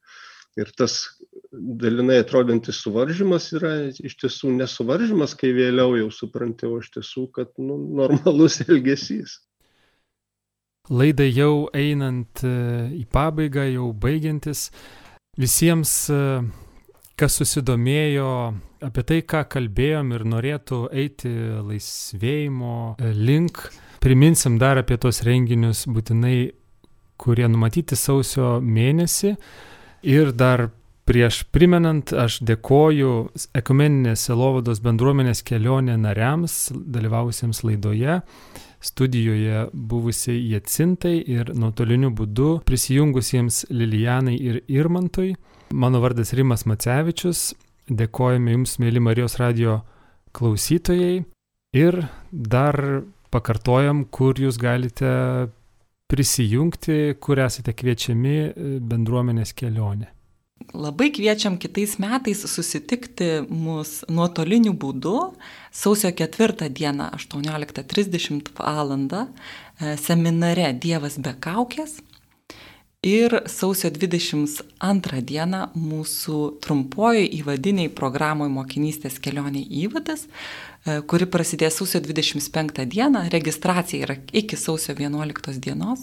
Ir 0.57 0.71
tas 0.73 0.93
dalinai 1.51 2.15
atrodantis 2.23 2.79
suvaržymas 2.81 3.51
yra 3.59 3.73
iš 3.91 4.15
tiesų 4.23 4.55
nesuvaržymas, 4.55 5.35
kai 5.37 5.51
vėliau 5.53 5.99
jau 5.99 6.07
supranti, 6.15 6.65
o 6.65 6.79
iš 6.81 6.89
tiesų, 6.95 7.27
kad 7.35 7.51
nu, 7.61 7.77
normalus 7.99 8.61
elgesys. 8.65 9.37
Laidai 10.89 11.31
jau 11.35 11.67
einant 11.75 12.43
e, 12.47 12.53
į 12.95 13.03
pabaigą, 13.11 13.65
jau 13.73 13.89
baigiantis, 13.91 14.69
visiems, 15.35 15.91
e, 16.07 16.21
kas 17.19 17.35
susidomėjo 17.41 18.29
apie 18.87 19.03
tai, 19.03 19.17
ką 19.27 19.43
kalbėjom 19.51 20.13
ir 20.15 20.23
norėtų 20.31 20.79
eiti 20.95 21.31
laisvėjimo 21.67 22.77
e, 22.95 23.11
link, 23.17 23.65
priminsim 23.99 24.55
dar 24.61 24.79
apie 24.79 24.95
tos 25.01 25.19
renginius 25.27 25.83
būtinai, 25.91 26.53
kurie 27.19 27.49
numatyti 27.51 27.97
sausio 27.99 28.57
mėnesį. 28.63 29.33
Ir 30.07 30.31
dar 30.37 30.69
prieš 31.09 31.41
primenant, 31.51 32.13
aš 32.13 32.39
dėkoju 32.47 33.11
Ekumeninės 33.57 34.27
Selovados 34.29 34.79
bendruomenės 34.85 35.43
kelionė 35.43 35.97
nariams, 35.99 36.67
dalyvausiems 36.71 37.63
laidoje 37.65 38.21
studijoje 38.79 39.67
buvusiai 39.73 40.41
Jacintai 40.51 41.15
ir 41.25 41.51
nuotoliniu 41.55 42.11
būdu 42.15 42.49
prisijungusiems 42.67 43.65
Lilijanai 43.69 44.35
ir 44.37 44.61
Irmantui. 44.67 45.35
Mano 45.73 46.01
vardas 46.03 46.33
Rimas 46.37 46.65
Macevičius. 46.69 47.53
Dėkojame 47.87 48.53
Jums, 48.53 48.77
mėly 48.83 48.99
Marijos 48.99 49.37
radio 49.39 49.81
klausytojai. 50.35 51.23
Ir 51.77 52.01
dar 52.31 52.77
pakartojam, 53.31 54.05
kur 54.11 54.39
jūs 54.39 54.59
galite 54.59 55.11
prisijungti, 56.07 57.17
kur 57.19 57.39
esate 57.43 57.73
kviečiami 57.75 58.35
e, 58.37 58.51
bendruomenės 58.79 59.51
kelionė. 59.57 60.07
Labai 60.77 61.09
kviečiam 61.15 61.55
kitais 61.57 61.95
metais 62.01 62.43
susitikti 62.49 63.47
mus 63.49 64.03
nuotoliniu 64.11 64.73
būdu 64.73 65.15
sausio 65.71 66.11
4 66.11 66.69
dieną 66.69 67.11
18.30 67.17 68.51
val. 68.57 68.97
seminare 70.01 70.73
Dievas 70.73 71.17
be 71.21 71.33
kaukės 71.39 71.99
Ir 73.05 73.31
sausio 73.45 73.91
22 73.93 75.19
dieną 75.21 75.59
mūsų 75.77 76.37
trumpoji 76.65 77.27
įvadiniai 77.37 77.91
programoje 77.93 78.49
mokinystės 78.49 79.19
kelionė 79.21 79.61
įvadas, 79.85 80.25
e, 80.25 80.29
kuri 81.09 81.25
prasidės 81.29 81.77
sausio 81.79 81.99
25 82.03 82.85
dieną, 82.89 83.19
registracija 83.33 84.03
yra 84.07 84.15
iki 84.31 84.55
sausio 84.59 84.93
11 84.97 85.59
dienos. 85.63 85.99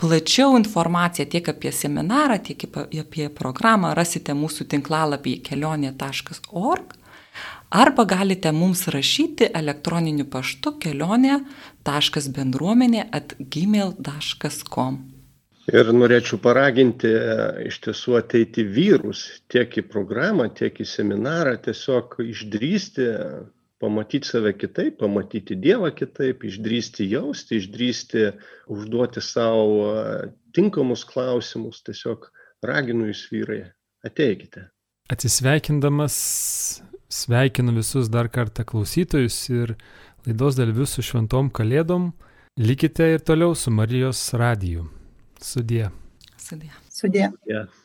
Plačiau 0.00 0.56
informaciją 0.58 1.26
tiek 1.30 1.48
apie 1.52 1.72
seminarą, 1.72 2.38
tiek 2.44 2.58
apie 3.02 3.28
programą 3.34 3.94
rasite 3.98 4.32
mūsų 4.36 4.62
tinklalapyje 4.74 5.38
kelionė.org 5.50 6.86
arba 7.70 8.04
galite 8.04 8.52
mums 8.52 8.88
rašyti 8.90 9.44
elektroniniu 9.54 10.24
paštu 10.30 10.72
kelionė.bendruomenė 10.82 13.08
at 13.14 13.34
gmail.com. 13.38 14.98
Ir 15.70 15.92
norėčiau 15.94 16.40
paraginti 16.42 17.06
e, 17.14 17.18
iš 17.68 17.76
tiesų 17.84 18.16
ateiti 18.18 18.64
vyrus 18.66 19.20
tiek 19.52 19.70
į 19.78 19.84
programą, 19.92 20.48
tiek 20.56 20.74
į 20.82 20.86
seminarą, 20.88 21.52
tiesiog 21.62 22.16
išdrysti, 22.24 23.06
pamatyti 23.80 24.28
save 24.28 24.52
kitaip, 24.58 24.98
pamatyti 25.00 25.56
Dievą 25.56 25.90
kitaip, 25.96 26.44
išdrysti 26.44 27.08
jausti, 27.10 27.56
išdrysti 27.60 28.26
užduoti 28.70 29.22
savo 29.24 29.88
e, 29.94 30.28
tinkamus 30.54 31.06
klausimus. 31.08 31.80
Tiesiog 31.86 32.28
raginu 32.66 33.08
jūs 33.08 33.24
vyrai, 33.32 33.62
ateikite. 34.06 34.68
Atsisveikindamas, 35.10 36.16
sveikinu 37.10 37.74
visus 37.80 38.12
dar 38.12 38.30
kartą 38.30 38.66
klausytojus 38.68 39.42
ir 39.50 39.74
laidos 40.28 40.60
dalyvius 40.60 40.98
su 40.98 41.06
šventom 41.06 41.50
kalėdom. 41.50 42.12
Likite 42.60 43.14
ir 43.14 43.24
toliau 43.24 43.56
su 43.56 43.72
Marijos 43.72 44.22
radiju. 44.36 44.84
Sudie. 45.40 45.88
Sudie. 46.36 46.74
Sudie. 46.92 47.30
Yeah. 47.48 47.79